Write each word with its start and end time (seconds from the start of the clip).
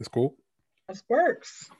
It's 0.00 0.08
cool. 0.08 0.36
That 0.88 1.02
works. 1.08 1.70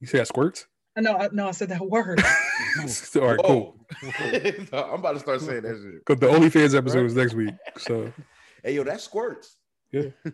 You 0.00 0.06
say 0.06 0.18
that 0.18 0.28
squirts? 0.28 0.66
I 0.96 1.00
know. 1.00 1.16
I, 1.16 1.28
no, 1.32 1.48
I 1.48 1.52
said 1.52 1.68
that 1.70 1.80
word. 1.80 2.20
All 3.16 3.22
right, 3.22 3.38
cool. 3.44 3.76
I'm 4.72 4.94
about 4.94 5.12
to 5.12 5.20
start 5.20 5.40
saying 5.40 5.62
that 5.62 5.80
shit. 5.80 6.04
Because 6.04 6.20
the 6.20 6.26
OnlyFans 6.26 6.76
episode 6.76 7.06
is 7.06 7.14
next 7.14 7.34
week. 7.34 7.54
So 7.78 8.12
Hey, 8.64 8.74
yo, 8.74 8.84
that 8.84 9.00
squirts. 9.00 9.56
Yeah. 9.92 10.02
yeah, 10.02 10.30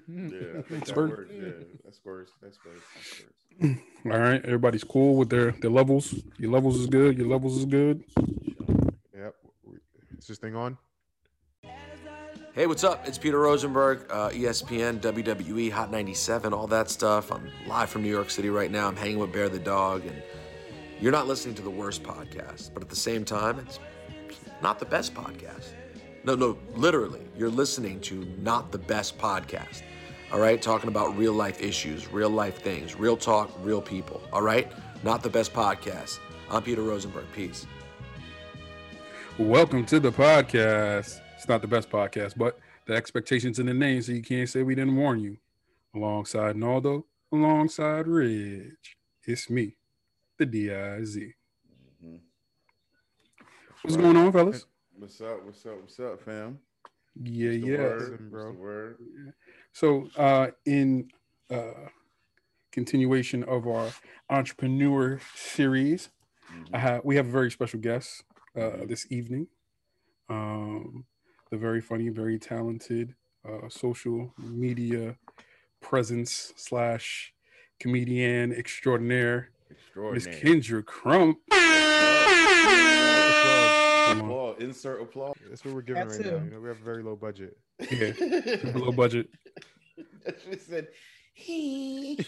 I 0.70 0.74
that 0.74 0.88
Squirt. 0.88 1.30
Yeah, 1.32 1.50
that 1.84 1.94
squirts. 1.94 2.32
That 2.42 2.54
squirts. 2.54 2.82
That 2.94 3.04
squirts. 3.04 3.80
all 4.06 4.18
right, 4.18 4.44
everybody's 4.44 4.82
cool 4.82 5.16
with 5.16 5.28
their 5.28 5.52
their 5.52 5.70
levels. 5.70 6.14
Your 6.38 6.50
levels 6.50 6.76
is 6.80 6.86
good. 6.86 7.16
Your 7.16 7.28
levels 7.28 7.58
is 7.58 7.64
good. 7.64 8.02
Yep. 9.14 9.34
Is 10.18 10.26
this 10.26 10.38
thing 10.38 10.56
on? 10.56 10.76
Hey, 12.54 12.68
what's 12.68 12.84
up? 12.84 13.08
It's 13.08 13.18
Peter 13.18 13.40
Rosenberg, 13.40 14.06
uh, 14.10 14.30
ESPN, 14.30 15.00
WWE, 15.00 15.72
Hot 15.72 15.90
97, 15.90 16.52
all 16.52 16.68
that 16.68 16.88
stuff. 16.88 17.32
I'm 17.32 17.50
live 17.66 17.90
from 17.90 18.02
New 18.02 18.10
York 18.10 18.30
City 18.30 18.48
right 18.48 18.70
now. 18.70 18.86
I'm 18.86 18.94
hanging 18.94 19.18
with 19.18 19.32
Bear 19.32 19.48
the 19.48 19.58
Dog, 19.58 20.06
and 20.06 20.22
you're 21.00 21.10
not 21.10 21.26
listening 21.26 21.56
to 21.56 21.62
the 21.62 21.70
worst 21.70 22.04
podcast, 22.04 22.72
but 22.72 22.80
at 22.80 22.88
the 22.88 22.94
same 22.94 23.24
time, 23.24 23.58
it's 23.58 23.80
not 24.62 24.78
the 24.78 24.84
best 24.84 25.14
podcast. 25.14 25.70
No, 26.22 26.36
no, 26.36 26.56
literally, 26.76 27.22
you're 27.36 27.50
listening 27.50 27.98
to 28.02 28.24
not 28.38 28.70
the 28.70 28.78
best 28.78 29.18
podcast. 29.18 29.82
All 30.32 30.38
right, 30.38 30.62
talking 30.62 30.86
about 30.86 31.18
real 31.18 31.32
life 31.32 31.60
issues, 31.60 32.06
real 32.12 32.30
life 32.30 32.62
things, 32.62 32.94
real 32.94 33.16
talk, 33.16 33.50
real 33.62 33.82
people. 33.82 34.22
All 34.32 34.42
right, 34.42 34.70
not 35.02 35.24
the 35.24 35.28
best 35.28 35.52
podcast. 35.52 36.20
I'm 36.48 36.62
Peter 36.62 36.82
Rosenberg. 36.82 37.26
Peace. 37.34 37.66
Welcome 39.38 39.84
to 39.86 39.98
the 39.98 40.12
podcast. 40.12 41.18
It's 41.44 41.48
not 41.50 41.60
the 41.60 41.68
best 41.68 41.90
podcast, 41.90 42.38
but 42.38 42.58
the 42.86 42.94
expectations 42.94 43.58
in 43.58 43.66
the 43.66 43.74
name, 43.74 44.00
so 44.00 44.12
you 44.12 44.22
can't 44.22 44.48
say 44.48 44.62
we 44.62 44.74
didn't 44.74 44.96
warn 44.96 45.20
you. 45.20 45.36
Alongside 45.94 46.56
Naldo, 46.56 47.04
alongside 47.30 48.06
Ridge, 48.08 48.96
it's 49.26 49.50
me, 49.50 49.76
the 50.38 50.46
DIZ. 50.46 51.34
Mhm. 52.02 52.20
What's 53.82 53.96
going 53.98 54.16
on, 54.16 54.32
fellas? 54.32 54.64
What's 54.94 55.20
up? 55.20 55.44
What's 55.44 55.66
up? 55.66 55.80
What's 55.82 56.00
up, 56.00 56.22
fam? 56.22 56.60
Yeah, 57.22 57.50
the 57.50 57.58
yeah. 57.58 57.76
word? 57.76 58.00
Listen, 58.00 58.10
What's 58.12 58.30
bro. 58.30 58.52
the 58.52 58.58
word? 58.58 59.34
So, 59.74 60.08
uh, 60.16 60.50
in 60.64 61.10
uh, 61.50 61.88
continuation 62.72 63.44
of 63.44 63.66
our 63.66 63.90
entrepreneur 64.30 65.20
series, 65.34 66.08
I 66.72 66.78
have 66.78 67.04
we 67.04 67.16
have 67.16 67.26
a 67.28 67.30
very 67.30 67.50
special 67.50 67.80
guest 67.80 68.24
uh, 68.56 68.60
Mhm. 68.60 68.88
this 68.88 69.06
evening. 69.12 69.48
Um, 70.30 71.03
the 71.54 71.60
very 71.60 71.80
funny, 71.80 72.08
very 72.08 72.36
talented 72.36 73.14
uh, 73.48 73.68
social 73.68 74.34
media 74.38 75.14
presence 75.80 76.52
slash 76.56 77.32
comedian 77.78 78.52
extraordinaire, 78.52 79.50
Miss 80.12 80.26
Kendra 80.26 80.84
Crump. 80.84 81.38
Applause. 84.10 84.56
Insert 84.60 85.02
applause. 85.02 85.34
That's 85.48 85.64
what 85.64 85.74
we're 85.74 85.82
giving 85.82 86.06
That 86.06 86.10
right 86.10 86.24
now. 86.24 86.44
You 86.44 86.50
know, 86.50 86.60
we 86.60 86.68
have 86.68 86.80
a 86.80 86.84
very 86.84 87.02
low 87.02 87.16
budget. 87.16 87.56
Yeah, 87.90 88.12
low 88.74 88.92
budget. 88.92 89.28
That 90.24 90.36
shit 90.44 90.62
said 90.62 90.88
he. 91.32 92.18
okay, 92.20 92.26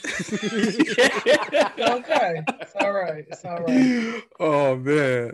it's 2.61 2.75
all 2.81 2.93
right. 2.93 3.25
It's 3.29 3.45
all 3.45 3.61
right. 3.61 4.23
Oh 4.41 4.77
man. 4.77 5.33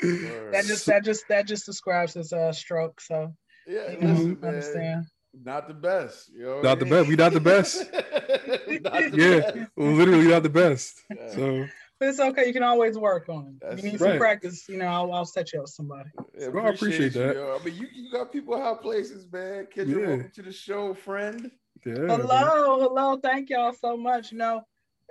That 0.00 0.64
just 0.66 0.86
that 0.86 1.04
just 1.04 1.24
that 1.28 1.46
just 1.46 1.66
describes 1.66 2.14
his 2.14 2.32
uh 2.32 2.52
stroke. 2.52 3.00
So 3.00 3.34
yeah, 3.66 3.90
you 3.92 3.98
know, 4.00 4.08
listen, 4.12 4.40
man. 4.40 4.48
understand. 4.48 5.04
Not 5.44 5.68
the 5.68 5.74
best. 5.74 6.30
You 6.32 6.44
know? 6.44 6.60
Not 6.62 6.78
the 6.78 6.86
best. 6.86 7.08
We 7.08 7.16
not 7.16 7.32
the 7.32 7.40
best. 7.40 7.84
Not 7.92 9.10
the 9.10 9.10
Yeah, 9.14 9.40
best. 9.40 9.68
literally 9.76 10.28
not 10.28 10.42
the 10.42 10.48
best. 10.48 11.02
Yeah. 11.14 11.28
So 11.34 11.66
But 11.98 12.08
it's 12.08 12.20
okay. 12.20 12.46
You 12.46 12.52
can 12.52 12.62
always 12.62 12.96
work 12.96 13.28
on 13.28 13.46
it. 13.48 13.54
That's 13.60 13.82
you 13.82 13.90
need 13.92 14.00
right. 14.00 14.10
some 14.12 14.18
practice. 14.18 14.64
You 14.68 14.78
know, 14.78 14.86
I'll, 14.86 15.12
I'll 15.12 15.24
set 15.26 15.52
you 15.52 15.58
up 15.58 15.64
with 15.64 15.70
somebody. 15.72 16.08
Yeah, 16.38 16.48
Well, 16.48 16.66
I 16.66 16.70
appreciate 16.70 17.12
that. 17.14 17.34
yo. 17.34 17.58
I 17.60 17.64
mean, 17.64 17.74
you, 17.74 17.86
you 17.94 18.10
got 18.10 18.32
people 18.32 18.58
high 18.60 18.74
places, 18.80 19.26
man. 19.30 19.66
Kendra, 19.74 19.88
Yeah. 20.00 20.06
welcome 20.08 20.30
to 20.36 20.42
the 20.42 20.52
show, 20.52 20.94
friend. 20.94 21.50
yeah. 21.84 21.92
man. 21.94 22.20
Hello, 22.20 22.80
hello. 22.80 23.18
Thank 23.22 23.50
y'all 23.50 23.72
so 23.74 23.96
much. 23.96 24.32
You 24.32 24.38
know, 24.38 24.62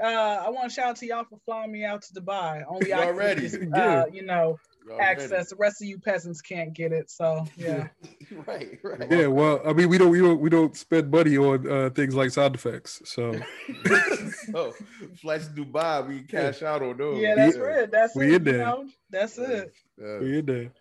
uh, 0.01 0.05
I 0.07 0.49
want 0.49 0.69
to 0.69 0.73
shout 0.73 0.87
out 0.87 0.95
to 0.97 1.05
y'all 1.05 1.23
for 1.25 1.37
flying 1.45 1.71
me 1.71 1.83
out 1.85 2.01
to 2.03 2.13
Dubai. 2.19 2.63
Only 2.67 2.93
I 2.93 2.97
can 2.97 3.07
Already. 3.09 3.45
uh, 3.47 3.59
Yeah. 3.75 4.05
you 4.11 4.23
know, 4.23 4.33
Already. 4.41 4.59
Access. 4.99 5.49
The 5.49 5.55
rest 5.57 5.81
of 5.81 5.87
you 5.87 5.99
peasants 5.99 6.41
can't 6.41 6.73
get 6.73 6.91
it. 6.91 7.09
So 7.09 7.45
yeah. 7.57 7.87
right, 8.47 8.79
right. 8.83 9.11
Yeah, 9.11 9.27
well, 9.27 9.61
I 9.65 9.73
mean, 9.73 9.89
we 9.89 9.97
don't, 9.97 10.09
we 10.09 10.19
don't, 10.19 10.39
we 10.39 10.49
don't 10.49 10.75
spend 10.75 11.11
money 11.11 11.37
on 11.37 11.69
uh, 11.69 11.89
things 11.91 12.15
like 12.15 12.31
sound 12.31 12.55
effects. 12.55 13.01
So 13.05 13.35
so, 14.51 14.73
flights 15.21 15.47
to 15.47 15.53
Dubai, 15.65 16.07
we 16.07 16.21
cash 16.21 16.61
out 16.61 16.81
on 16.81 16.97
those. 16.97 17.21
Yeah, 17.21 17.35
that's 17.35 17.57
Yeah. 17.57 17.79
it. 17.83 17.91
That's 17.91 18.15
We 18.15 18.25
it. 18.25 18.27
in 18.27 18.31
you 18.45 18.51
there. 18.51 18.65
know? 18.65 18.89
That's 19.09 19.37
Yeah. 19.37 19.47
it. 19.47 19.73
Yeah. 19.97 20.19
we 20.19 20.39
in 20.39 20.45
there. 20.45 20.71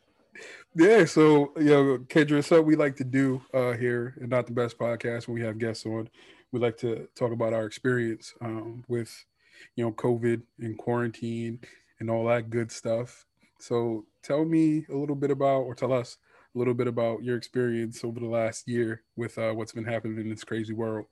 Yeah, 0.74 1.04
so 1.04 1.52
you 1.56 1.64
know, 1.64 1.98
Kendra, 2.08 2.42
something 2.44 2.66
we 2.66 2.74
like 2.74 2.96
to 2.96 3.04
do 3.04 3.40
uh, 3.54 3.72
here 3.72 4.16
and 4.20 4.28
not 4.30 4.46
the 4.46 4.52
best 4.52 4.76
podcast 4.76 5.28
when 5.28 5.36
we 5.36 5.42
have 5.42 5.58
guests 5.58 5.86
on. 5.86 6.08
We 6.50 6.58
like 6.60 6.76
to 6.78 7.08
talk 7.14 7.32
about 7.32 7.52
our 7.52 7.64
experience 7.66 8.34
um, 8.40 8.84
with, 8.88 9.24
you 9.76 9.84
know, 9.84 9.92
COVID 9.92 10.42
and 10.60 10.76
quarantine 10.78 11.60
and 12.00 12.10
all 12.10 12.26
that 12.26 12.50
good 12.50 12.70
stuff. 12.72 13.24
So 13.64 14.04
tell 14.22 14.44
me 14.44 14.84
a 14.90 14.94
little 14.94 15.16
bit 15.16 15.30
about, 15.30 15.60
or 15.60 15.74
tell 15.74 15.90
us 15.90 16.18
a 16.54 16.58
little 16.58 16.74
bit 16.74 16.86
about 16.86 17.22
your 17.24 17.38
experience 17.38 18.04
over 18.04 18.20
the 18.20 18.26
last 18.26 18.68
year 18.68 19.02
with 19.16 19.38
uh, 19.38 19.52
what's 19.52 19.72
been 19.72 19.86
happening 19.86 20.18
in 20.18 20.28
this 20.28 20.44
crazy 20.44 20.74
world. 20.74 21.06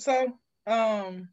So, 0.00 0.36
um, 0.66 1.28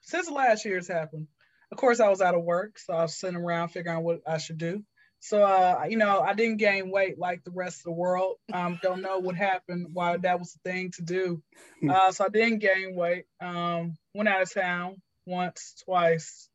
since 0.00 0.30
last 0.30 0.64
year's 0.64 0.88
happened, 0.88 1.26
of 1.70 1.76
course, 1.76 2.00
I 2.00 2.08
was 2.08 2.22
out 2.22 2.34
of 2.34 2.42
work, 2.42 2.78
so 2.78 2.94
I 2.94 3.02
was 3.02 3.14
sitting 3.14 3.36
around 3.36 3.68
figuring 3.68 3.98
out 3.98 4.02
what 4.02 4.22
I 4.26 4.38
should 4.38 4.56
do. 4.56 4.82
So, 5.18 5.42
uh, 5.42 5.84
you 5.86 5.98
know, 5.98 6.20
I 6.20 6.32
didn't 6.32 6.56
gain 6.56 6.90
weight 6.90 7.18
like 7.18 7.44
the 7.44 7.50
rest 7.50 7.80
of 7.80 7.84
the 7.84 7.92
world. 7.92 8.36
Um, 8.54 8.78
don't 8.82 9.02
know 9.02 9.18
what 9.18 9.36
happened, 9.36 9.88
why 9.92 10.16
that 10.16 10.38
was 10.38 10.54
the 10.54 10.70
thing 10.70 10.90
to 10.92 11.02
do. 11.02 11.42
Uh, 11.86 12.12
so 12.12 12.24
I 12.24 12.30
didn't 12.30 12.60
gain 12.60 12.96
weight. 12.96 13.26
Um, 13.42 13.98
went 14.14 14.30
out 14.30 14.40
of 14.40 14.54
town 14.54 15.02
once, 15.26 15.74
twice, 15.84 16.48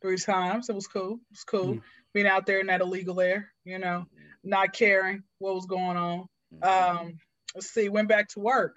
three 0.00 0.16
times. 0.16 0.68
It 0.68 0.76
was 0.76 0.86
cool. 0.86 1.14
It 1.14 1.32
was 1.32 1.44
cool 1.44 1.74
Mm. 1.74 1.82
Being 2.12 2.26
out 2.26 2.46
there 2.46 2.60
in 2.60 2.66
that 2.66 2.80
illegal 2.80 3.20
air. 3.20 3.52
You 3.64 3.78
know, 3.78 4.06
not 4.44 4.72
caring 4.72 5.22
what 5.38 5.54
was 5.54 5.66
going 5.66 5.96
on. 5.96 6.28
Mhm. 6.54 6.64
Um, 6.64 7.18
let's 7.54 7.70
see, 7.70 7.88
went 7.88 8.08
back 8.08 8.28
to 8.30 8.40
work. 8.40 8.76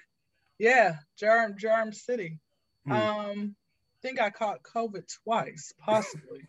Yeah, 0.57 0.97
Germ 1.17 1.57
Germ 1.57 1.91
City. 1.93 2.39
Hmm. 2.85 2.91
Um, 2.91 3.55
think 4.01 4.21
I 4.21 4.29
caught 4.29 4.61
COVID 4.61 5.03
twice, 5.23 5.73
possibly. 5.79 6.47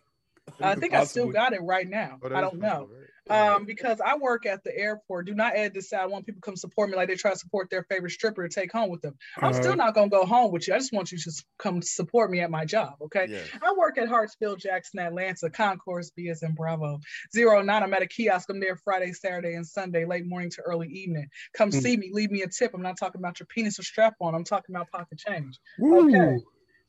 I 0.61 0.75
think 0.75 0.93
I 0.93 1.03
still 1.05 1.27
got 1.29 1.53
it 1.53 1.61
right 1.61 1.87
now. 1.87 2.19
Oh, 2.23 2.35
I 2.35 2.41
don't 2.41 2.59
know. 2.59 2.89
right? 2.91 3.03
Um, 3.29 3.65
because 3.65 3.99
I 3.99 4.15
work 4.15 4.45
at 4.45 4.63
the 4.63 4.73
airport. 4.73 5.25
Do 5.25 5.35
not 5.35 5.53
add 5.55 5.73
this 5.73 5.91
out. 5.91 6.01
I 6.03 6.05
want 6.05 6.25
people 6.25 6.39
to 6.39 6.45
come 6.45 6.55
support 6.55 6.89
me 6.89 6.95
like 6.95 7.09
they 7.09 7.15
try 7.15 7.31
to 7.31 7.37
support 7.37 7.69
their 7.69 7.83
favorite 7.83 8.11
stripper 8.11 8.47
to 8.47 8.53
take 8.53 8.71
home 8.71 8.89
with 8.89 9.01
them. 9.01 9.17
I'm 9.37 9.49
Uh, 9.49 9.53
still 9.53 9.75
not 9.75 9.93
gonna 9.93 10.09
go 10.09 10.25
home 10.25 10.51
with 10.53 10.65
you. 10.65 10.73
I 10.73 10.77
just 10.77 10.93
want 10.93 11.11
you 11.11 11.17
to 11.17 11.31
come 11.59 11.81
support 11.81 12.31
me 12.31 12.39
at 12.39 12.49
my 12.49 12.63
job. 12.63 12.95
Okay. 13.01 13.27
Yeah. 13.29 13.43
I 13.61 13.73
work 13.73 13.97
at 13.97 14.07
Hartsfield 14.07 14.59
Jackson, 14.59 14.99
Atlanta, 14.99 15.49
Concourse 15.49 16.09
B 16.11 16.29
in 16.41 16.53
Bravo. 16.55 16.99
Zero 17.35 17.61
nine. 17.61 17.83
I'm 17.83 17.93
at 17.93 18.01
a 18.01 18.07
kiosk. 18.07 18.49
I'm 18.49 18.61
there 18.61 18.77
Friday, 18.77 19.11
Saturday, 19.11 19.55
and 19.55 19.67
Sunday, 19.67 20.05
late 20.05 20.25
morning 20.25 20.49
to 20.51 20.61
early 20.61 20.87
evening. 20.87 21.27
Come 21.53 21.71
Mm. 21.71 21.81
see 21.81 21.97
me, 21.97 22.11
leave 22.13 22.31
me 22.31 22.43
a 22.43 22.47
tip. 22.47 22.71
I'm 22.73 22.81
not 22.81 22.97
talking 22.97 23.19
about 23.19 23.41
your 23.41 23.47
penis 23.47 23.77
or 23.77 23.83
strap 23.83 24.15
on. 24.21 24.35
I'm 24.35 24.45
talking 24.45 24.73
about 24.73 24.89
pocket 24.89 25.17
change. 25.19 25.59
Woo. 25.79 26.07
Okay. 26.07 26.43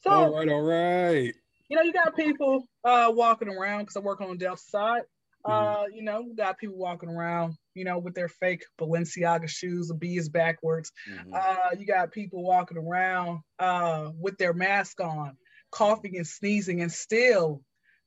So 0.05 0.11
All 0.11 0.33
right, 0.33 0.49
all 0.49 0.63
right. 0.63 1.35
You 1.69 1.77
know, 1.77 1.83
you 1.83 1.93
got 1.93 2.17
people 2.17 2.69
uh 2.85 3.11
walking 3.15 3.49
around 3.49 3.81
because 3.81 3.97
I 3.97 4.01
work 4.01 4.21
on 4.21 4.31
the 4.31 4.37
Delta 4.37 4.61
side. 4.61 5.03
Uh, 5.45 5.85
you 5.95 6.03
know, 6.03 6.27
got 6.37 6.59
people 6.59 6.77
walking 6.77 7.09
around, 7.09 7.55
you 7.75 7.85
know, 7.85 7.99
with 7.99 8.15
their 8.15 8.29
fake 8.29 8.65
Balenciaga 8.79 9.49
shoes, 9.49 9.89
the 9.89 9.95
B 9.95 10.17
is 10.17 10.29
backwards. 10.29 10.93
Mhm. 11.09 11.33
Uh, 11.33 11.71
you 11.79 11.87
got 11.87 12.13
people 12.13 12.43
walking 12.43 12.77
around 12.77 13.41
uh, 13.59 14.11
with 14.19 14.37
their 14.37 14.53
mask 14.53 15.01
on, 15.01 15.39
coughing 15.71 16.17
and 16.17 16.27
sneezing, 16.27 16.83
and 16.83 16.93
still 16.93 17.63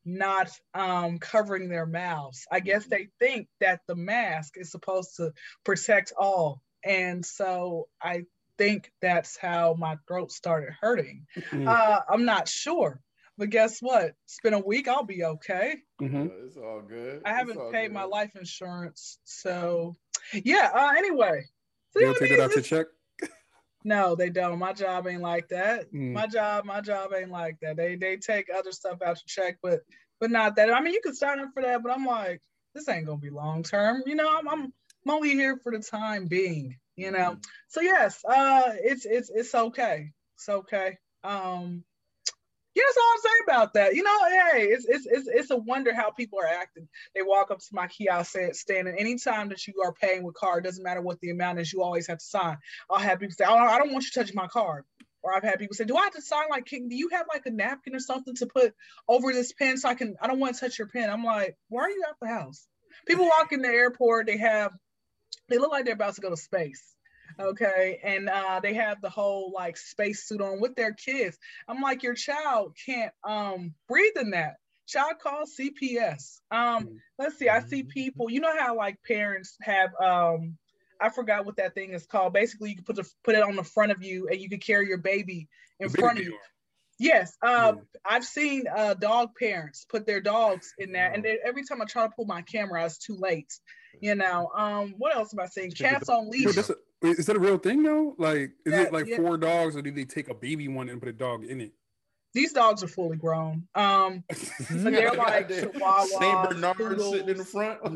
not 0.06 0.52
um, 0.74 1.18
covering 1.20 1.70
their 1.70 1.86
mouths. 1.86 2.46
I 2.52 2.60
guess 2.60 2.86
they 2.86 3.08
think 3.20 3.48
that 3.60 3.82
the 3.88 3.96
mask 3.96 4.56
is 4.58 4.70
supposed 4.70 5.16
to 5.18 5.32
protect 5.64 6.12
all. 6.18 6.62
And 6.84 7.26
so 7.26 7.88
I 8.02 8.24
think 8.58 8.92
that's 9.02 9.38
how 9.38 9.76
my 9.78 9.98
throat 10.08 10.32
started 10.32 10.74
hurting. 10.80 11.26
Mm. 11.52 11.68
Uh, 11.68 12.02
I'm 12.10 12.26
not 12.26 12.48
sure. 12.48 13.00
But 13.42 13.50
guess 13.50 13.80
what? 13.80 14.14
It's 14.26 14.40
been 14.44 14.54
a 14.54 14.60
week. 14.60 14.88
I'll 14.88 15.02
be 15.04 15.24
okay. 15.24 15.78
Mhm. 16.00 16.30
Uh, 16.30 16.46
It's 16.46 16.58
all 16.58 16.84
good. 16.84 17.24
I 17.26 17.34
haven't 17.34 17.58
all 17.58 17.72
paid 17.72 17.92
my 17.92 18.04
life 18.04 18.36
insurance. 18.36 19.18
So, 19.24 19.98
yeah. 20.32 20.70
Uh, 20.72 20.94
anyway. 20.96 21.46
They 21.96 22.02
you 22.02 22.06
don't 22.06 22.14
what 22.14 22.22
I 22.22 22.28
take 22.28 22.38
it 22.38 22.40
out 22.40 22.52
to 22.52 22.62
check. 22.62 22.86
No, 23.84 24.16
they 24.16 24.30
don't. 24.30 24.60
My 24.60 24.74
job 24.74 25.08
ain't 25.08 25.24
like 25.24 25.48
that. 25.50 25.92
Mm. 25.92 26.14
My 26.14 26.28
job, 26.28 26.66
my 26.66 26.82
job 26.82 27.14
ain't 27.16 27.32
like 27.32 27.58
that. 27.64 27.78
They 27.78 27.96
they 27.96 28.18
take 28.18 28.46
other 28.56 28.72
stuff 28.72 29.02
out 29.02 29.18
to 29.18 29.24
check, 29.26 29.58
but 29.64 29.80
but 30.20 30.30
not 30.30 30.58
that. 30.58 30.72
I 30.72 30.80
mean, 30.80 30.94
you 30.94 31.02
can 31.02 31.16
sign 31.16 31.40
up 31.40 31.50
for 31.56 31.64
that, 31.64 31.82
but 31.82 31.92
I'm 31.92 32.06
like, 32.06 32.44
this 32.76 32.88
ain't 32.90 33.08
gonna 33.08 33.18
be 33.18 33.32
long 33.32 33.64
term. 33.64 34.04
You 34.06 34.14
know, 34.14 34.30
I'm, 34.30 34.48
I'm 34.48 34.64
I'm 34.66 35.10
only 35.10 35.32
here 35.32 35.58
for 35.64 35.72
the 35.72 35.80
time 35.80 36.28
being. 36.28 36.78
You 36.96 37.10
know. 37.10 37.32
Mhm. 37.32 37.44
So 37.70 37.82
yes, 37.82 38.24
uh, 38.24 38.74
it's 38.84 39.06
it's 39.08 39.32
it's 39.32 39.56
okay. 39.56 40.12
It's 40.36 40.48
okay. 40.48 41.00
Um, 41.24 41.84
yeah, 42.74 42.84
that's 42.88 42.98
all 42.98 43.12
I'm 43.14 43.22
saying 43.22 43.44
about 43.48 43.74
that. 43.74 43.96
You 43.96 44.04
know, 44.04 44.18
hey, 44.30 44.64
it's 44.66 44.86
it's 44.86 45.06
it's, 45.06 45.28
it's 45.28 45.52
a 45.52 45.58
wonder 45.58 45.94
how 45.94 46.12
people 46.12 46.40
are 46.40 46.48
acting. 46.48 46.88
They 47.14 47.22
walk 47.22 47.52
up 47.52 47.60
to 47.60 47.68
my 47.74 47.88
kiosk 47.88 48.38
stand, 48.54 48.88
and 48.88 48.98
anytime 48.98 49.50
that 49.50 49.68
you 49.68 49.74
are 49.84 49.94
paying 49.94 50.24
with 50.24 50.36
card, 50.36 50.64
doesn't 50.64 50.84
matter 50.84 51.02
what 51.02 51.20
the 51.20 51.32
amount 51.32 51.60
is, 51.60 51.74
you 51.74 51.84
always 51.84 52.08
have 52.08 52.20
to 52.20 52.26
sign. 52.26 52.58
I'll 52.90 53.00
have 53.00 53.20
people 53.20 53.36
say, 53.36 53.46
"Oh, 53.48 53.56
I 53.56 53.78
don't 53.78 53.92
want 53.92 54.06
you 54.06 54.12
touching 54.14 54.36
my 54.36 54.48
card." 54.48 54.86
Or 55.24 55.36
I've 55.36 55.44
had 55.44 55.60
people 55.60 55.76
say, 55.76 55.84
"Do 55.84 55.98
I 55.98 56.04
have 56.04 56.14
to 56.14 56.22
sign 56.22 56.46
like? 56.50 56.66
Can, 56.66 56.88
do 56.88 56.96
you 56.96 57.10
have 57.10 57.26
like 57.32 57.46
a 57.46 57.52
napkin 57.52 57.96
or 57.96 58.00
something 58.00 58.36
to 58.36 58.46
put 58.46 58.74
over 59.08 59.34
this 59.34 59.54
pen 59.54 59.78
so 59.78 59.90
I 59.90 59.96
can? 59.96 60.16
I 60.22 60.28
don't 60.28 60.40
want 60.40 60.56
to 60.56 60.62
touch 60.62 60.80
your 60.80 60.88
pen." 60.88 61.10
I'm 61.10 61.26
like, 61.26 61.58
"Why 61.70 61.84
are 61.84 61.90
you 61.90 62.04
at 62.08 62.16
the 62.22 62.28
house?" 62.28 62.68
People 63.06 63.26
walk 63.26 63.52
in 63.52 63.62
the 63.62 63.68
airport, 63.68 64.28
they 64.28 64.38
have, 64.38 64.72
they 65.50 65.58
look 65.58 65.72
like 65.72 65.86
they're 65.86 65.94
about 65.94 66.16
to 66.16 66.22
go 66.22 66.30
to 66.30 66.38
space 66.38 66.91
okay 67.40 68.00
and 68.04 68.30
uh, 68.30 68.60
they 68.62 68.74
have 68.74 69.02
the 69.02 69.10
whole 69.10 69.52
like 69.54 69.78
space 69.78 70.24
suit 70.24 70.42
on 70.42 70.60
with 70.60 70.76
their 70.76 70.94
kids 70.94 71.38
i'm 71.68 71.82
like 71.82 72.04
your 72.04 72.14
child 72.14 72.76
can't 72.86 73.14
um, 73.24 73.74
breathe 73.88 74.18
in 74.20 74.32
that 74.32 74.56
child 74.88 75.14
call 75.22 75.44
cps 75.46 76.40
um, 76.52 76.84
mm-hmm. 76.84 76.96
let's 77.20 77.38
see 77.38 77.50
i 77.50 77.62
see 77.62 77.84
people 77.84 78.30
you 78.30 78.40
know 78.40 78.58
how 78.58 78.76
like 78.76 78.98
parents 79.08 79.56
have 79.62 79.90
um, 80.02 80.58
i 81.00 81.10
forgot 81.10 81.46
what 81.46 81.58
that 81.58 81.74
thing 81.74 81.94
is 81.94 82.06
called 82.06 82.34
basically 82.34 82.70
you 82.70 82.76
can 82.76 82.86
put 82.86 82.96
the, 82.96 83.10
put 83.24 83.36
it 83.36 83.44
on 83.44 83.56
the 83.56 83.64
front 83.64 83.92
of 83.92 84.04
you 84.04 84.28
and 84.30 84.40
you 84.40 84.50
can 84.50 84.60
carry 84.60 84.88
your 84.88 84.98
baby 84.98 85.48
in 85.80 85.88
the 85.88 85.98
front 85.98 86.18
baby 86.18 86.28
of 86.28 86.34
you 86.34 86.40
Yes, 87.02 87.36
uh, 87.42 87.74
yeah. 87.76 87.82
I've 88.06 88.24
seen 88.24 88.66
uh, 88.74 88.94
dog 88.94 89.30
parents 89.36 89.88
put 89.90 90.06
their 90.06 90.22
dogs 90.22 90.72
in 90.78 90.92
that, 90.92 91.16
and 91.16 91.26
every 91.44 91.64
time 91.66 91.82
I 91.82 91.86
try 91.86 92.04
to 92.04 92.14
pull 92.16 92.26
my 92.26 92.44
camera, 92.44 92.86
it's 92.86 93.00
too 93.00 93.16
late. 93.16 93.52
You 94.00 94.14
know, 94.14 94.52
um, 94.56 94.94
what 95.00 95.16
else 95.16 95.34
am 95.34 95.40
I 95.40 95.48
saying? 95.48 95.72
Cats 95.72 96.10
on 96.10 96.30
leash. 96.30 96.56
Is 97.02 97.26
that 97.26 97.36
a 97.36 97.40
real 97.40 97.58
thing 97.58 97.84
though? 97.84 98.16
Like, 98.18 98.52
is 98.66 98.74
it 98.74 98.94
like 98.94 99.08
yeah. 99.08 99.18
four 99.18 99.38
dogs, 99.38 99.76
or 99.76 99.82
do 99.82 99.92
they 99.92 100.06
take 100.06 100.30
a 100.30 100.36
baby 100.36 100.68
one 100.68 100.88
and 100.88 101.00
put 101.00 101.10
a 101.10 101.14
dog 101.14 101.44
in 101.44 101.60
it? 101.60 101.74
These 102.34 102.54
dogs 102.54 102.84
are 102.84 102.88
fully 102.88 103.18
grown. 103.18 103.68
Um, 103.76 104.24
but 104.30 104.38
they're 104.70 105.14
like 105.14 105.48
Chihuahua, 105.50 106.06
Saint 106.06 106.50
Bernard 106.50 107.02
sitting 107.02 107.30
in 107.30 107.38
the 107.38 107.46
front. 107.46 107.80
but 107.84 107.94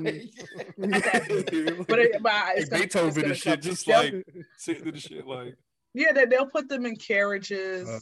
it, 2.00 2.24
but 2.24 2.58
it's 2.58 2.70
gonna, 2.70 2.84
Beethoven 2.84 3.26
and 3.26 3.38
shit, 3.38 3.62
just 3.62 3.88
like 3.88 4.26
sitting 4.58 4.88
in 4.88 4.94
the 4.94 5.00
shit, 5.00 5.28
like 5.28 5.56
yeah, 5.94 6.12
they, 6.12 6.26
they'll 6.26 6.48
put 6.48 6.68
them 6.68 6.86
in 6.86 6.96
carriages. 6.96 7.88
Uh, 7.88 8.00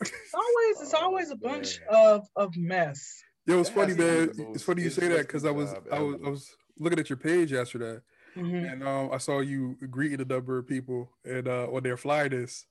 it's 0.00 0.34
always 0.34 0.82
it's 0.82 0.94
always 0.94 1.30
a 1.30 1.36
bunch 1.36 1.80
of 1.90 2.28
of 2.36 2.56
mess. 2.56 3.22
Yo, 3.46 3.58
it's 3.58 3.70
funny, 3.70 3.94
man. 3.94 4.30
It's 4.52 4.62
funny 4.62 4.82
you 4.82 4.90
say 4.90 5.08
that 5.08 5.26
because 5.26 5.46
I 5.46 5.50
was 5.50 5.74
I 5.90 5.98
was 5.98 6.16
I 6.24 6.28
was 6.28 6.56
looking 6.78 6.98
at 6.98 7.08
your 7.08 7.16
page 7.16 7.52
yesterday 7.52 7.98
Mm-hmm. 8.36 8.72
And 8.72 8.86
um, 8.86 9.10
I 9.12 9.18
saw 9.18 9.40
you 9.40 9.76
greeting 9.90 10.20
a 10.20 10.24
number 10.24 10.58
of 10.58 10.66
people 10.66 11.10
and 11.24 11.48
uh, 11.48 11.66
on 11.72 11.82
their 11.82 11.96
flyness, 11.96 12.66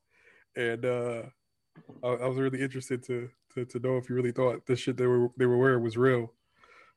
and 0.55 0.85
uh, 0.85 1.23
I, 2.03 2.07
I, 2.07 2.27
was 2.27 2.37
really 2.37 2.61
interested 2.61 3.03
to, 3.05 3.29
to 3.53 3.65
to 3.65 3.79
know 3.79 3.97
if 3.97 4.09
you 4.09 4.15
really 4.15 4.31
thought 4.31 4.65
the 4.65 4.75
shit 4.75 4.97
they 4.97 5.07
were 5.07 5.29
they 5.37 5.45
were 5.45 5.57
wearing 5.57 5.83
was 5.83 5.97
real. 5.97 6.33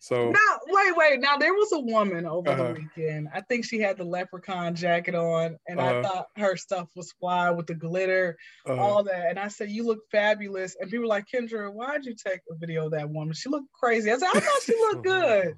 So 0.02 0.30
now, 0.30 0.58
wait, 0.66 0.96
wait. 0.96 1.20
Now 1.20 1.36
there 1.36 1.52
was 1.52 1.72
a 1.72 1.78
woman 1.78 2.24
over 2.24 2.48
uh-huh. 2.48 2.72
the 2.72 2.80
weekend. 2.80 3.28
I 3.34 3.42
think 3.42 3.66
she 3.66 3.80
had 3.80 3.98
the 3.98 4.04
leprechaun 4.04 4.74
jacket 4.74 5.14
on, 5.14 5.58
and 5.68 5.78
uh-huh. 5.78 5.98
I 5.98 6.02
thought 6.02 6.26
her 6.38 6.56
stuff 6.56 6.88
was 6.96 7.12
fly 7.20 7.50
with 7.50 7.66
the 7.66 7.74
glitter, 7.74 8.38
uh-huh. 8.64 8.80
all 8.80 9.04
that. 9.04 9.26
And 9.28 9.38
I 9.38 9.48
said, 9.48 9.70
"You 9.70 9.86
look 9.86 9.98
fabulous." 10.10 10.74
And 10.80 10.90
people 10.90 11.02
were 11.02 11.08
like, 11.08 11.26
"Kendra, 11.32 11.70
why'd 11.70 12.06
you 12.06 12.14
take 12.14 12.40
a 12.50 12.54
video 12.54 12.86
of 12.86 12.92
that 12.92 13.10
woman? 13.10 13.34
She 13.34 13.50
looked 13.50 13.70
crazy." 13.72 14.10
I 14.10 14.16
said, 14.16 14.30
"I 14.34 14.40
thought 14.40 14.62
she 14.62 14.72
looked 14.72 15.04
good. 15.04 15.54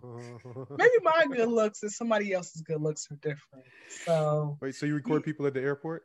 Maybe 0.76 0.94
my 1.02 1.24
good 1.30 1.48
looks 1.48 1.84
and 1.84 1.92
somebody 1.92 2.32
else's 2.32 2.62
good 2.62 2.82
looks 2.82 3.06
are 3.12 3.16
different." 3.16 3.64
So 4.04 4.58
wait, 4.60 4.74
so 4.74 4.86
you 4.86 4.96
record 4.96 5.22
people 5.22 5.46
at 5.46 5.54
the 5.54 5.60
airport? 5.60 6.02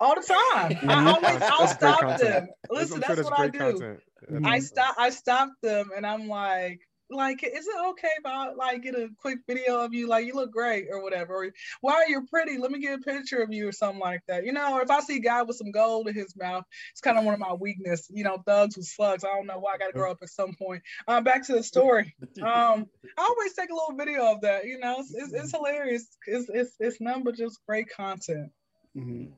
all 0.00 0.14
the 0.14 0.22
time. 0.22 0.72
Mm-hmm. 0.72 0.90
I 0.90 1.10
always 1.10 1.42
I'll 1.42 1.66
stop 1.66 2.20
them. 2.20 2.48
Listen, 2.70 3.00
that's, 3.00 3.16
that's 3.16 3.30
what 3.30 3.40
I 3.40 3.48
do. 3.48 3.98
I 4.44 4.58
stop 4.60 4.94
I 4.96 5.10
stop 5.10 5.50
them 5.62 5.90
and 5.96 6.06
I'm 6.06 6.28
like, 6.28 6.80
like, 7.14 7.42
is 7.42 7.66
it 7.66 7.88
okay 7.90 8.10
if 8.18 8.26
I 8.26 8.52
like 8.52 8.82
get 8.82 8.94
a 8.94 9.08
quick 9.20 9.38
video 9.46 9.80
of 9.80 9.94
you? 9.94 10.08
Like, 10.08 10.26
you 10.26 10.34
look 10.34 10.52
great 10.52 10.86
or 10.90 11.02
whatever. 11.02 11.44
Or, 11.44 11.52
wow, 11.82 12.00
you're 12.08 12.26
pretty. 12.26 12.58
Let 12.58 12.70
me 12.70 12.78
get 12.78 12.98
a 12.98 13.02
picture 13.02 13.42
of 13.42 13.52
you 13.52 13.68
or 13.68 13.72
something 13.72 14.00
like 14.00 14.22
that. 14.28 14.44
You 14.44 14.52
know, 14.52 14.74
or 14.74 14.82
if 14.82 14.90
I 14.90 15.00
see 15.00 15.16
a 15.16 15.20
guy 15.20 15.42
with 15.42 15.56
some 15.56 15.70
gold 15.70 16.08
in 16.08 16.14
his 16.14 16.36
mouth, 16.36 16.64
it's 16.92 17.00
kind 17.00 17.18
of 17.18 17.24
one 17.24 17.34
of 17.34 17.40
my 17.40 17.52
weakness. 17.52 18.08
You 18.10 18.24
know, 18.24 18.42
thugs 18.44 18.76
with 18.76 18.86
slugs. 18.86 19.24
I 19.24 19.28
don't 19.28 19.46
know 19.46 19.58
why 19.58 19.74
I 19.74 19.78
got 19.78 19.86
to 19.86 19.92
grow 19.92 20.10
up 20.10 20.18
at 20.22 20.28
some 20.28 20.54
point. 20.54 20.82
Um, 21.08 21.24
back 21.24 21.46
to 21.46 21.52
the 21.54 21.62
story. 21.62 22.14
Um, 22.42 22.86
I 23.16 23.22
always 23.22 23.54
take 23.54 23.70
a 23.70 23.74
little 23.74 23.96
video 23.96 24.32
of 24.32 24.40
that. 24.42 24.64
You 24.64 24.78
know, 24.78 24.96
it's, 24.98 25.14
it's, 25.14 25.32
it's 25.32 25.50
hilarious. 25.52 26.06
It's, 26.26 26.48
it's 26.48 26.76
it's 26.80 27.00
none 27.00 27.22
but 27.22 27.36
just 27.36 27.58
great 27.66 27.88
content. 27.88 28.50
Mm-hmm. 28.96 29.32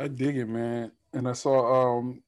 I 0.00 0.08
dig 0.08 0.36
it, 0.36 0.48
man. 0.48 0.92
And 1.12 1.28
I 1.28 1.32
saw 1.32 1.98
um 1.98 2.22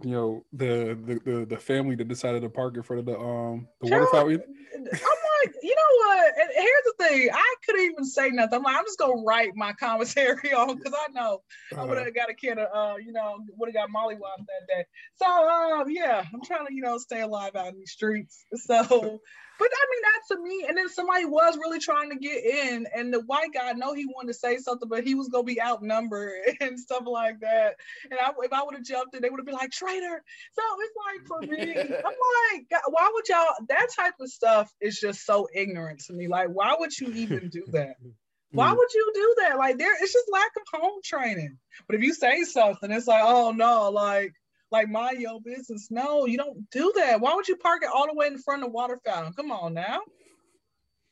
you 0.00 0.10
know 0.10 0.44
the, 0.52 0.98
the 1.04 1.20
the 1.30 1.46
the 1.46 1.56
family 1.58 1.94
that 1.96 2.08
decided 2.08 2.42
to 2.42 2.48
park 2.48 2.76
in 2.76 2.82
front 2.82 3.00
of 3.00 3.06
the 3.06 3.18
um 3.18 3.68
the 3.80 3.90
water 3.90 4.06
fountain. 4.10 4.42
I'm 4.74 4.84
like, 4.84 5.54
you 5.62 5.74
know 5.74 6.06
what? 6.06 6.32
And 6.40 6.50
here's 6.54 6.84
the 6.84 6.94
thing: 6.98 7.30
I 7.32 7.54
couldn't 7.64 7.84
even 7.84 8.04
say 8.04 8.30
nothing. 8.30 8.56
I'm 8.56 8.62
like, 8.62 8.76
I'm 8.76 8.84
just 8.84 8.98
gonna 8.98 9.22
write 9.22 9.50
my 9.54 9.72
commentary 9.80 10.52
on 10.52 10.78
because 10.78 10.94
I 10.94 11.12
know 11.12 11.42
uh-huh. 11.72 11.82
I 11.82 11.84
would 11.84 11.98
have 11.98 12.14
got 12.14 12.30
a 12.30 12.34
kid, 12.34 12.58
uh, 12.58 12.94
you 13.04 13.12
know, 13.12 13.38
would 13.56 13.68
have 13.68 13.74
got 13.74 13.90
mollywopped 13.90 14.46
that 14.46 14.66
day. 14.68 14.84
So, 15.16 15.26
um, 15.26 15.90
yeah, 15.90 16.24
I'm 16.32 16.42
trying 16.42 16.66
to, 16.66 16.74
you 16.74 16.82
know, 16.82 16.98
stay 16.98 17.20
alive 17.20 17.54
out 17.54 17.68
in 17.68 17.80
the 17.80 17.86
streets. 17.86 18.44
So, 18.56 19.20
but 19.62 19.70
I 19.72 19.86
mean, 19.90 20.02
that 20.02 20.34
to 20.34 20.42
me, 20.42 20.66
and 20.68 20.76
then 20.76 20.88
somebody 20.88 21.24
was 21.24 21.56
really 21.56 21.78
trying 21.78 22.10
to 22.10 22.16
get 22.16 22.44
in, 22.44 22.84
and 22.92 23.14
the 23.14 23.20
white 23.20 23.52
guy, 23.54 23.70
I 23.70 23.72
know 23.74 23.94
he 23.94 24.06
wanted 24.06 24.32
to 24.32 24.34
say 24.34 24.58
something, 24.58 24.88
but 24.88 25.04
he 25.04 25.14
was 25.14 25.28
gonna 25.28 25.44
be 25.44 25.62
outnumbered 25.62 26.32
and 26.60 26.80
stuff 26.80 27.04
like 27.06 27.38
that. 27.40 27.76
And 28.10 28.18
I, 28.18 28.32
if 28.42 28.52
I 28.52 28.64
would 28.64 28.74
have 28.74 28.84
jumped 28.84 29.14
in, 29.14 29.22
they 29.22 29.30
would 29.30 29.38
have 29.38 29.46
been 29.46 29.54
like 29.54 29.70
traitor. 29.70 30.20
So 30.52 30.62
it's 30.80 30.96
like 31.06 31.26
for 31.28 31.40
me, 31.42 31.80
I'm 31.80 32.02
like, 32.02 32.82
why 32.88 33.10
would 33.12 33.28
y'all? 33.28 33.54
That 33.68 33.86
type 33.96 34.14
of 34.20 34.28
stuff 34.30 34.72
is 34.80 34.98
just 34.98 35.24
so 35.24 35.46
ignorant 35.54 36.00
to 36.06 36.12
me. 36.12 36.26
Like, 36.26 36.48
why 36.48 36.74
would 36.76 36.98
you 36.98 37.12
even 37.12 37.48
do 37.48 37.64
that? 37.68 37.96
Why 38.54 38.68
mm. 38.68 38.76
would 38.76 38.92
you 38.92 39.10
do 39.14 39.34
that? 39.38 39.56
Like, 39.56 39.78
there, 39.78 39.94
it's 39.98 40.12
just 40.12 40.26
lack 40.30 40.50
of 40.58 40.78
home 40.78 41.00
training. 41.02 41.56
But 41.86 41.96
if 41.96 42.02
you 42.02 42.12
say 42.12 42.42
something, 42.42 42.92
it's 42.92 43.06
like, 43.06 43.22
oh 43.24 43.52
no, 43.52 43.88
like 43.88 44.34
like 44.72 44.88
mind 44.88 45.20
your 45.20 45.40
business. 45.40 45.88
No, 45.90 46.26
you 46.26 46.38
don't 46.38 46.68
do 46.70 46.92
that. 46.96 47.20
Why 47.20 47.34
would 47.34 47.46
you 47.46 47.56
park 47.56 47.82
it 47.82 47.90
all 47.94 48.06
the 48.06 48.14
way 48.14 48.26
in 48.26 48.38
front 48.38 48.62
of 48.62 48.68
the 48.68 48.72
water 48.72 48.98
fountain? 49.04 49.34
Come 49.34 49.52
on 49.52 49.74
now. 49.74 50.00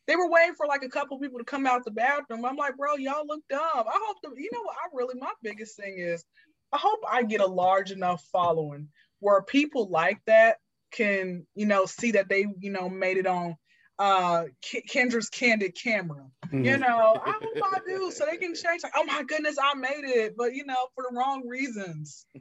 They 0.07 0.17
were 0.17 0.29
waiting 0.29 0.55
for 0.57 0.67
like 0.67 0.83
a 0.83 0.89
couple 0.89 1.19
people 1.21 1.39
to 1.39 1.45
come 1.45 1.67
out 1.67 1.85
the 1.85 1.93
bathroom. 1.93 2.45
I'm 2.45 2.57
like, 2.57 2.77
bro, 2.77 2.97
y'all 2.97 3.27
look 3.27 3.43
dumb. 3.49 3.61
I 3.63 4.01
hope 4.07 4.17
the, 4.23 4.31
you 4.37 4.51
know 4.53 4.63
what 4.63 4.75
I 4.75 4.89
really 4.93 5.15
my 5.21 5.31
biggest 5.43 5.77
thing 5.77 5.99
is 5.99 6.25
I 6.73 6.79
hope 6.79 7.01
I 7.09 7.23
get 7.23 7.41
a 7.41 7.47
large 7.47 7.93
enough 7.93 8.25
following 8.33 8.89
where 9.21 9.43
people 9.43 9.89
like 9.89 10.19
that 10.27 10.57
can, 10.91 11.47
you 11.55 11.67
know, 11.67 11.87
see 11.87 12.13
that 12.13 12.29
they, 12.29 12.47
you 12.59 12.71
know, 12.71 12.89
made 12.89 13.19
it 13.19 13.27
on 13.27 13.57
uh 13.99 14.45
Kendra's 14.91 15.29
candid 15.29 15.77
camera. 15.81 16.27
Mm-hmm. 16.47 16.65
You 16.65 16.79
know, 16.79 17.21
I 17.25 17.33
hope 17.41 17.75
I 17.75 17.79
do 17.87 18.11
so 18.11 18.25
they 18.25 18.39
can 18.39 18.55
change 18.55 18.83
like, 18.83 18.93
oh 18.97 19.05
my 19.05 19.23
goodness, 19.23 19.59
I 19.63 19.75
made 19.75 20.05
it, 20.05 20.35
but 20.37 20.55
you 20.55 20.65
know, 20.65 20.89
for 20.95 21.05
the 21.09 21.17
wrong 21.17 21.47
reasons. 21.47 22.25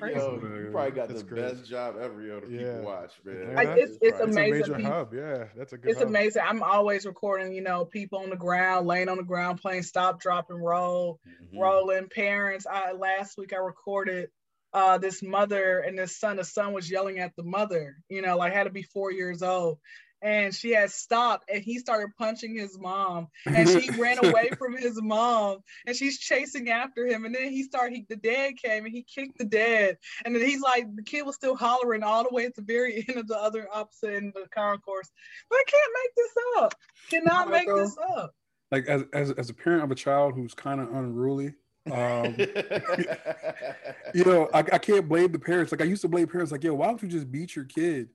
Yo, 0.00 0.40
you 0.42 0.68
probably 0.72 0.90
got 0.92 1.08
that's 1.08 1.22
the 1.22 1.28
crazy. 1.28 1.54
best 1.56 1.68
job 1.68 1.96
ever, 2.00 2.22
yo, 2.22 2.40
to 2.40 2.50
yeah. 2.50 2.58
people 2.58 2.82
watch, 2.82 3.12
man. 3.24 3.54
Like, 3.54 3.68
it's, 3.76 3.98
it's 4.00 4.20
amazing. 4.20 4.60
It's 4.60 4.68
a 4.68 4.72
major 4.72 4.88
hub, 4.88 5.14
yeah. 5.14 5.44
That's 5.56 5.72
a 5.72 5.78
good. 5.78 5.90
It's 5.90 6.00
hub. 6.00 6.08
amazing. 6.08 6.42
I'm 6.46 6.62
always 6.62 7.06
recording, 7.06 7.52
you 7.52 7.62
know, 7.62 7.84
people 7.84 8.20
on 8.20 8.30
the 8.30 8.36
ground, 8.36 8.86
laying 8.86 9.08
on 9.08 9.16
the 9.16 9.22
ground, 9.22 9.60
playing 9.60 9.82
stop, 9.82 10.20
drop, 10.20 10.50
and 10.50 10.64
roll, 10.64 11.20
mm-hmm. 11.26 11.58
rolling. 11.58 12.08
Parents. 12.08 12.66
I 12.70 12.92
last 12.92 13.36
week 13.36 13.52
I 13.52 13.58
recorded 13.58 14.30
uh, 14.72 14.98
this 14.98 15.22
mother 15.22 15.80
and 15.80 15.98
this 15.98 16.16
son. 16.16 16.36
The 16.36 16.44
son 16.44 16.72
was 16.72 16.90
yelling 16.90 17.18
at 17.18 17.34
the 17.36 17.42
mother, 17.42 17.96
you 18.08 18.22
know, 18.22 18.36
like 18.36 18.52
had 18.52 18.64
to 18.64 18.70
be 18.70 18.82
four 18.82 19.12
years 19.12 19.42
old, 19.42 19.78
and 20.22 20.54
she 20.54 20.70
had 20.70 20.90
stopped 20.90 21.48
and 21.50 21.62
he 21.62 21.78
started 21.78 22.10
punching 22.16 22.54
his 22.54 22.78
mom 22.78 23.28
and 23.46 23.68
she 23.68 23.90
ran 23.98 24.24
away 24.24 24.50
from 24.58 24.76
his 24.76 25.00
mom 25.00 25.58
and 25.86 25.96
she's 25.96 26.18
chasing 26.18 26.68
after 26.70 27.06
him 27.06 27.24
and 27.24 27.34
then 27.34 27.50
he 27.50 27.62
started 27.62 27.94
he, 27.94 28.06
the 28.08 28.16
dad 28.16 28.52
came 28.56 28.84
and 28.84 28.94
he 28.94 29.02
kicked 29.02 29.38
the 29.38 29.44
dad 29.44 29.96
and 30.24 30.34
then 30.34 30.42
he's 30.42 30.60
like 30.60 30.84
the 30.94 31.02
kid 31.02 31.22
was 31.22 31.34
still 31.34 31.56
hollering 31.56 32.02
all 32.02 32.22
the 32.22 32.34
way 32.34 32.44
at 32.44 32.54
the 32.54 32.62
very 32.62 32.96
end 33.08 33.18
of 33.18 33.26
the 33.26 33.36
other 33.36 33.68
opposite 33.72 34.14
end 34.14 34.32
of 34.36 34.42
the 34.42 34.48
concourse 34.50 35.10
but 35.48 35.56
i 35.56 35.64
can't 35.66 35.92
make 36.02 36.14
this 36.16 36.62
up. 36.62 36.74
Cannot 37.10 37.50
make 37.50 37.68
this 37.68 37.96
up. 38.16 38.34
like 38.70 38.86
as, 38.86 39.04
as, 39.12 39.30
as 39.32 39.50
a 39.50 39.54
parent 39.54 39.84
of 39.84 39.90
a 39.90 39.94
child 39.94 40.34
who's 40.34 40.54
kind 40.54 40.80
of 40.80 40.92
unruly 40.94 41.54
um, 41.90 42.36
you 44.14 44.24
know 44.24 44.50
I, 44.52 44.58
I 44.58 44.78
can't 44.78 45.08
blame 45.08 45.32
the 45.32 45.38
parents. 45.38 45.72
Like 45.72 45.80
i 45.80 45.84
used 45.84 46.02
to 46.02 46.08
blame 46.08 46.26
parents 46.26 46.52
like 46.52 46.62
yo 46.62 46.74
why 46.74 46.86
don't 46.86 47.02
you 47.02 47.08
just 47.08 47.32
beat 47.32 47.56
your 47.56 47.64
kid 47.64 48.10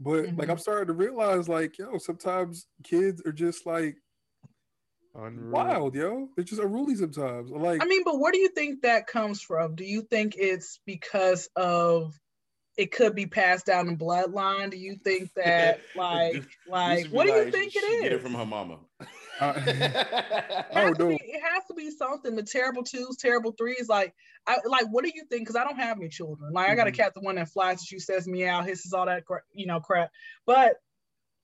but 0.00 0.24
mm-hmm. 0.24 0.38
like 0.38 0.48
I'm 0.48 0.58
starting 0.58 0.88
to 0.88 0.92
realize, 0.92 1.48
like, 1.48 1.78
yo, 1.78 1.98
sometimes 1.98 2.66
kids 2.84 3.22
are 3.26 3.32
just 3.32 3.66
like 3.66 3.96
Unruly. 5.14 5.50
wild, 5.50 5.94
yo. 5.94 6.28
They're 6.36 6.44
just 6.44 6.60
unruly 6.60 6.94
sometimes. 6.96 7.50
Like 7.50 7.82
I 7.82 7.86
mean, 7.86 8.02
but 8.04 8.18
where 8.18 8.32
do 8.32 8.38
you 8.38 8.48
think 8.50 8.82
that 8.82 9.06
comes 9.06 9.40
from? 9.40 9.74
Do 9.74 9.84
you 9.84 10.02
think 10.02 10.34
it's 10.36 10.80
because 10.84 11.48
of 11.56 12.14
it 12.76 12.92
could 12.92 13.14
be 13.14 13.26
passed 13.26 13.64
down 13.64 13.86
the 13.86 13.94
bloodline? 13.94 14.70
Do 14.70 14.76
you 14.76 14.96
think 14.96 15.30
that 15.36 15.80
like 15.94 16.46
like 16.68 17.06
what 17.08 17.26
do 17.26 17.32
you 17.32 17.50
think 17.50 17.74
it 17.74 17.78
is? 17.84 18.02
Get 18.02 18.12
it 18.12 18.22
from 18.22 18.34
her 18.34 18.46
mama. 18.46 18.78
Uh, 19.40 19.52
it, 19.56 19.74
has 20.72 20.96
be, 20.96 21.20
it 21.22 21.42
has 21.42 21.64
to 21.68 21.74
be 21.74 21.90
something. 21.90 22.34
The 22.36 22.42
terrible 22.42 22.82
twos, 22.82 23.16
terrible 23.18 23.52
threes. 23.52 23.88
Like, 23.88 24.14
I 24.46 24.58
like. 24.66 24.86
What 24.90 25.04
do 25.04 25.12
you 25.14 25.24
think? 25.28 25.42
Because 25.42 25.56
I 25.56 25.64
don't 25.64 25.78
have 25.78 25.98
any 25.98 26.08
children. 26.08 26.52
Like, 26.52 26.66
mm-hmm. 26.66 26.72
I 26.72 26.76
got 26.76 26.86
a 26.86 26.92
cat, 26.92 27.14
the 27.14 27.20
one 27.20 27.36
that 27.36 27.50
flies 27.50 27.82
at 27.82 27.90
you, 27.90 28.00
says 28.00 28.26
meow, 28.26 28.62
hisses 28.62 28.92
all 28.92 29.06
that, 29.06 29.24
you 29.52 29.66
know, 29.66 29.80
crap. 29.80 30.10
But 30.46 30.76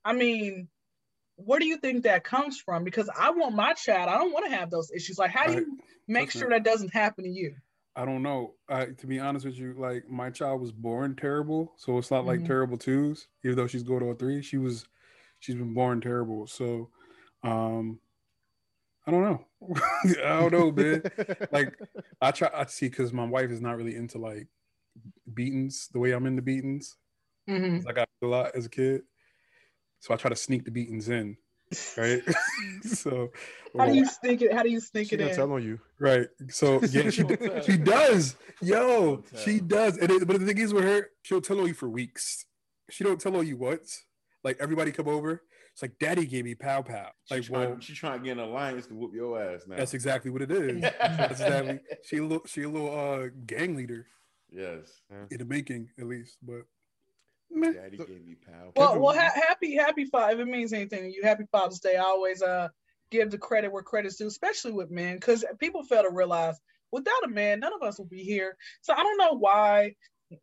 I 0.05 0.13
mean, 0.13 0.67
where 1.35 1.59
do 1.59 1.65
you 1.65 1.77
think 1.77 2.03
that 2.03 2.23
comes 2.23 2.59
from? 2.59 2.83
Because 2.83 3.09
I 3.17 3.31
want 3.31 3.55
my 3.55 3.73
child. 3.73 4.09
I 4.09 4.17
don't 4.17 4.33
want 4.33 4.45
to 4.45 4.55
have 4.55 4.69
those 4.69 4.91
issues. 4.91 5.17
Like, 5.17 5.31
how 5.31 5.47
do 5.47 5.53
you 5.53 5.77
make 6.07 6.31
sure 6.31 6.49
that 6.49 6.63
doesn't 6.63 6.93
happen 6.93 7.23
to 7.23 7.29
you? 7.29 7.55
I 7.95 8.05
don't 8.05 8.23
know. 8.23 8.55
I, 8.67 8.85
to 8.85 9.07
be 9.07 9.19
honest 9.19 9.45
with 9.45 9.55
you, 9.55 9.75
like 9.77 10.09
my 10.09 10.31
child 10.31 10.61
was 10.61 10.71
born 10.71 11.15
terrible, 11.15 11.73
so 11.77 11.97
it's 11.97 12.09
not 12.09 12.25
like 12.25 12.39
mm-hmm. 12.39 12.47
terrible 12.47 12.77
twos. 12.77 13.27
Even 13.43 13.55
though 13.55 13.67
she's 13.67 13.83
going 13.83 13.99
to 13.99 14.07
a 14.07 14.15
three, 14.15 14.41
she 14.41 14.57
was, 14.57 14.87
she's 15.39 15.55
been 15.55 15.75
born 15.75 16.01
terrible. 16.01 16.47
So, 16.47 16.89
um, 17.43 17.99
I 19.05 19.11
don't 19.11 19.23
know. 19.23 19.45
I 20.25 20.39
don't 20.39 20.53
know, 20.53 20.71
man. 20.71 21.03
like 21.51 21.77
I 22.21 22.31
try. 22.31 22.49
I 22.53 22.65
see 22.65 22.89
because 22.89 23.13
my 23.13 23.25
wife 23.25 23.49
is 23.49 23.61
not 23.61 23.77
really 23.77 23.95
into 23.95 24.17
like 24.17 24.47
beatings 25.33 25.89
the 25.91 25.99
way 25.99 26.11
I'm 26.11 26.25
into 26.25 26.41
beatings. 26.41 26.97
Mm-hmm. 27.49 27.87
I 27.87 27.91
got 27.91 28.09
a 28.21 28.27
lot 28.27 28.55
as 28.55 28.65
a 28.65 28.69
kid, 28.69 29.01
so 29.99 30.13
I 30.13 30.17
try 30.17 30.29
to 30.29 30.35
sneak 30.35 30.65
the 30.65 30.71
beatings 30.71 31.09
in 31.09 31.37
right? 31.97 32.21
so 32.83 33.31
how 33.77 33.87
do 33.87 33.93
you 33.93 34.05
sneak 34.05 34.41
it? 34.41 34.53
How 34.53 34.63
do 34.63 34.69
you 34.69 34.79
sneak 34.79 35.09
she 35.09 35.15
it 35.15 35.21
in? 35.21 35.35
Tell 35.35 35.51
on 35.51 35.63
you, 35.63 35.79
right? 35.99 36.27
So 36.49 36.81
yeah, 36.83 37.09
she 37.09 37.23
she 37.65 37.77
does, 37.77 38.35
yo, 38.61 39.23
she 39.43 39.59
does. 39.59 39.97
And 39.97 40.11
it, 40.11 40.27
but 40.27 40.39
the 40.39 40.45
thing 40.45 40.57
is 40.57 40.73
with 40.73 40.83
her, 40.83 41.09
she'll 41.23 41.41
tell 41.41 41.59
on 41.59 41.67
you 41.67 41.73
for 41.73 41.89
weeks. 41.89 42.45
She 42.89 43.03
don't 43.03 43.19
tell 43.19 43.35
on 43.35 43.47
you 43.47 43.57
once. 43.57 44.03
Like 44.43 44.57
everybody 44.59 44.91
come 44.91 45.07
over, 45.07 45.41
it's 45.73 45.81
like 45.81 45.97
daddy 45.99 46.25
gave 46.25 46.45
me 46.45 46.53
pow 46.53 46.83
pow. 46.83 47.09
Like, 47.31 47.39
she's 47.39 47.47
trying, 47.47 47.69
well, 47.69 47.79
she's 47.79 47.97
trying 47.97 48.19
to 48.19 48.25
get 48.25 48.31
an 48.33 48.39
alliance 48.39 48.85
to 48.87 48.93
whoop 48.93 49.13
your 49.13 49.41
ass 49.41 49.63
now. 49.67 49.75
That's 49.75 49.95
exactly 49.95 50.29
what 50.29 50.43
it 50.43 50.51
is. 50.51 50.81
that's 51.01 51.31
exactly. 51.41 51.79
She 52.03 52.17
a 52.17 52.23
little, 52.23 52.45
she 52.45 52.61
a 52.61 52.69
little 52.69 52.95
uh 52.97 53.29
gang 53.47 53.75
leader. 53.75 54.05
Yes, 54.51 55.01
in 55.31 55.39
the 55.39 55.45
making 55.45 55.89
at 55.97 56.05
least, 56.05 56.37
but 56.43 56.65
Daddy 57.51 57.97
gave 57.97 58.23
me 58.23 58.35
power. 58.35 58.71
Well, 58.75 58.99
well, 58.99 59.15
ha- 59.15 59.33
happy, 59.47 59.75
happy 59.75 60.05
five. 60.05 60.39
If 60.39 60.47
it 60.47 60.51
means 60.51 60.73
anything, 60.73 61.03
to 61.03 61.11
you 61.11 61.23
happy 61.23 61.45
Father's 61.51 61.79
Day. 61.79 61.95
I 61.95 62.03
always 62.03 62.43
uh 62.43 62.67
give 63.09 63.31
the 63.31 63.39
credit 63.39 63.71
where 63.71 63.81
credit's 63.81 64.17
due, 64.17 64.27
especially 64.27 64.73
with 64.73 64.91
men, 64.91 65.15
because 65.15 65.43
people 65.59 65.83
fail 65.83 66.03
to 66.03 66.11
realize 66.11 66.59
without 66.91 67.23
a 67.25 67.29
man, 67.29 67.59
none 67.59 67.73
of 67.73 67.81
us 67.81 67.97
will 67.97 68.05
be 68.05 68.23
here. 68.23 68.55
So 68.81 68.93
I 68.93 68.97
don't 68.97 69.17
know 69.17 69.33
why, 69.33 69.95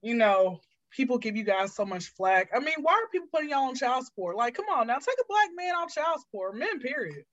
you 0.02 0.14
know, 0.14 0.60
people 0.90 1.18
give 1.18 1.36
you 1.36 1.44
guys 1.44 1.74
so 1.74 1.84
much 1.84 2.06
flack. 2.08 2.50
I 2.54 2.60
mean, 2.60 2.74
why 2.80 2.92
are 2.92 3.08
people 3.10 3.28
putting 3.32 3.50
y'all 3.50 3.68
on 3.68 3.74
child 3.74 4.04
support? 4.04 4.36
Like, 4.36 4.54
come 4.54 4.66
on 4.72 4.86
now, 4.86 4.98
take 4.98 5.16
a 5.20 5.28
black 5.28 5.50
man 5.54 5.74
on 5.74 5.88
child 5.88 6.20
support, 6.20 6.56
men, 6.56 6.80
period. 6.80 7.24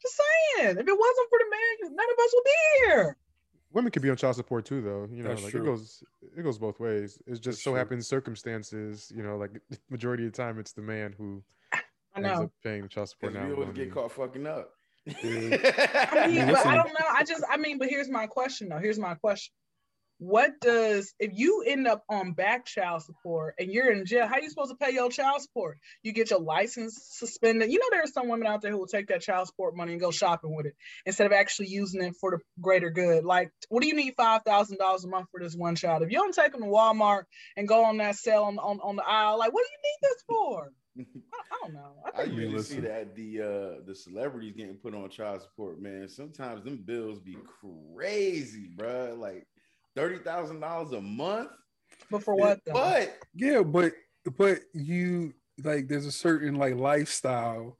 Just 0.00 0.20
saying, 0.56 0.70
if 0.70 0.88
it 0.88 0.98
wasn't 0.98 1.28
for 1.28 1.38
the 1.38 1.50
man, 1.50 1.94
none 1.96 2.06
of 2.10 2.24
us 2.24 2.32
would 2.34 2.44
be 2.44 2.86
here 2.86 3.16
women 3.72 3.90
could 3.90 4.02
be 4.02 4.10
on 4.10 4.16
child 4.16 4.36
support 4.36 4.64
too, 4.64 4.80
though. 4.80 5.08
You 5.12 5.22
know, 5.22 5.30
That's 5.30 5.42
like 5.42 5.52
true. 5.52 5.62
it 5.62 5.64
goes 5.64 6.04
it 6.36 6.42
goes 6.42 6.58
both 6.58 6.80
ways. 6.80 7.18
It 7.26 7.32
just 7.32 7.44
That's 7.44 7.64
so 7.64 7.70
true. 7.70 7.78
happens 7.78 8.06
circumstances. 8.06 9.12
You 9.14 9.22
know, 9.22 9.36
like 9.36 9.50
majority 9.90 10.26
of 10.26 10.32
the 10.32 10.36
time, 10.36 10.58
it's 10.58 10.72
the 10.72 10.82
man 10.82 11.14
who 11.16 11.42
ends 12.16 12.28
up 12.28 12.50
paying 12.62 12.88
child 12.88 13.08
support. 13.08 13.34
Now, 13.34 13.46
we 13.46 13.54
always 13.54 13.70
get 13.70 13.92
caught 13.92 14.12
fucking 14.12 14.46
up. 14.46 14.70
I 15.08 15.24
mean, 15.24 15.50
but 16.46 16.64
I 16.64 16.76
don't 16.76 16.88
know. 16.88 17.06
I 17.10 17.24
just, 17.24 17.42
I 17.50 17.56
mean, 17.56 17.78
but 17.78 17.88
here's 17.88 18.08
my 18.08 18.26
question 18.26 18.68
though. 18.68 18.78
Here's 18.78 18.98
my 18.98 19.14
question 19.14 19.52
what 20.22 20.60
does 20.60 21.12
if 21.18 21.32
you 21.34 21.64
end 21.66 21.88
up 21.88 22.04
on 22.08 22.32
back 22.32 22.64
child 22.64 23.02
support 23.02 23.56
and 23.58 23.72
you're 23.72 23.90
in 23.90 24.06
jail 24.06 24.24
how 24.24 24.34
are 24.34 24.40
you 24.40 24.48
supposed 24.48 24.70
to 24.70 24.76
pay 24.76 24.92
your 24.92 25.10
child 25.10 25.42
support 25.42 25.78
you 26.04 26.12
get 26.12 26.30
your 26.30 26.38
license 26.38 26.96
suspended 27.10 27.72
you 27.72 27.80
know 27.80 27.86
there 27.90 28.04
are 28.04 28.06
some 28.06 28.28
women 28.28 28.46
out 28.46 28.62
there 28.62 28.70
who 28.70 28.78
will 28.78 28.86
take 28.86 29.08
that 29.08 29.20
child 29.20 29.48
support 29.48 29.76
money 29.76 29.90
and 29.90 30.00
go 30.00 30.12
shopping 30.12 30.54
with 30.54 30.66
it 30.66 30.76
instead 31.06 31.26
of 31.26 31.32
actually 31.32 31.66
using 31.66 32.00
it 32.02 32.14
for 32.20 32.30
the 32.30 32.38
greater 32.60 32.90
good 32.90 33.24
like 33.24 33.50
what 33.68 33.82
do 33.82 33.88
you 33.88 33.96
need 33.96 34.14
$5000 34.14 35.04
a 35.04 35.08
month 35.08 35.26
for 35.32 35.40
this 35.40 35.56
one 35.56 35.74
child 35.74 36.02
if 36.02 36.10
you 36.12 36.18
don't 36.18 36.32
take 36.32 36.52
them 36.52 36.60
to 36.60 36.68
walmart 36.68 37.24
and 37.56 37.66
go 37.66 37.84
on 37.84 37.96
that 37.96 38.14
sale 38.14 38.44
on, 38.44 38.60
on, 38.60 38.78
on 38.80 38.94
the 38.94 39.04
aisle 39.04 39.40
like 39.40 39.52
what 39.52 39.64
do 39.64 39.70
you 39.72 39.90
need 39.90 40.08
this 40.08 40.22
for 40.28 40.72
I, 40.98 41.02
I, 41.02 41.58
don't 41.62 41.74
know. 41.74 41.94
I, 42.04 42.20
I 42.20 42.24
usually 42.24 42.62
see 42.62 42.80
that 42.80 43.16
the 43.16 43.40
uh 43.40 43.86
the 43.86 43.94
celebrities 43.94 44.52
getting 44.54 44.76
put 44.76 44.94
on 44.94 45.08
child 45.08 45.40
support, 45.40 45.80
man. 45.80 46.06
Sometimes 46.06 46.64
them 46.64 46.82
bills 46.84 47.18
be 47.18 47.34
crazy, 47.94 48.68
bro. 48.76 49.16
Like 49.18 49.46
thirty 49.96 50.18
thousand 50.18 50.60
dollars 50.60 50.92
a 50.92 51.00
month. 51.00 51.50
But 52.10 52.22
for 52.22 52.34
what? 52.34 52.60
Though? 52.64 52.72
But 52.72 53.18
yeah, 53.34 53.62
but 53.62 53.92
but 54.36 54.60
you 54.72 55.34
like 55.62 55.88
there's 55.88 56.06
a 56.06 56.12
certain 56.12 56.54
like 56.56 56.76
lifestyle 56.76 57.78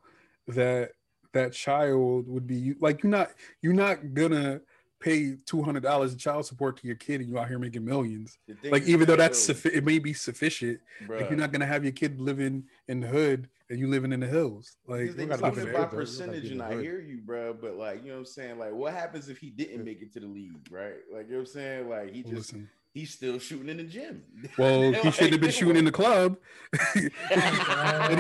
that 0.49 0.93
that 1.33 1.53
child 1.53 2.29
would 2.29 2.47
be 2.47 2.75
like 2.81 3.03
you're 3.03 3.11
not 3.11 3.31
you're 3.63 3.73
not 3.73 4.15
gonna 4.15 4.61
pay 5.01 5.37
two 5.47 5.63
hundred 5.63 5.83
dollars 5.83 6.13
in 6.13 6.19
child 6.19 6.47
support 6.47 6.77
to 6.77 6.87
your 6.87 6.97
kid 6.97 7.21
and 7.21 7.29
you 7.29 7.39
out 7.39 7.49
here 7.49 7.59
making 7.59 7.85
millions. 7.85 8.39
Like 8.71 8.85
even 8.85 9.07
though 9.07 9.17
that's 9.17 9.49
suffi- 9.49 9.75
it 9.75 9.85
may 9.85 9.99
be 9.99 10.13
sufficient, 10.13 10.81
like 11.09 11.29
you're 11.31 11.39
not 11.39 11.53
gonna 11.53 11.67
have 11.67 11.85
your 11.85 11.93
kid 11.93 12.21
living 12.21 12.65
in 12.89 13.01
the 13.01 13.09
hood 13.09 13.49
and 13.73 13.81
you 13.81 13.89
living 13.89 14.13
in 14.13 14.21
the 14.21 14.27
hills. 14.27 14.77
Like 14.87 15.17
they 15.17 15.27
talking 15.27 15.69
about 15.69 15.91
percentage, 15.91 16.51
and 16.51 16.63
I 16.63 16.81
hear 16.81 17.01
you, 17.01 17.23
bro. 17.25 17.55
But 17.55 17.77
like 17.77 18.03
you 18.03 18.09
know 18.09 18.15
what 18.15 18.21
I'm 18.21 18.27
saying, 18.27 18.59
like 18.59 18.73
what 18.73 18.93
happens 18.93 19.29
if 19.29 19.39
he 19.39 19.51
didn't 19.51 19.85
make 19.85 20.03
it 20.03 20.13
to 20.13 20.21
the 20.21 20.27
league, 20.27 20.69
right? 20.71 20.95
Like 21.13 21.27
you 21.27 21.33
know 21.33 21.39
what 21.39 21.41
I'm 21.41 21.47
saying, 21.47 21.89
like 21.89 22.13
he 22.13 22.23
just. 22.23 22.35
Listen 22.35 22.69
he's 22.95 23.11
still 23.11 23.39
shooting 23.39 23.71
in 23.71 23.79
the 23.79 23.85
gym. 23.85 24.23
Well, 24.59 24.93
he 24.93 25.11
shouldn't 25.11 25.33
have 25.33 25.41
been 25.41 25.51
shooting 25.51 25.77
in 25.77 25.87
the 25.87 25.93
club. 25.93 26.37
and 26.95 27.11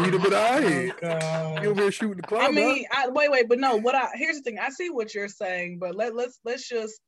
he'd 0.04 0.14
have 0.14 0.23
been 0.23 0.32
all 0.32 0.61
right. 0.61 0.92
Oh, 1.02 1.61
he 1.61 1.66
over 1.66 1.90
shooting 1.90 2.16
the 2.16 2.23
club. 2.23 2.42
I 2.42 2.50
mean, 2.50 2.87
I, 2.90 3.09
wait, 3.09 3.30
wait, 3.30 3.49
but 3.49 3.59
no. 3.59 3.76
What 3.76 3.94
I 3.94 4.09
here's 4.14 4.37
the 4.37 4.42
thing. 4.42 4.59
I 4.59 4.71
see 4.71 4.88
what 4.88 5.14
you're 5.14 5.28
saying, 5.28 5.78
but 5.78 5.94
let 5.94 6.14
let's 6.14 6.40
let's 6.44 6.66
just. 6.66 7.00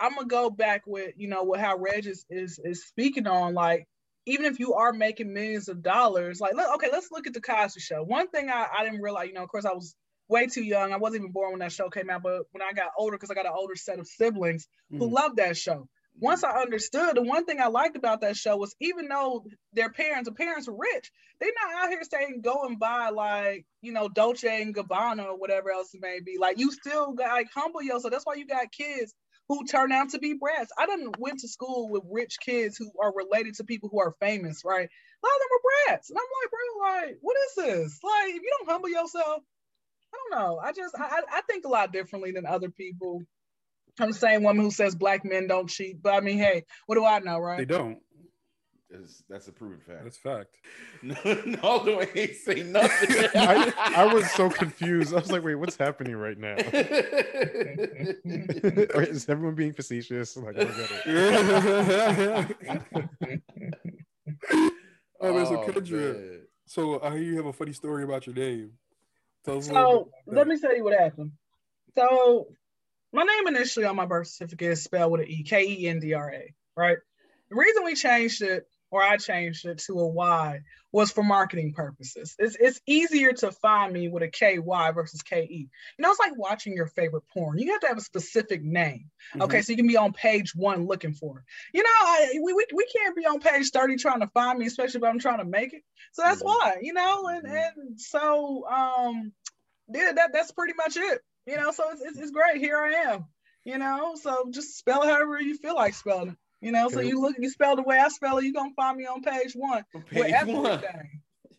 I'm 0.00 0.14
gonna 0.14 0.26
go 0.26 0.50
back 0.50 0.82
with 0.86 1.12
you 1.16 1.28
know 1.28 1.44
what 1.44 1.60
how 1.60 1.76
Reg 1.76 2.06
is 2.06 2.26
is, 2.28 2.58
is 2.64 2.86
speaking 2.86 3.28
on 3.28 3.54
like 3.54 3.86
even 4.26 4.46
if 4.46 4.58
you 4.58 4.74
are 4.74 4.92
making 4.92 5.32
millions 5.32 5.68
of 5.68 5.82
dollars, 5.82 6.40
like 6.40 6.54
let, 6.54 6.72
okay, 6.74 6.88
let's 6.92 7.10
look 7.10 7.26
at 7.26 7.34
the 7.34 7.40
Cosby 7.40 7.80
Show. 7.80 8.02
One 8.02 8.28
thing 8.28 8.50
I, 8.50 8.66
I 8.78 8.84
didn't 8.84 9.02
realize, 9.02 9.28
you 9.28 9.34
know, 9.34 9.42
of 9.42 9.48
course 9.48 9.64
I 9.64 9.72
was 9.72 9.94
way 10.28 10.46
too 10.46 10.62
young. 10.62 10.92
I 10.92 10.96
wasn't 10.96 11.22
even 11.22 11.32
born 11.32 11.52
when 11.52 11.60
that 11.60 11.72
show 11.72 11.88
came 11.90 12.10
out, 12.10 12.22
but 12.22 12.42
when 12.52 12.62
I 12.62 12.72
got 12.72 12.90
older, 12.96 13.16
because 13.16 13.30
I 13.30 13.34
got 13.34 13.46
an 13.46 13.52
older 13.54 13.76
set 13.76 13.98
of 13.98 14.06
siblings 14.06 14.68
mm. 14.92 14.98
who 14.98 15.08
loved 15.08 15.36
that 15.36 15.56
show 15.56 15.88
once 16.18 16.44
I 16.44 16.60
understood, 16.60 17.16
the 17.16 17.22
one 17.22 17.44
thing 17.44 17.60
I 17.60 17.68
liked 17.68 17.96
about 17.96 18.20
that 18.20 18.36
show 18.36 18.56
was 18.56 18.74
even 18.80 19.08
though 19.08 19.44
their 19.72 19.90
parents, 19.90 20.28
the 20.28 20.34
parents 20.34 20.68
were 20.68 20.76
rich, 20.76 21.10
they're 21.40 21.50
not 21.64 21.84
out 21.84 21.90
here 21.90 22.02
saying 22.02 22.42
go 22.42 22.66
and 22.66 22.78
buy 22.78 23.08
like, 23.08 23.64
you 23.80 23.92
know, 23.92 24.08
Dolce 24.08 24.62
and 24.62 24.74
Gabbana 24.74 25.24
or 25.24 25.38
whatever 25.38 25.70
else 25.70 25.94
it 25.94 26.00
may 26.00 26.20
be. 26.20 26.36
Like 26.38 26.58
you 26.58 26.70
still 26.70 27.12
got 27.12 27.32
like 27.32 27.48
humble 27.54 27.82
yourself. 27.82 28.12
That's 28.12 28.26
why 28.26 28.34
you 28.34 28.46
got 28.46 28.70
kids 28.72 29.14
who 29.54 29.66
turn 29.66 29.92
out 29.92 30.10
to 30.10 30.18
be 30.18 30.34
brats. 30.34 30.72
I 30.78 30.86
didn't 30.86 31.18
went 31.18 31.40
to 31.40 31.48
school 31.48 31.88
with 31.90 32.02
rich 32.10 32.38
kids 32.40 32.76
who 32.76 32.90
are 33.02 33.12
related 33.14 33.54
to 33.56 33.64
people 33.64 33.88
who 33.90 34.00
are 34.00 34.14
famous, 34.20 34.62
right? 34.64 34.88
A 34.88 35.26
lot 35.26 35.34
of 35.34 35.40
them 35.40 35.56
are 35.56 35.86
brats. 35.86 36.10
And 36.10 36.18
I'm 36.18 36.24
like, 36.42 36.50
bro, 36.50 37.08
like, 37.08 37.18
what 37.20 37.36
is 37.36 37.54
this? 37.56 37.98
Like, 38.02 38.34
if 38.34 38.42
you 38.42 38.50
don't 38.58 38.70
humble 38.70 38.88
yourself, 38.88 39.42
I 40.12 40.18
don't 40.30 40.40
know. 40.40 40.58
I 40.58 40.72
just 40.72 40.94
I, 40.98 41.22
I 41.30 41.40
think 41.42 41.64
a 41.64 41.68
lot 41.68 41.92
differently 41.92 42.32
than 42.32 42.46
other 42.46 42.70
people. 42.70 43.22
I'm 44.00 44.08
the 44.08 44.16
same 44.16 44.42
woman 44.42 44.64
who 44.64 44.70
says 44.70 44.94
black 44.94 45.24
men 45.24 45.46
don't 45.46 45.68
cheat, 45.68 46.02
but 46.02 46.14
I 46.14 46.20
mean, 46.20 46.38
hey, 46.38 46.64
what 46.86 46.94
do 46.94 47.04
I 47.04 47.18
know, 47.18 47.38
right? 47.38 47.58
They 47.58 47.64
don't. 47.66 47.98
That's, 48.92 49.22
that's 49.28 49.48
a 49.48 49.52
proven 49.52 49.78
fact. 49.80 50.04
That's 50.04 50.18
fact. 50.18 50.58
No, 51.02 51.16
no, 51.24 51.82
no 51.82 52.02
ain't 52.14 52.36
say 52.36 52.62
nothing. 52.62 53.28
I, 53.34 53.72
I, 53.96 54.14
was 54.14 54.30
so 54.32 54.50
confused. 54.50 55.12
I 55.12 55.16
was 55.18 55.32
like, 55.32 55.42
wait, 55.42 55.56
what's 55.56 55.76
happening 55.76 56.14
right 56.14 56.38
now? 56.38 56.54
is 58.24 59.28
everyone 59.28 59.54
being 59.56 59.72
facetious? 59.72 60.36
Like, 60.36 60.56
I 60.58 60.60
oh, 65.20 65.34
man, 65.34 65.46
so 65.46 65.56
oh, 65.56 65.66
Kendra, 65.66 66.40
so 66.66 67.02
I 67.02 67.10
hear 67.12 67.22
you 67.22 67.36
have 67.36 67.46
a 67.46 67.52
funny 67.52 67.72
story 67.72 68.04
about 68.04 68.26
your 68.26 68.36
name. 68.36 68.72
so 69.44 70.10
let 70.26 70.46
me 70.46 70.58
tell 70.60 70.76
you 70.76 70.84
what 70.84 70.98
happened. 70.98 71.32
So 71.96 72.48
my 73.12 73.24
name 73.24 73.48
initially 73.48 73.86
on 73.86 73.96
my 73.96 74.06
birth 74.06 74.28
certificate 74.28 74.72
is 74.72 74.84
spelled 74.84 75.10
with 75.12 75.22
an 75.22 75.28
E, 75.28 75.42
K 75.42 75.66
E 75.66 75.88
N 75.88 75.98
D 76.00 76.14
R 76.14 76.32
A, 76.32 76.54
right? 76.76 76.98
The 77.50 77.56
reason 77.56 77.84
we 77.84 77.94
changed 77.94 78.40
it, 78.40 78.66
or 78.92 79.02
I 79.02 79.16
changed 79.16 79.64
it 79.64 79.78
to 79.86 79.98
a 79.98 80.06
Y, 80.06 80.60
was 80.92 81.10
for 81.10 81.24
marketing 81.24 81.72
purposes. 81.72 82.36
It's, 82.38 82.56
it's 82.60 82.80
easier 82.86 83.32
to 83.32 83.50
find 83.50 83.92
me 83.92 84.08
with 84.08 84.22
a 84.22 84.28
KY 84.28 84.92
versus 84.94 85.22
K 85.22 85.42
E. 85.42 85.68
You 85.98 86.02
know, 86.02 86.10
it's 86.10 86.20
like 86.20 86.36
watching 86.36 86.74
your 86.74 86.86
favorite 86.86 87.24
porn. 87.32 87.58
You 87.58 87.72
have 87.72 87.80
to 87.80 87.88
have 87.88 87.98
a 87.98 88.02
specific 88.02 88.62
name. 88.62 89.10
Mm-hmm. 89.32 89.42
Okay, 89.42 89.62
so 89.62 89.72
you 89.72 89.76
can 89.78 89.88
be 89.88 89.96
on 89.96 90.12
page 90.12 90.54
one 90.54 90.86
looking 90.86 91.14
for 91.14 91.38
it. 91.38 91.44
You 91.72 91.82
know, 91.82 91.88
I, 91.90 92.38
we, 92.44 92.52
we, 92.52 92.66
we 92.74 92.86
can't 92.94 93.16
be 93.16 93.26
on 93.26 93.40
page 93.40 93.70
30 93.70 93.96
trying 93.96 94.20
to 94.20 94.28
find 94.28 94.58
me, 94.58 94.66
especially 94.66 94.98
if 94.98 95.04
I'm 95.04 95.18
trying 95.18 95.38
to 95.38 95.46
make 95.46 95.72
it. 95.72 95.82
So 96.12 96.22
that's 96.22 96.42
mm-hmm. 96.42 96.48
why, 96.48 96.76
you 96.82 96.92
know, 96.92 97.28
and, 97.28 97.44
mm-hmm. 97.44 97.56
and 97.56 98.00
so 98.00 98.66
um 98.68 99.32
yeah, 99.92 100.12
that, 100.14 100.30
that's 100.32 100.52
pretty 100.52 100.74
much 100.76 100.96
it. 100.96 101.20
You 101.46 101.56
know, 101.56 101.72
so 101.72 101.84
it's, 101.92 102.02
it's, 102.02 102.18
it's 102.18 102.30
great. 102.30 102.60
Here 102.60 102.78
I 102.78 103.12
am. 103.12 103.24
You 103.64 103.78
know, 103.78 104.16
so 104.20 104.48
just 104.50 104.76
spell 104.76 105.02
however 105.02 105.40
you 105.40 105.56
feel 105.56 105.76
like 105.76 105.94
spelling 105.94 106.30
it. 106.30 106.36
You 106.62 106.72
know, 106.72 106.86
okay. 106.86 106.94
so 106.94 107.00
you 107.00 107.20
look, 107.20 107.36
you 107.38 107.50
spell 107.50 107.76
the 107.76 107.82
way 107.82 107.98
I 107.98 108.08
spell 108.08 108.38
it, 108.38 108.44
you're 108.44 108.52
gonna 108.52 108.72
find 108.74 108.96
me 108.96 109.04
on 109.04 109.20
page 109.20 109.52
one 109.54 109.84
page 109.92 110.22
with 110.22 110.32
everything. 110.32 110.62
One. 110.62 110.82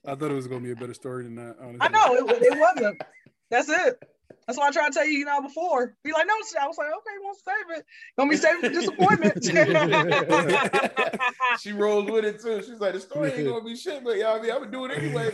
I 0.06 0.16
thought 0.16 0.32
it 0.32 0.36
was 0.36 0.48
gonna 0.48 0.62
be 0.62 0.72
a 0.72 0.76
better 0.76 0.94
story 0.94 1.26
than 1.26 1.36
that. 1.36 1.58
Honestly. 1.60 1.82
I 1.82 1.90
know 1.90 2.16
it, 2.16 2.26
it 2.42 2.58
wasn't. 2.58 3.02
That's 3.50 3.68
it. 3.70 4.02
That's 4.48 4.58
why 4.58 4.68
I 4.68 4.72
tried 4.72 4.92
to 4.92 4.94
tell 4.94 5.06
you, 5.06 5.20
you 5.20 5.26
know, 5.26 5.42
before. 5.42 5.96
Be 6.04 6.12
like, 6.12 6.28
no, 6.28 6.34
I 6.34 6.68
was 6.68 6.78
like, 6.78 6.88
okay, 6.88 7.12
won't 7.22 7.38
save 7.38 7.70
it. 7.78 7.86
Don't 8.18 8.30
be 8.30 8.36
saving 8.36 8.62
for 8.62 8.70
disappointment. 8.70 9.42
she 11.62 11.72
rolled 11.72 12.10
with 12.10 12.26
it 12.26 12.42
too. 12.42 12.62
She's 12.62 12.80
like, 12.80 12.94
the 12.94 13.00
story 13.00 13.32
ain't 13.34 13.48
gonna 13.48 13.64
be 13.64 13.76
shit, 13.76 14.04
but 14.04 14.18
y'all, 14.18 14.38
I 14.38 14.42
mean, 14.42 14.52
I'm 14.52 14.58
gonna 14.60 14.72
do 14.72 14.86
it 14.86 14.92
anyway. 14.98 15.32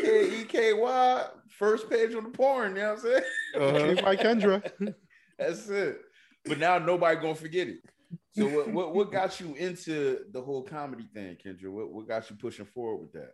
K 0.00 0.40
E 0.40 0.44
K 0.44 0.72
Y, 0.72 1.24
first 1.58 1.90
page 1.90 2.14
on 2.14 2.24
the 2.24 2.30
porn. 2.30 2.76
You 2.76 2.82
know 2.82 2.94
what 2.94 2.98
I'm 2.98 3.02
saying? 3.02 3.22
Uh-huh. 3.96 4.02
By 4.02 4.16
Kendra. 4.16 4.62
That's 5.38 5.68
it. 5.68 6.00
But 6.46 6.58
now 6.58 6.78
nobody 6.78 7.20
gonna 7.20 7.34
forget 7.34 7.68
it. 7.68 7.78
So 8.32 8.46
what, 8.46 8.68
what 8.68 8.94
what 8.94 9.12
got 9.12 9.40
you 9.40 9.54
into 9.54 10.20
the 10.30 10.42
whole 10.42 10.62
comedy 10.62 11.08
thing, 11.14 11.36
Kendra? 11.44 11.70
What 11.70 11.92
what 11.92 12.06
got 12.06 12.28
you 12.30 12.36
pushing 12.36 12.66
forward 12.66 13.02
with 13.02 13.12
that? 13.12 13.32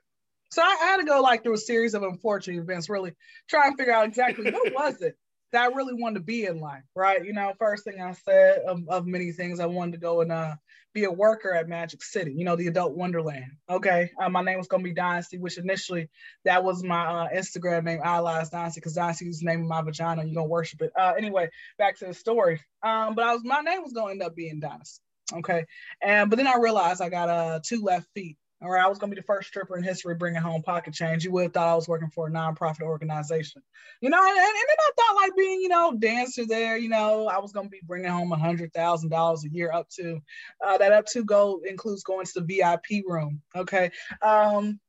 So 0.51 0.63
I, 0.63 0.77
had 0.83 0.99
to 0.99 1.05
go 1.05 1.21
like 1.21 1.43
through 1.43 1.55
a 1.55 1.59
series 1.59 1.95
of 1.95 2.03
unfortunate 2.03 2.61
events, 2.61 2.91
really 2.91 3.15
try 3.49 3.67
and 3.67 3.77
figure 3.77 3.93
out 3.93 4.07
exactly 4.07 4.51
what 4.51 4.75
was 4.75 5.01
it 5.01 5.17
that 5.53 5.63
I 5.63 5.75
really 5.75 5.95
wanted 5.95 6.21
to 6.21 6.25
be 6.25 6.47
in 6.47 6.61
life, 6.61 6.83
right? 6.97 7.25
You 7.25 7.33
know, 7.33 7.53
first 7.59 7.85
thing 7.85 8.01
I 8.01 8.13
said 8.13 8.61
of, 8.67 8.89
of 8.89 9.07
many 9.07 9.33
things, 9.33 9.61
I 9.61 9.67
wanted 9.67 9.93
to 9.93 9.99
go 9.99 10.23
and 10.23 10.33
uh, 10.33 10.57
be 10.95 11.05
a 11.05 11.11
worker 11.11 11.55
at 11.55 11.69
Magic 11.69 12.03
City, 12.03 12.33
you 12.33 12.45
know, 12.45 12.57
the 12.57 12.67
adult 12.67 12.95
wonderland. 12.95 13.53
Okay. 13.69 14.11
Uh, 14.21 14.29
my 14.29 14.43
name 14.43 14.59
was 14.59 14.69
going 14.69 14.83
to 14.83 14.89
be 14.89 14.95
Dynasty, 14.95 15.39
which 15.39 15.59
initially 15.59 16.09
that 16.45 16.65
was 16.65 16.83
my 16.83 17.05
uh, 17.05 17.29
Instagram 17.35 17.85
name, 17.85 18.01
Allies 18.03 18.51
Dynasty, 18.51 18.81
because 18.81 18.95
Dynasty 18.95 19.29
is 19.29 19.41
the 19.41 19.47
name 19.47 19.63
of 19.63 19.69
my 19.69 19.83
vagina. 19.83 20.25
You're 20.25 20.35
going 20.35 20.47
to 20.47 20.51
worship 20.51 20.83
it. 20.83 20.93
Uh, 20.99 21.13
anyway, 21.17 21.51
back 21.79 21.99
to 21.99 22.07
the 22.07 22.15
story. 22.15 22.61
Um, 22.83 23.15
but 23.15 23.25
I 23.25 23.33
was, 23.35 23.43
my 23.45 23.61
name 23.61 23.83
was 23.83 23.93
going 23.93 24.07
to 24.07 24.13
end 24.13 24.23
up 24.23 24.35
being 24.35 24.61
Dynasty. 24.61 25.03
Okay. 25.33 25.65
And, 26.03 26.29
but 26.29 26.37
then 26.37 26.47
I 26.47 26.57
realized 26.59 27.01
I 27.01 27.09
got 27.09 27.29
uh, 27.29 27.61
two 27.65 27.83
left 27.83 28.07
feet 28.15 28.37
or 28.63 28.79
I 28.79 28.87
was 28.87 28.99
going 28.99 29.11
to 29.11 29.15
be 29.15 29.21
the 29.21 29.27
first 29.27 29.49
stripper 29.49 29.77
in 29.77 29.83
history 29.83 30.15
bringing 30.15 30.41
home 30.41 30.63
pocket 30.63 30.95
change. 30.95 31.25
You 31.25 31.33
would 31.33 31.45
have 31.45 31.53
thought 31.53 31.69
I 31.69 31.75
was 31.75 31.89
working 31.89 32.11
for 32.11 32.29
a 32.29 32.31
nonprofit 32.31 32.83
organization, 32.83 33.63
you 34.01 34.11
know. 34.11 34.19
And, 34.19 34.29
and, 34.29 34.39
and 34.39 34.55
then 34.69 34.77
I 34.79 34.91
thought 34.97 35.17
like 35.17 35.37
being, 35.37 35.61
you 35.61 35.69
know, 35.69 35.97
dancer 35.99 36.47
there, 36.47 36.77
you 36.77 36.89
know, 36.89 37.27
I 37.27 37.39
was 37.39 37.53
going 37.53 37.67
to 37.67 37.71
be 37.71 37.81
bringing 37.85 38.11
home 38.11 38.33
a 38.33 38.37
hundred 38.37 38.73
thousand 38.73 39.11
dollars 39.11 39.45
a 39.45 39.51
year 39.51 39.73
up 39.73 39.89
to 39.97 40.21
uh, 40.65 40.79
that 40.79 40.93
up 40.93 41.07
to 41.07 41.25
goal 41.25 41.61
includes 41.69 42.03
going 42.05 42.27
to 42.27 42.41
the 42.41 42.57
VIP 42.57 43.05
room. 43.07 43.43
Okay. 43.55 43.91
Um, 44.23 44.81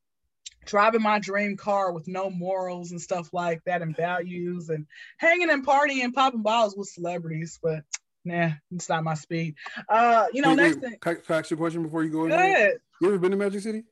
driving 0.66 1.02
my 1.02 1.20
dream 1.20 1.58
car 1.58 1.92
with 1.92 2.08
no 2.08 2.30
morals 2.30 2.92
and 2.92 3.02
stuff 3.02 3.30
like 3.34 3.62
that 3.66 3.82
and 3.82 3.96
values 3.96 4.70
and 4.70 4.86
hanging 5.18 5.50
and 5.50 5.66
partying 5.66 6.04
and 6.04 6.14
popping 6.14 6.42
bottles 6.42 6.76
with 6.76 6.88
celebrities. 6.88 7.60
But 7.62 7.84
nah, 8.26 8.52
it's 8.72 8.90
not 8.90 9.04
my 9.04 9.16
speed. 9.16 9.56
Uh, 9.90 10.28
you 10.34 10.42
know, 10.42 10.50
wait, 10.50 10.58
next 10.58 10.76
wait, 10.76 10.84
thing. 10.84 10.98
Can 11.02 11.18
I 11.30 11.40
ask 11.40 11.52
you 11.52 11.56
a 11.56 11.58
question 11.58 11.84
before 11.84 12.04
you 12.04 12.10
go? 12.10 12.28
Go 12.28 12.34
ahead. 12.34 12.78
You 13.04 13.10
ever 13.10 13.18
been 13.18 13.32
to 13.32 13.38
Magic 13.38 13.60
City? 13.60 13.84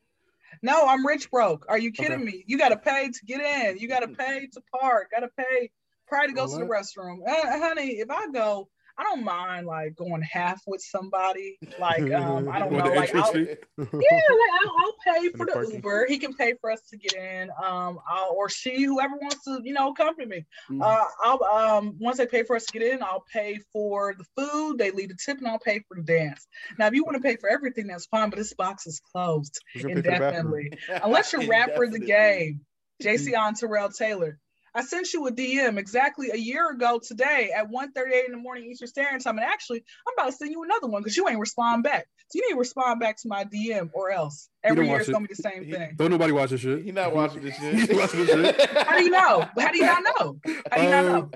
No, 0.62 0.88
I'm 0.88 1.06
rich 1.06 1.30
broke. 1.30 1.66
Are 1.68 1.78
you 1.78 1.92
kidding 1.92 2.22
okay. 2.22 2.24
me? 2.24 2.46
You 2.48 2.58
got 2.58 2.70
to 2.70 2.78
pay 2.78 3.10
to 3.10 3.26
get 3.26 3.42
in. 3.42 3.78
You 3.78 3.90
got 3.90 4.00
to 4.04 4.08
pay 4.08 4.48
to 4.48 4.62
park. 4.80 5.10
Got 5.12 5.20
to 5.20 5.30
pay. 5.38 5.70
Probably 6.08 6.30
to 6.30 6.34
go 6.34 6.48
to 6.48 6.56
the 6.56 6.64
restroom. 6.64 7.18
Uh, 7.28 7.60
honey, 7.60 8.00
if 8.00 8.10
I 8.10 8.32
go, 8.32 8.70
I 8.98 9.04
don't 9.04 9.24
mind 9.24 9.66
like 9.66 9.96
going 9.96 10.22
half 10.22 10.62
with 10.68 10.82
somebody. 10.82 11.58
Like 11.80 12.12
um, 12.12 12.50
I 12.50 12.60
don't 12.60 12.74
know, 12.74 12.86
like 12.86 13.14
I'll, 13.16 13.38
yeah, 13.38 13.56
like 13.78 13.94
I'll, 13.98 14.74
I'll 14.80 15.16
pay 15.16 15.30
for 15.30 15.46
the, 15.46 15.66
the 15.68 15.76
Uber. 15.76 16.06
He 16.08 16.18
can 16.18 16.34
pay 16.34 16.54
for 16.60 16.72
us 16.72 16.82
to 16.90 16.98
get 16.98 17.14
in. 17.14 17.50
Um, 17.52 18.00
I'll, 18.10 18.34
or 18.36 18.50
she, 18.50 18.84
whoever 18.84 19.16
wants 19.16 19.44
to, 19.46 19.60
you 19.64 19.74
know, 19.74 19.92
accompany 19.92 20.28
me. 20.28 20.46
Mm-hmm. 20.70 20.82
Uh, 20.82 21.06
I'll 21.24 21.44
um 21.44 21.96
once 22.00 22.18
they 22.18 22.28
pay 22.28 22.44
for 22.44 22.56
us 22.56 22.66
to 22.66 22.80
get 22.80 22.94
in, 22.94 23.04
I'll 23.04 23.26
pay 23.32 23.60
for 23.74 24.16
the 24.18 24.26
food. 24.36 24.78
They 24.78 24.92
leave 24.92 25.10
the 25.10 25.18
tip, 25.24 25.38
and 25.38 25.48
I'll 25.48 25.60
pay 25.60 25.84
for 25.88 25.96
the 25.96 26.04
dance. 26.04 26.46
Now, 26.78 26.88
if 26.88 26.94
you 26.94 27.04
want 27.04 27.16
to 27.16 27.24
pay 27.24 27.38
for 27.38 27.50
everything, 27.50 27.88
that's 27.88 28.06
fine. 28.08 28.30
But 28.30 28.38
this 28.38 28.54
box 28.54 28.88
is 28.88 29.02
closed 29.12 29.60
indefinitely, 29.76 30.74
unless 31.04 31.34
you're 31.34 31.48
rapper 31.48 31.88
the 31.88 32.00
game. 32.00 32.62
Jayceon 33.02 33.60
Terrell 33.60 33.90
Taylor. 33.90 34.38
I 34.74 34.84
sent 34.84 35.14
you 35.14 35.28
a 35.28 35.32
DM 35.32 35.78
exactly 35.78 36.30
a 36.32 36.38
year 36.38 36.70
ago 36.70 37.00
today 37.04 37.52
at 37.56 37.70
1.38 37.70 38.26
in 38.26 38.32
the 38.32 38.38
morning 38.38 38.66
Eastern 38.66 38.88
Standard 38.88 39.22
Time. 39.22 39.38
And 39.38 39.46
actually, 39.46 39.84
I'm 40.08 40.14
about 40.18 40.32
to 40.32 40.38
send 40.38 40.52
you 40.52 40.64
another 40.64 40.88
one 40.88 41.02
because 41.02 41.18
you 41.18 41.28
ain't 41.28 41.40
respond 41.40 41.84
back. 41.84 42.08
So 42.30 42.38
you 42.38 42.48
need 42.48 42.54
to 42.54 42.60
respond 42.60 43.00
back 43.00 43.18
to 43.22 43.28
my 43.28 43.44
DM 43.44 43.90
or 43.94 44.12
else. 44.12 44.50
Every 44.64 44.88
year 44.88 45.00
it's 45.00 45.10
gonna 45.10 45.28
be 45.28 45.34
the 45.34 45.42
same 45.42 45.70
thing. 45.70 45.96
Don't 45.98 46.12
nobody 46.12 46.32
watch 46.32 46.52
this 46.52 46.62
shit. 46.62 46.84
He's 46.84 46.94
not 46.94 47.14
watching 47.14 47.42
this 47.42 47.58
shit. 47.58 47.76
He's 47.90 47.98
watching 47.98 48.26
this 48.26 48.30
shit. 48.30 48.70
How 48.88 48.98
do 48.98 49.04
you 49.04 49.10
know? 49.10 49.46
How 49.58 49.72
do 49.72 49.78
you 49.78 49.86
not 49.86 50.04
know? 50.04 50.40
How 50.72 50.78
do 50.78 50.84
you 50.84 50.90
um, 50.90 50.92
not 50.92 51.06
know? 51.06 51.32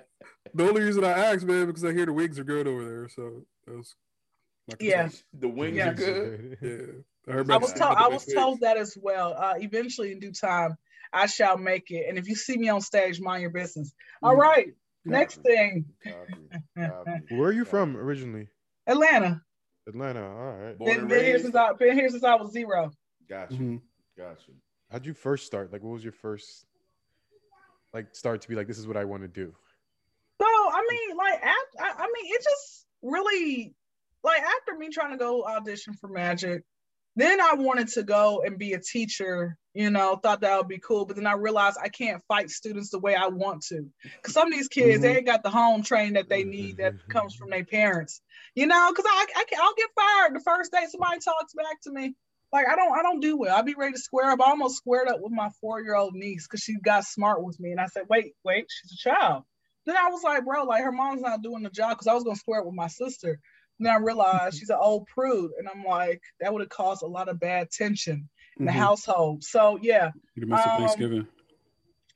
The 0.53 0.69
only 0.69 0.83
reason 0.83 1.03
I 1.03 1.12
asked, 1.12 1.43
man, 1.43 1.65
because 1.65 1.83
I 1.83 1.91
hear 1.91 2.05
the 2.05 2.13
wigs 2.13 2.39
are 2.39 2.45
good 2.45 2.67
over 2.67 2.86
there. 2.86 3.10
So 3.10 3.45
that 3.67 3.75
was 3.75 3.95
yeah. 4.79 5.10
The 5.33 5.49
wings 5.49 5.75
yeah. 5.75 5.89
are 5.89 5.93
good. 5.93 6.57
Yeah. 6.62 7.01
I, 7.27 7.38
I 7.38 7.57
was 7.57 7.73
told 7.73 7.97
I 7.97 8.07
was 8.07 8.25
told 8.25 8.59
that 8.61 8.77
as 8.77 8.97
well. 9.01 9.33
Uh, 9.38 9.53
eventually 9.57 10.11
in 10.11 10.19
due 10.19 10.31
time, 10.31 10.77
I 11.11 11.25
shall 11.27 11.57
make 11.57 11.91
it. 11.91 12.05
And 12.07 12.17
if 12.17 12.27
you 12.27 12.35
see 12.35 12.57
me 12.57 12.69
on 12.69 12.81
stage, 12.81 13.19
mind 13.19 13.41
your 13.41 13.51
business. 13.51 13.93
All 14.21 14.35
mm. 14.35 14.39
right. 14.39 14.67
Next 15.05 15.41
thing. 15.41 15.85
Where 16.75 17.49
are 17.49 17.51
you 17.51 17.65
from 17.65 17.95
originally? 17.95 18.47
Atlanta. 18.88 19.41
Atlanta. 19.88 20.23
All 20.23 20.57
right. 20.57 20.79
Been, 20.79 21.07
been 21.07 21.23
here 21.23 21.39
since 21.39 21.55
I 21.55 21.73
been 21.73 21.95
here 21.95 22.09
since 22.09 22.23
I 22.23 22.35
was 22.35 22.51
zero. 22.51 22.91
Gotcha. 23.29 23.53
Mm-hmm. 23.53 23.77
Gotcha. 24.17 24.51
How'd 24.91 25.05
you 25.05 25.13
first 25.13 25.45
start? 25.45 25.71
Like, 25.71 25.83
what 25.83 25.93
was 25.93 26.03
your 26.03 26.13
first 26.13 26.65
like 27.93 28.13
start 28.13 28.41
to 28.41 28.49
be 28.49 28.55
like, 28.55 28.67
this 28.67 28.77
is 28.77 28.88
what 28.88 28.97
I 28.97 29.05
want 29.05 29.23
to 29.23 29.27
do? 29.27 29.53
So 30.41 30.47
I 30.47 30.85
mean, 30.89 31.17
like, 31.17 31.35
after, 31.35 31.79
I, 31.79 32.03
I 32.03 32.07
mean, 32.07 32.33
it 32.33 32.43
just 32.43 32.85
really 33.01 33.75
like 34.23 34.41
after 34.41 34.77
me 34.77 34.89
trying 34.89 35.11
to 35.11 35.17
go 35.17 35.43
audition 35.43 35.93
for 35.93 36.09
Magic, 36.09 36.63
then 37.15 37.39
I 37.39 37.54
wanted 37.56 37.88
to 37.89 38.04
go 38.04 38.43
and 38.45 38.58
be 38.58 38.73
a 38.73 38.80
teacher, 38.80 39.58
you 39.73 39.89
know, 39.89 40.17
thought 40.17 40.41
that 40.41 40.58
would 40.58 40.67
be 40.67 40.80
cool. 40.80 41.06
But 41.06 41.15
then 41.15 41.28
I 41.28 41.34
realized 41.34 41.78
I 41.82 41.89
can't 41.89 42.21
fight 42.28 42.49
students 42.49 42.89
the 42.89 42.99
way 42.99 43.15
I 43.15 43.28
want 43.28 43.63
to. 43.67 43.88
Because 44.04 44.34
some 44.34 44.47
of 44.47 44.54
these 44.54 44.67
kids, 44.67 44.95
mm-hmm. 44.95 45.01
they 45.01 45.17
ain't 45.17 45.25
got 45.25 45.43
the 45.43 45.49
home 45.49 45.82
training 45.82 46.13
that 46.13 46.30
they 46.30 46.43
need 46.43 46.78
that 46.78 46.93
comes 47.10 47.36
from 47.36 47.49
their 47.49 47.63
parents, 47.63 48.21
you 48.54 48.67
know, 48.67 48.91
because 48.91 49.06
I, 49.08 49.25
I 49.36 49.43
can, 49.45 49.60
I'll 49.62 49.75
get 49.75 49.89
fired 49.95 50.36
the 50.36 50.43
first 50.43 50.71
day 50.71 50.86
somebody 50.89 51.19
talks 51.19 51.54
back 51.54 51.82
to 51.84 51.91
me. 51.91 52.15
Like 52.51 52.67
I 52.69 52.75
don't 52.75 52.97
I 52.97 53.01
don't 53.01 53.19
do 53.19 53.38
well. 53.38 53.56
I'll 53.56 53.63
be 53.63 53.75
ready 53.75 53.93
to 53.93 53.99
square 53.99 54.32
up. 54.32 54.39
I 54.41 54.49
almost 54.49 54.78
squared 54.78 55.10
up 55.10 55.19
with 55.19 55.32
my 55.32 55.49
four-year-old 55.60 56.13
niece 56.13 56.47
because 56.47 56.62
she 56.62 56.75
got 56.80 57.04
smart 57.04 57.43
with 57.43 57.60
me. 57.60 57.71
And 57.71 57.82
I 57.82 57.88
said, 57.88 58.04
wait, 58.10 58.34
wait, 58.45 58.67
she's 58.69 58.93
a 58.93 59.10
child. 59.10 59.43
Then 59.86 59.97
I 59.97 60.10
was 60.10 60.23
like, 60.23 60.45
bro, 60.45 60.63
like 60.63 60.84
her 60.84 60.91
mom's 60.91 61.21
not 61.21 61.41
doing 61.41 61.63
the 61.63 61.69
job 61.69 61.91
because 61.91 62.08
I 62.08 62.13
was 62.13 62.23
gonna 62.23 62.36
square 62.36 62.62
up 62.62 62.65
with 62.65 62.75
my 62.75 62.88
sister. 62.88 63.39
Then 63.79 63.91
I 63.91 63.97
realized 63.97 64.59
she's 64.59 64.69
an 64.69 64.77
old 64.79 65.07
prude, 65.07 65.51
and 65.57 65.67
I'm 65.67 65.83
like, 65.83 66.21
that 66.39 66.51
would 66.53 66.61
have 66.61 66.69
caused 66.69 67.03
a 67.03 67.07
lot 67.07 67.29
of 67.29 67.39
bad 67.39 67.71
tension 67.71 68.29
in 68.57 68.65
the 68.65 68.71
mm-hmm. 68.71 68.79
household. 68.79 69.43
So 69.43 69.77
yeah. 69.81 70.11
You 70.35 70.47
missed 70.47 70.67
um, 70.67 70.79
Thanksgiving. 70.79 71.27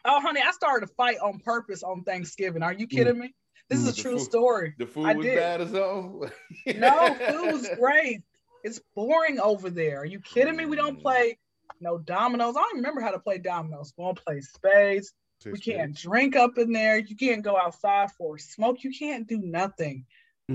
Oh, 0.06 0.22
honey, 0.22 0.42
I 0.46 0.52
started 0.52 0.90
a 0.90 0.94
fight 0.94 1.18
on 1.20 1.40
purpose 1.40 1.84
on 1.84 2.04
Thanksgiving. 2.04 2.64
Are 2.64 2.74
you 2.74 2.88
mm. 2.88 2.92
kidding 2.92 3.16
mm. 3.16 3.20
me? 3.20 3.36
This 3.68 3.80
mm. 3.80 3.88
is 3.88 4.00
a 4.00 4.02
true 4.02 4.18
food, 4.18 4.26
story. 4.26 4.76
The 4.78 4.88
food 4.88 5.06
I 5.06 5.14
was 5.14 5.26
did. 5.26 5.38
bad 5.38 5.62
as 5.62 5.74
all. 5.76 6.28
no, 6.66 7.14
food 7.14 7.54
was 7.54 7.70
great. 7.78 8.22
It's 8.64 8.80
boring 8.96 9.40
over 9.40 9.70
there. 9.70 10.02
Are 10.02 10.06
you 10.06 10.20
kidding 10.20 10.56
me? 10.56 10.66
We 10.66 10.76
don't 10.76 11.00
mm. 11.00 11.02
play 11.02 11.38
no 11.82 11.98
dominoes. 11.98 12.56
I 12.58 12.62
don't 12.62 12.78
remember 12.78 13.02
how 13.02 13.12
to 13.12 13.20
play 13.20 13.38
dominoes. 13.38 13.94
We 13.98 14.04
don't 14.04 14.24
play 14.26 14.42
spades. 14.42 15.14
We 15.46 15.60
can't 15.60 15.96
drink 15.96 16.36
up 16.36 16.58
in 16.58 16.74
there. 16.74 16.98
You 16.98 17.16
can't 17.16 17.44
go 17.44 17.58
outside 17.58 18.12
for 18.18 18.38
smoke. 18.38 18.84
You 18.84 18.92
can't 18.92 19.26
do 19.26 19.40
nothing. 19.40 20.06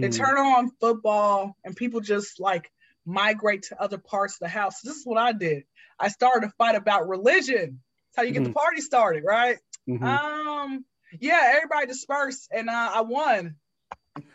They 0.01 0.09
mm. 0.09 0.17
turn 0.17 0.37
on 0.37 0.71
football 0.81 1.57
and 1.65 1.77
people 1.77 2.01
just 2.01 2.41
like 2.41 2.71
migrate 3.07 3.63
to 3.65 3.81
other 3.81 3.99
parts 3.99 4.35
of 4.35 4.41
the 4.41 4.49
house. 4.49 4.81
This 4.81 4.97
is 4.97 5.07
what 5.07 5.19
I 5.19 5.33
did. 5.33 5.65
I 6.01 6.09
started 6.09 6.49
a 6.49 6.53
fight 6.59 6.75
about 6.75 7.09
religion. 7.09 7.81
That's 7.81 8.17
how 8.17 8.23
you 8.23 8.33
get 8.33 8.43
mm-hmm. 8.43 8.53
the 8.53 8.55
party 8.55 8.81
started, 8.81 9.23
right? 9.25 9.59
Mm-hmm. 9.89 10.05
Um, 10.05 10.85
yeah, 11.21 11.53
everybody 11.55 11.87
dispersed 11.87 12.49
and 12.53 12.69
uh, 12.69 12.91
I 12.95 13.03
won. 13.03 13.55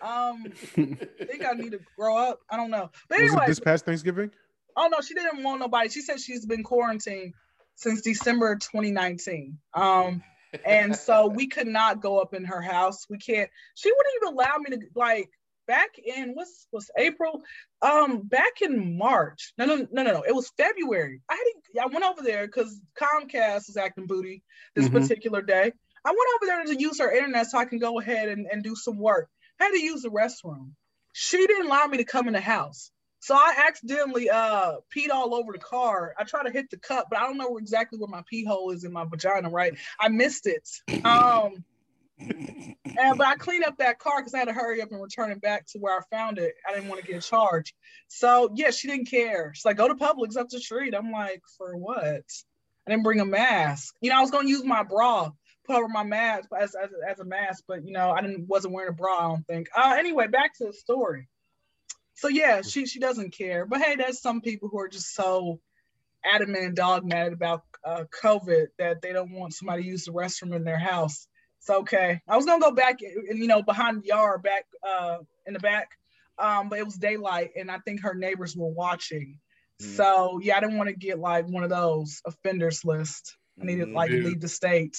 Um, 0.02 0.46
I 0.46 1.26
think 1.26 1.46
I 1.46 1.54
need 1.56 1.72
to 1.72 1.80
grow 1.98 2.18
up. 2.18 2.40
I 2.50 2.56
don't 2.56 2.72
know. 2.72 2.90
But 3.10 3.20
anyway, 3.20 3.46
this 3.48 3.60
past 3.60 3.86
Thanksgiving? 3.86 4.32
Oh 4.78 4.88
no, 4.90 5.02
she 5.02 5.14
didn't 5.14 5.44
want 5.44 5.60
nobody. 5.60 5.90
She 5.90 6.02
said 6.02 6.22
she's 6.22 6.46
been 6.46 6.64
quarantined 6.64 7.34
since 7.76 8.02
December 8.02 8.56
2019. 8.56 9.58
Um, 9.74 10.24
and 10.66 10.96
so 10.96 11.28
we 11.28 11.48
could 11.48 11.68
not 11.68 12.02
go 12.02 12.20
up 12.20 12.34
in 12.34 12.46
her 12.46 12.62
house. 12.62 13.06
We 13.10 13.18
can't. 13.18 13.50
She 13.76 13.92
wouldn't 13.92 14.16
even 14.22 14.34
allow 14.34 14.58
me 14.58 14.78
to 14.78 14.80
like 14.96 15.30
back 15.70 16.00
in 16.04 16.34
what's 16.34 16.68
was 16.72 16.90
April, 16.98 17.44
um, 17.84 18.22
back 18.24 18.62
in 18.62 18.98
March. 18.98 19.54
No, 19.56 19.66
no, 19.66 19.76
no, 19.92 20.02
no, 20.02 20.14
no. 20.14 20.24
It 20.28 20.34
was 20.34 20.52
February. 20.58 21.22
I 21.30 21.36
had 21.36 21.84
I 21.84 21.86
went 21.94 22.04
over 22.04 22.24
there 22.24 22.48
because 22.48 22.82
Comcast 23.00 23.68
was 23.68 23.78
acting 23.78 24.08
booty 24.08 24.44
this 24.76 24.86
mm-hmm. 24.86 24.98
particular 24.98 25.44
day. 25.44 25.72
I 26.04 26.10
went 26.10 26.30
over 26.36 26.46
there 26.48 26.66
to 26.66 26.82
use 26.82 27.00
her 27.00 27.12
internet 27.12 27.52
so 27.52 27.60
I 27.60 27.66
can 27.66 27.78
go 27.78 28.00
ahead 28.00 28.30
and, 28.30 28.48
and 28.52 28.64
do 28.64 28.76
some 28.76 28.98
work. 28.98 29.30
I 29.60 29.66
had 29.66 29.72
to 29.72 29.82
use 29.82 30.02
the 30.02 30.10
restroom. 30.10 30.72
She 31.14 31.38
didn't 31.38 31.68
allow 31.68 31.86
me 31.86 31.98
to 31.98 32.04
come 32.04 32.28
in 32.28 32.34
the 32.34 32.42
house. 32.42 32.92
So 33.20 33.36
I 33.36 33.66
accidentally 33.68 34.28
uh 34.32 34.78
peed 34.96 35.12
all 35.12 35.36
over 35.36 35.52
the 35.52 35.60
car. 35.60 36.16
I 36.18 36.24
tried 36.24 36.48
to 36.48 36.52
hit 36.52 36.72
the 36.72 36.78
cup, 36.78 37.08
but 37.12 37.20
I 37.20 37.28
don't 37.28 37.38
know 37.38 37.58
exactly 37.58 38.00
where 38.00 38.08
my 38.08 38.24
pee 38.28 38.44
hole 38.44 38.72
is 38.72 38.86
in 38.86 38.92
my 38.92 39.06
vagina, 39.06 39.50
right? 39.50 39.78
I 40.00 40.08
missed 40.08 40.48
it. 40.48 40.68
Um 41.06 41.64
and 42.20 43.18
but 43.18 43.28
I 43.28 43.36
cleaned 43.36 43.64
up 43.64 43.78
that 43.78 44.00
car 44.00 44.20
because 44.20 44.34
I 44.34 44.40
had 44.40 44.48
to 44.48 44.54
hurry 44.54 44.82
up 44.82 44.92
and 44.92 45.02
return 45.02 45.32
it 45.32 45.42
back 45.42 45.66
to 45.68 45.80
where 45.80 45.98
I 45.98 46.02
found 46.16 46.38
it. 46.38 46.54
I 46.68 46.74
didn't 46.74 46.90
want 46.90 47.02
to 47.02 47.08
get 47.08 47.22
charged. 47.22 47.74
So 48.08 48.52
yeah, 48.56 48.72
she 48.72 48.88
didn't 48.88 49.10
care. 49.10 49.54
She's 49.54 49.66
like, 49.66 49.78
go 49.78 49.88
to 49.88 49.96
Publix 49.96 50.38
up 50.38 50.50
the 50.50 50.60
street. 50.60 50.94
I'm 50.96 51.12
like, 51.12 51.42
for 51.58 51.76
what? 51.78 52.24
I 52.88 52.92
didn't 52.92 53.04
bring 53.04 53.20
a 53.20 53.26
mask. 53.26 53.96
You 54.02 54.10
know, 54.10 54.18
I 54.18 54.22
was 54.22 54.32
gonna 54.32 54.50
use 54.50 54.64
my 54.64 54.84
bra, 54.84 55.30
cover 55.68 55.88
my 55.88 56.04
mask 56.04 56.50
as, 56.58 56.76
as, 56.76 56.90
as 57.08 57.20
a 57.20 57.26
mask, 57.26 57.64
but 57.68 57.86
you 57.86 57.94
know, 57.94 58.12
I 58.12 58.22
didn't 58.22 58.48
wasn't 58.48 58.74
wearing 58.74 58.90
a 58.90 58.94
bra. 58.94 59.18
I 59.18 59.28
don't 59.30 59.48
think. 59.48 59.68
Uh, 59.76 59.96
anyway, 59.98 60.28
back 60.28 60.58
to 60.58 60.66
the 60.66 60.74
story. 60.74 61.28
So 62.16 62.28
yeah, 62.28 62.62
she 62.62 62.86
she 62.86 63.00
doesn't 63.00 63.32
care, 63.32 63.66
but 63.66 63.82
hey, 63.82 63.96
there's 63.96 64.22
some 64.22 64.42
people 64.42 64.68
who 64.68 64.80
are 64.80 64.90
just 64.90 65.14
so 65.14 65.62
adamant 66.26 66.66
and 66.66 66.76
dogmatic 66.76 67.34
about 67.34 67.64
uh, 67.86 68.04
COVID 68.22 68.68
that 68.78 69.02
they 69.02 69.14
don't 69.14 69.32
want 69.32 69.54
somebody 69.54 69.84
to 69.84 69.88
use 69.88 70.04
the 70.04 70.12
restroom 70.12 70.54
in 70.54 70.66
their 70.66 70.78
house. 70.78 71.29
It's 71.60 71.70
okay. 71.70 72.22
I 72.28 72.36
was 72.36 72.46
gonna 72.46 72.62
go 72.62 72.72
back, 72.72 73.02
you 73.02 73.48
know, 73.48 73.62
behind 73.62 74.02
the 74.02 74.08
yard, 74.08 74.44
back 74.44 74.66
uh, 74.88 75.18
in 75.46 75.54
the 75.54 75.60
back, 75.60 75.90
um, 76.38 76.70
but 76.70 76.80
it 76.80 76.86
was 76.86 76.96
daylight, 76.96 77.52
and 77.58 77.70
I 77.70 77.80
think 77.80 78.02
her 78.02 78.14
neighbors 78.14 78.56
were 78.56 78.70
watching. 78.70 79.38
Mm. 79.82 79.96
So 79.96 80.40
yeah, 80.42 80.58
I 80.58 80.62
didn't 80.62 80.78
want 80.78 80.90
to 80.90 80.96
get 80.96 81.20
like 81.20 81.48
one 81.48 81.64
of 81.64 81.70
those 81.70 82.22
offenders 82.26 82.86
list. 82.86 83.36
I 83.62 83.66
needed 83.66 83.90
like 83.90 84.10
yeah. 84.10 84.20
leave 84.20 84.40
the 84.40 84.48
state. 84.48 84.98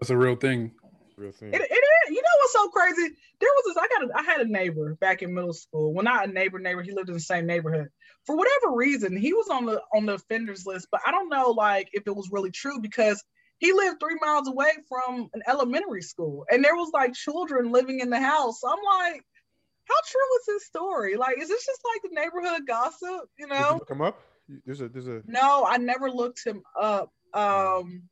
That's 0.00 0.10
a 0.10 0.16
real 0.16 0.36
thing. 0.36 0.72
Real 1.16 1.32
thing. 1.32 1.52
It, 1.52 1.60
it 1.60 1.84
you 2.08 2.22
know 2.22 2.28
what's 2.38 2.52
so 2.52 2.68
crazy? 2.68 3.14
There 3.40 3.50
was 3.50 3.64
this. 3.66 3.76
I 3.76 3.88
got. 3.88 4.04
A, 4.04 4.18
I 4.18 4.22
had 4.22 4.46
a 4.46 4.50
neighbor 4.50 4.96
back 5.00 5.22
in 5.22 5.34
middle 5.34 5.52
school. 5.52 5.92
Well, 5.92 6.04
not 6.04 6.28
a 6.28 6.32
neighbor. 6.32 6.58
Neighbor. 6.58 6.82
He 6.82 6.92
lived 6.92 7.08
in 7.08 7.14
the 7.14 7.20
same 7.20 7.46
neighborhood. 7.46 7.88
For 8.24 8.36
whatever 8.36 8.74
reason, 8.74 9.16
he 9.16 9.32
was 9.32 9.48
on 9.48 9.66
the 9.66 9.82
on 9.94 10.06
the 10.06 10.14
offenders 10.14 10.66
list. 10.66 10.88
But 10.90 11.00
I 11.06 11.10
don't 11.10 11.28
know, 11.28 11.50
like, 11.50 11.88
if 11.92 12.06
it 12.06 12.14
was 12.14 12.30
really 12.32 12.50
true 12.50 12.80
because 12.80 13.22
he 13.58 13.72
lived 13.72 14.00
three 14.00 14.16
miles 14.20 14.48
away 14.48 14.70
from 14.88 15.28
an 15.34 15.42
elementary 15.46 16.02
school, 16.02 16.44
and 16.50 16.64
there 16.64 16.74
was 16.74 16.90
like 16.92 17.14
children 17.14 17.72
living 17.72 18.00
in 18.00 18.10
the 18.10 18.20
house. 18.20 18.60
So 18.60 18.68
I'm 18.68 18.84
like, 18.84 19.22
how 19.88 19.94
true 20.06 20.38
is 20.40 20.46
this 20.46 20.66
story? 20.66 21.16
Like, 21.16 21.38
is 21.38 21.48
this 21.48 21.64
just 21.64 21.80
like 21.92 22.02
the 22.02 22.20
neighborhood 22.20 22.66
gossip? 22.66 23.28
You 23.38 23.46
know? 23.46 23.70
You 23.70 23.74
look 23.74 23.90
him 23.90 24.02
up. 24.02 24.20
There's 24.66 24.80
a 24.80 24.88
there's 24.88 25.08
a. 25.08 25.22
No, 25.26 25.66
I 25.68 25.78
never 25.78 26.10
looked 26.10 26.44
him 26.44 26.62
up. 26.80 27.12
Um, 27.32 28.04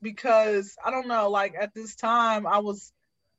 because 0.00 0.76
I 0.84 0.90
don't 0.90 1.08
know. 1.08 1.30
Like 1.30 1.54
at 1.58 1.74
this 1.74 1.94
time, 1.94 2.46
I 2.46 2.58
was 2.58 2.92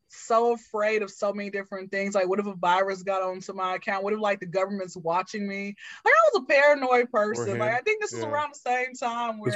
so 0.07 0.53
afraid 0.53 1.01
of 1.01 1.11
so 1.11 1.33
many 1.33 1.49
different 1.49 1.91
things. 1.91 2.15
Like, 2.15 2.27
what 2.27 2.39
if 2.39 2.45
a 2.45 2.53
virus 2.53 3.03
got 3.03 3.21
onto 3.21 3.53
my 3.53 3.75
account? 3.75 4.03
What 4.03 4.13
if 4.13 4.19
like 4.19 4.39
the 4.39 4.45
government's 4.45 4.95
watching 4.95 5.47
me? 5.47 5.75
Like, 6.05 6.13
I 6.13 6.29
was 6.33 6.43
a 6.43 6.45
paranoid 6.45 7.11
person. 7.11 7.59
Like, 7.59 7.73
I 7.73 7.81
think 7.81 8.01
this 8.01 8.13
yeah. 8.13 8.19
is 8.19 8.25
around 8.25 8.53
the 8.53 8.59
same 8.59 8.93
time 8.93 9.39
where. 9.39 9.51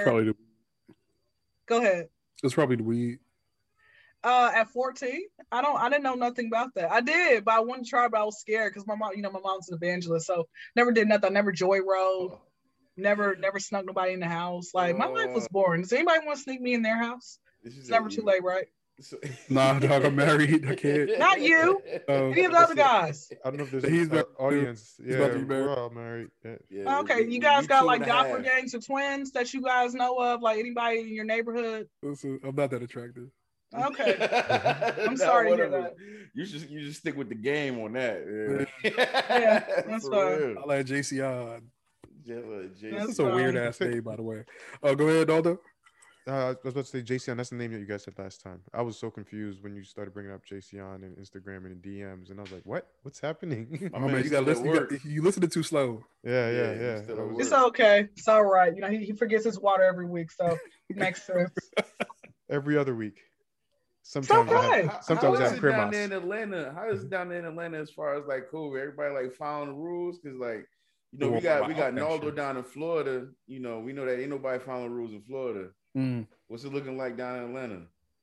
It's 1.67 1.73
probably 1.75 1.75
the. 1.75 1.75
Go 1.75 1.77
ahead. 1.77 2.09
It's 2.43 2.53
probably 2.53 2.75
the 2.77 2.83
weed. 2.83 3.19
Uh, 4.23 4.51
at 4.53 4.69
14, 4.69 5.21
I 5.51 5.61
don't, 5.61 5.79
I 5.79 5.89
didn't 5.89 6.03
know 6.03 6.15
nothing 6.15 6.47
about 6.47 6.73
that. 6.75 6.91
I 6.91 7.01
did, 7.01 7.45
but 7.45 7.53
I 7.53 7.59
wanted 7.61 7.85
to 7.85 7.89
try, 7.89 8.07
but 8.07 8.19
I 8.19 8.23
was 8.23 8.39
scared 8.39 8.73
because 8.73 8.87
my 8.87 8.95
mom, 8.95 9.11
you 9.15 9.21
know, 9.21 9.31
my 9.31 9.39
mom's 9.39 9.69
an 9.69 9.75
evangelist, 9.75 10.25
so 10.25 10.47
never 10.75 10.91
did 10.91 11.07
nothing. 11.07 11.29
I 11.29 11.33
never 11.33 11.51
joy 11.51 11.79
rode, 11.79 12.37
never, 12.97 13.35
never 13.37 13.59
snuck 13.59 13.85
nobody 13.85 14.13
in 14.13 14.19
the 14.19 14.27
house. 14.27 14.73
Like 14.73 14.97
my 14.97 15.05
life 15.05 15.31
was 15.33 15.47
boring. 15.49 15.83
Does 15.83 15.93
anybody 15.93 16.25
want 16.25 16.37
to 16.39 16.43
sneak 16.43 16.59
me 16.59 16.73
in 16.73 16.81
their 16.81 16.97
house? 16.97 17.39
It's 17.63 17.89
never 17.89 18.09
too 18.09 18.23
late, 18.23 18.43
right? 18.43 18.67
So, 18.99 19.17
nah, 19.49 19.77
dog, 19.79 20.05
I'm 20.05 20.15
married. 20.15 20.67
I 20.67 20.75
can't. 20.75 21.09
Not 21.19 21.41
you. 21.41 21.81
Um, 22.07 22.31
Any 22.31 22.45
of 22.45 22.51
the 22.51 22.59
other 22.59 22.75
guys. 22.75 23.31
I 23.45 23.49
don't 23.49 23.57
know 23.57 23.63
if 23.65 23.71
there's 23.71 23.87
he's 23.87 24.09
the 24.09 24.25
audience. 24.39 24.95
He's 24.97 25.15
yeah, 25.15 25.37
we're 25.37 25.75
all 25.75 25.89
married. 25.89 26.29
Yeah. 26.43 26.55
Yeah, 26.69 26.99
okay, 26.99 27.27
you 27.27 27.39
guys 27.39 27.63
you 27.63 27.67
got 27.67 27.85
like 27.85 28.01
doppelgangers 28.01 28.73
or 28.73 28.79
twins 28.79 29.31
that 29.31 29.53
you 29.53 29.61
guys 29.61 29.93
know 29.93 30.17
of? 30.17 30.41
Like 30.41 30.57
anybody 30.57 31.01
in 31.01 31.13
your 31.13 31.25
neighborhood? 31.25 31.87
Listen, 32.01 32.39
I'm 32.43 32.55
not 32.55 32.71
that 32.71 32.81
attractive. 32.81 33.29
Okay. 33.77 34.15
I'm 35.05 35.17
sorry 35.17 35.51
to 35.51 35.55
hear 35.55 35.69
that. 35.69 35.95
You 36.33 36.45
should 36.45 36.69
you 36.69 36.79
just 36.81 37.01
stick 37.01 37.17
with 37.17 37.29
the 37.29 37.35
game 37.35 37.79
on 37.79 37.93
that. 37.93 38.67
Yeah, 38.83 38.91
yeah 39.29 39.81
that's 39.87 40.07
fine. 40.07 40.57
I 40.57 40.65
like 40.65 40.85
Jayceon. 40.85 41.61
That's 42.25 43.19
a 43.19 43.25
weird 43.25 43.55
ass 43.55 43.79
name, 43.79 44.01
by 44.01 44.15
the 44.15 44.23
way. 44.23 44.43
Oh, 44.83 44.91
uh, 44.91 44.95
go 44.95 45.07
ahead, 45.07 45.29
Aldo. 45.29 45.59
Uh, 46.27 46.31
I 46.31 46.55
was 46.61 46.73
about 46.73 46.75
to 46.75 46.83
say 46.83 47.01
Jayceon. 47.01 47.37
That's 47.37 47.51
the 47.51 47.55
name 47.55 47.71
that 47.71 47.79
you 47.79 47.85
guys 47.85 48.03
said 48.03 48.15
last 48.17 48.41
time. 48.41 48.61
I 48.73 48.81
was 48.81 48.97
so 48.97 49.09
confused 49.09 49.63
when 49.63 49.75
you 49.75 49.83
started 49.83 50.13
bringing 50.13 50.33
up 50.33 50.41
Jayceon 50.45 51.03
and 51.03 51.15
Instagram 51.17 51.65
and 51.65 51.81
DMs, 51.81 52.31
and 52.31 52.39
I 52.39 52.41
was 52.41 52.51
like, 52.51 52.63
"What? 52.65 52.87
What's 53.03 53.21
happening?" 53.21 53.89
oh 53.93 53.99
man, 53.99 54.23
you 54.25 54.29
got 54.29 54.43
listen. 54.43 54.65
You, 54.65 54.73
got, 54.73 55.05
you 55.05 55.21
listening 55.21 55.49
too 55.49 55.63
slow. 55.63 56.03
Yeah, 56.25 56.49
yeah, 56.49 56.73
yeah. 56.73 57.01
yeah. 57.07 57.25
It's 57.37 57.53
okay. 57.53 58.09
It's 58.17 58.27
all 58.27 58.43
right. 58.43 58.75
You 58.75 58.81
know, 58.81 58.89
he, 58.89 59.05
he 59.05 59.13
forgets 59.13 59.45
his 59.45 59.57
water 59.57 59.83
every 59.83 60.05
week, 60.05 60.29
so 60.31 60.57
he 60.89 60.93
makes 60.95 61.25
sense. 61.25 61.49
every 62.49 62.77
other 62.77 62.93
week. 62.93 63.21
Sometimes, 64.03 64.51
okay. 64.51 64.57
I 64.57 64.81
have, 64.81 65.03
sometimes 65.03 65.39
how 65.39 65.45
I 65.45 65.49
have 65.49 65.61
down 65.61 65.91
there 65.91 66.03
in 66.03 66.11
Atlanta. 66.11 66.73
How 66.75 66.89
is 66.89 67.03
it 67.03 67.09
down 67.09 67.29
there 67.29 67.39
in 67.39 67.45
Atlanta 67.45 67.77
as 67.77 67.91
far 67.91 68.15
as 68.15 68.25
like 68.25 68.49
COVID? 68.53 68.81
Everybody 68.81 69.13
like 69.13 69.33
following 69.33 69.69
the 69.69 69.75
rules 69.75 70.19
because 70.19 70.37
like 70.37 70.65
you 71.13 71.19
know 71.19 71.29
we 71.29 71.39
got 71.39 71.69
we 71.69 71.73
got 71.73 71.93
Naldo 71.93 72.31
down 72.31 72.57
in 72.57 72.63
Florida. 72.63 73.27
You 73.47 73.61
know 73.61 73.79
we 73.79 73.93
know 73.93 74.05
that 74.05 74.19
ain't 74.19 74.29
nobody 74.29 74.61
following 74.61 74.91
rules 74.91 75.13
in 75.13 75.21
Florida. 75.21 75.69
Mm. 75.95 76.27
What's 76.47 76.63
it 76.63 76.73
looking 76.73 76.97
like 76.97 77.17
down 77.17 77.37
in 77.37 77.43
Atlanta? 77.43 77.81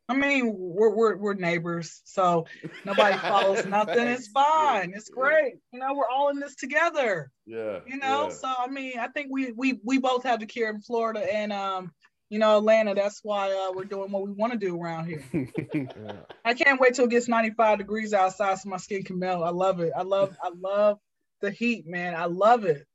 I 0.09 0.15
mean, 0.15 0.55
we're 0.55 0.95
we're, 0.95 1.17
we're 1.17 1.35
neighbors, 1.35 2.03
so 2.05 2.47
nobody 2.85 3.17
follows 3.19 3.65
nothing. 3.65 4.07
It's 4.07 4.29
fine. 4.29 4.93
It's 4.95 5.09
great. 5.09 5.55
You 5.73 5.81
know, 5.81 5.95
we're 5.95 6.09
all 6.09 6.29
in 6.29 6.41
this 6.41 6.57
together. 6.57 7.31
Yeah. 7.47 7.81
You 7.87 7.97
know, 7.97 8.29
yeah. 8.29 8.35
so 8.35 8.53
I 8.59 8.69
mean, 8.69 8.99
I 8.99 9.09
think 9.09 9.29
we 9.31 9.53
we 9.53 9.81
we 9.83 9.99
both 9.99 10.25
have 10.25 10.41
the 10.41 10.47
care 10.47 10.69
in 10.69 10.83
Florida 10.83 11.21
and 11.21 11.53
um, 11.53 11.91
you 12.29 12.39
know, 12.39 12.59
Atlanta. 12.59 12.95
That's 12.95 13.21
why 13.23 13.53
uh, 13.53 13.73
we're 13.73 13.85
doing 13.85 14.11
what 14.13 14.27
we 14.27 14.33
want 14.33 14.53
to 14.53 14.59
do 14.59 14.79
around 14.79 15.07
here. 15.07 15.25
yeah. 15.73 16.17
I 16.45 16.53
can't 16.53 16.81
wait 16.81 16.95
till 16.95 17.07
it 17.07 17.11
gets 17.11 17.29
95 17.29 17.79
degrees 17.79 18.13
outside 18.13 18.59
so 18.59 18.69
my 18.69 18.77
skin 18.77 19.05
can 19.05 19.19
melt. 19.19 19.43
I 19.43 19.51
love 19.51 19.81
it. 19.81 19.93
I 19.97 20.03
love 20.03 20.37
I 20.43 20.51
love 20.55 20.99
the 21.41 21.51
heat, 21.51 21.87
man. 21.87 22.15
I 22.15 22.27
love 22.27 22.65
it. 22.65 22.87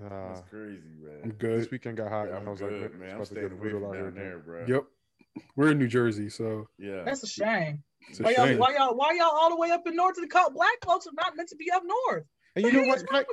Uh, 0.00 0.08
That's 0.28 0.48
crazy, 0.48 0.80
man. 1.00 1.20
I'm 1.24 1.30
good. 1.32 1.60
This 1.60 1.70
weekend 1.70 1.98
got 1.98 2.08
hot. 2.08 2.28
Yeah, 2.28 2.38
I 2.38 2.48
was 2.48 2.60
good, 2.60 2.82
like, 2.82 2.98
man. 2.98 3.16
I'm 3.16 3.24
staying 3.24 3.52
away 3.52 3.70
from 3.70 3.92
down 3.92 4.14
there, 4.14 4.38
bro. 4.38 4.64
Yep. 4.66 4.84
We're 5.56 5.70
in 5.70 5.78
New 5.78 5.88
Jersey, 5.88 6.28
so 6.28 6.68
yeah. 6.78 7.02
That's 7.04 7.22
a 7.22 7.26
shame. 7.26 7.82
A 8.18 8.22
why, 8.22 8.34
shame. 8.34 8.48
Y'all, 8.48 8.58
why 8.58 8.74
y'all 8.74 8.96
why 8.96 9.12
y'all 9.12 9.30
all 9.32 9.50
the 9.50 9.56
way 9.56 9.70
up 9.70 9.86
in 9.86 9.96
north 9.96 10.14
to 10.16 10.20
the 10.20 10.26
coast? 10.26 10.52
Black 10.54 10.72
folks 10.84 11.06
are 11.06 11.12
not 11.14 11.36
meant 11.36 11.48
to 11.50 11.56
be 11.56 11.70
up 11.70 11.82
north. 11.84 12.24
And 12.54 12.66
you 12.66 12.72
know 12.72 12.86
what? 12.86 13.06
Can 13.06 13.16
I, 13.16 13.24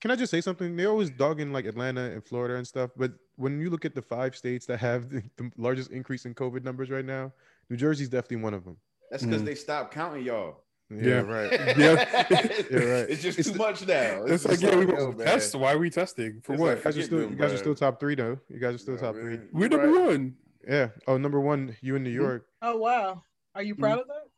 can 0.00 0.10
I, 0.12 0.16
just 0.16 0.30
say 0.30 0.40
something? 0.40 0.76
They're 0.76 0.90
always 0.90 1.10
dogging 1.10 1.52
like 1.52 1.64
Atlanta 1.64 2.02
and 2.02 2.24
Florida 2.24 2.54
and 2.54 2.66
stuff, 2.66 2.90
but 2.96 3.12
when 3.34 3.58
you 3.58 3.68
look 3.68 3.84
at 3.84 3.96
the 3.96 4.02
five 4.02 4.36
states 4.36 4.64
that 4.66 4.78
have 4.78 5.10
the, 5.10 5.22
the 5.36 5.50
largest 5.56 5.90
increase 5.90 6.24
in 6.24 6.34
COVID 6.34 6.62
numbers 6.62 6.90
right 6.90 7.04
now, 7.04 7.32
New 7.68 7.76
Jersey's 7.76 8.08
definitely 8.08 8.44
one 8.44 8.54
of 8.54 8.64
them. 8.64 8.76
That's 9.10 9.24
because 9.24 9.42
mm. 9.42 9.46
they 9.46 9.54
stopped 9.56 9.92
counting 9.92 10.24
y'all. 10.24 10.62
Yeah, 10.90 11.04
yeah, 11.04 11.20
right. 11.20 11.52
yeah, 11.78 12.26
yeah, 12.70 12.78
right. 12.78 13.10
It's 13.10 13.22
just 13.22 13.38
it's, 13.38 13.50
too 13.50 13.58
much 13.58 13.86
now. 13.86 14.24
It's, 14.24 14.44
it's 14.44 14.46
like, 14.46 14.60
yeah, 14.60 14.76
we 14.76 14.86
yo, 14.86 15.12
test. 15.12 15.54
Why 15.54 15.74
are 15.74 15.78
we 15.78 15.88
testing? 15.88 16.40
For 16.42 16.54
it's 16.54 16.60
what? 16.60 16.68
Like, 16.68 16.78
you 16.78 16.84
guys 16.84 16.98
are 16.98 17.02
still, 17.02 17.18
them, 17.18 17.30
you 17.30 17.36
guys 17.36 17.52
are 17.52 17.58
still 17.58 17.74
top 17.74 18.00
three 18.00 18.16
though. 18.16 18.38
You 18.48 18.58
guys 18.58 18.74
are 18.74 18.78
still 18.78 18.96
top 18.96 19.14
three. 19.14 19.38
We're 19.52 19.68
number 19.68 19.86
right. 19.86 20.06
one. 20.08 20.34
Yeah. 20.68 20.88
Oh, 21.06 21.16
number 21.16 21.40
one. 21.40 21.76
You 21.80 21.96
in 21.96 22.02
New 22.02 22.10
mm-hmm. 22.10 22.20
York. 22.20 22.46
Oh 22.60 22.76
wow. 22.76 23.22
Are 23.54 23.62
you 23.62 23.76
proud 23.76 24.00
mm-hmm. 24.00 24.10
of 24.10 24.16
that? 24.16 24.30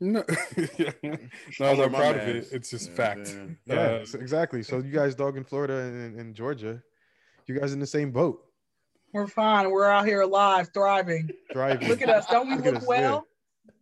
No, 0.00 0.24
no, 1.60 1.82
I'm 1.84 1.90
proud 1.92 2.16
of 2.16 2.28
it. 2.28 2.48
It's 2.50 2.68
just 2.68 2.90
yeah, 2.90 2.96
fact. 2.96 3.34
Man. 3.34 3.56
Yeah, 3.64 3.76
uh, 3.76 4.04
exactly. 4.14 4.62
So 4.62 4.78
you 4.78 4.90
guys 4.90 5.14
dog 5.14 5.36
in 5.36 5.44
Florida 5.44 5.78
and, 5.78 6.18
and 6.18 6.34
Georgia, 6.34 6.82
you 7.46 7.58
guys 7.58 7.72
in 7.72 7.78
the 7.78 7.86
same 7.86 8.10
boat. 8.10 8.42
We're 9.12 9.28
fine. 9.28 9.70
We're 9.70 9.88
out 9.88 10.06
here 10.06 10.22
alive, 10.22 10.70
thriving. 10.74 11.30
Thriving. 11.52 11.88
Look 11.88 12.02
at 12.02 12.10
us. 12.10 12.26
Don't 12.26 12.48
we 12.48 12.56
look, 12.56 12.74
look 12.74 12.88
well? 12.88 13.26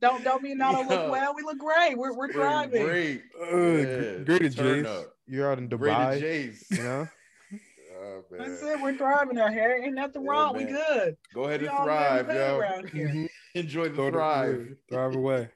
Don't 0.01 0.25
don't 0.25 0.43
mean 0.43 0.59
not 0.59 0.89
look 0.89 1.11
well. 1.11 1.35
We 1.35 1.43
look 1.43 1.59
great. 1.59 1.97
We're 1.97 2.13
we're 2.13 2.33
driving. 2.33 2.85
Great. 2.85 3.23
Uh, 3.41 3.57
yeah. 3.57 4.19
Great 4.25 4.53
Jace. 4.53 5.05
You're 5.27 5.51
out 5.51 5.59
in 5.59 5.69
Dubai. 5.69 6.19
Great 6.19 6.55
You 6.71 6.83
know. 6.83 7.09
oh, 8.03 8.25
That's 8.31 8.63
it. 8.63 8.81
We're 8.81 8.93
driving 8.93 9.39
out 9.39 9.53
here. 9.53 9.81
Ain't 9.83 9.95
nothing 9.95 10.27
wrong. 10.27 10.57
we 10.57 10.65
good. 10.65 11.17
Go 11.35 11.45
ahead 11.45 11.63
we 11.63 11.69
and 11.69 11.77
thrive, 11.77 12.29
yo. 12.29 12.61
Mm-hmm. 12.83 13.27
Enjoy 13.55 13.89
the 13.89 14.11
thrive. 14.11 14.75
Thrive 14.89 15.15
away. 15.15 15.49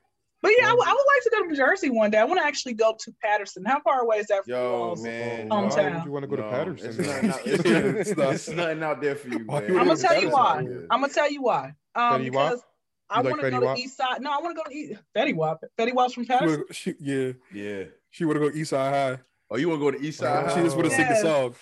But 0.42 0.52
yeah, 0.58 0.66
I, 0.66 0.70
w- 0.70 0.84
I 0.86 0.92
would 0.92 1.06
like 1.14 1.22
to 1.24 1.30
go 1.32 1.42
to 1.42 1.48
New 1.48 1.56
Jersey 1.56 1.90
one 1.90 2.10
day. 2.10 2.18
I 2.18 2.24
want 2.24 2.38
to 2.40 2.46
actually 2.46 2.74
go 2.74 2.94
to 3.00 3.14
Paterson. 3.20 3.64
How 3.64 3.80
far 3.80 4.02
away 4.02 4.18
is 4.18 4.26
that 4.26 4.44
from 4.44 4.52
Yo, 4.52 4.94
man, 4.98 5.48
hometown? 5.48 6.04
you 6.04 6.12
want 6.12 6.22
to 6.22 6.28
go 6.28 6.36
no, 6.36 6.42
to 6.42 6.50
Paterson? 6.50 6.88
It's 6.90 6.98
nothing, 6.98 7.30
out, 7.30 7.40
it's, 7.44 8.10
it's 8.16 8.48
nothing 8.50 8.82
out 8.82 9.00
there 9.00 9.16
for 9.16 9.28
you, 9.28 9.40
man. 9.40 9.76
I'm 9.76 9.88
gonna 9.88 9.96
tell 9.96 10.20
you 10.20 10.30
why. 10.30 10.58
I'm 10.90 11.00
gonna 11.00 11.12
tell 11.12 11.30
you 11.30 11.42
why. 11.42 11.72
Um, 11.96 12.22
because 12.22 12.62
I 13.08 13.22
want 13.22 13.40
to 13.40 13.50
go 13.50 13.74
to 13.74 13.80
East 13.80 13.96
Side. 13.96 14.20
No, 14.20 14.30
I 14.30 14.38
want 14.42 14.56
to 14.56 14.62
go 14.62 14.68
to 14.68 14.76
East. 14.76 15.00
Fetty 15.14 15.34
Wap. 15.34 15.62
Fetty 15.78 15.94
Wap's 15.94 16.14
from 16.14 16.26
Paterson. 16.26 16.64
She, 16.72 16.94
yeah, 17.00 17.32
yeah. 17.52 17.84
She 18.10 18.24
want 18.24 18.40
to 18.40 18.50
go 18.50 18.56
East 18.56 18.70
Side 18.70 18.92
High. 18.92 19.22
Oh, 19.50 19.56
you 19.56 19.68
want 19.68 19.80
to 19.80 19.84
go 19.92 19.98
to 19.98 20.04
East 20.04 20.18
Side? 20.18 20.46
High? 20.46 20.54
She 20.54 20.62
just 20.62 20.76
want 20.76 20.90
to 20.90 20.96
yes. 20.96 20.96
sing 20.96 21.08
the 21.08 21.20
song. 21.20 21.54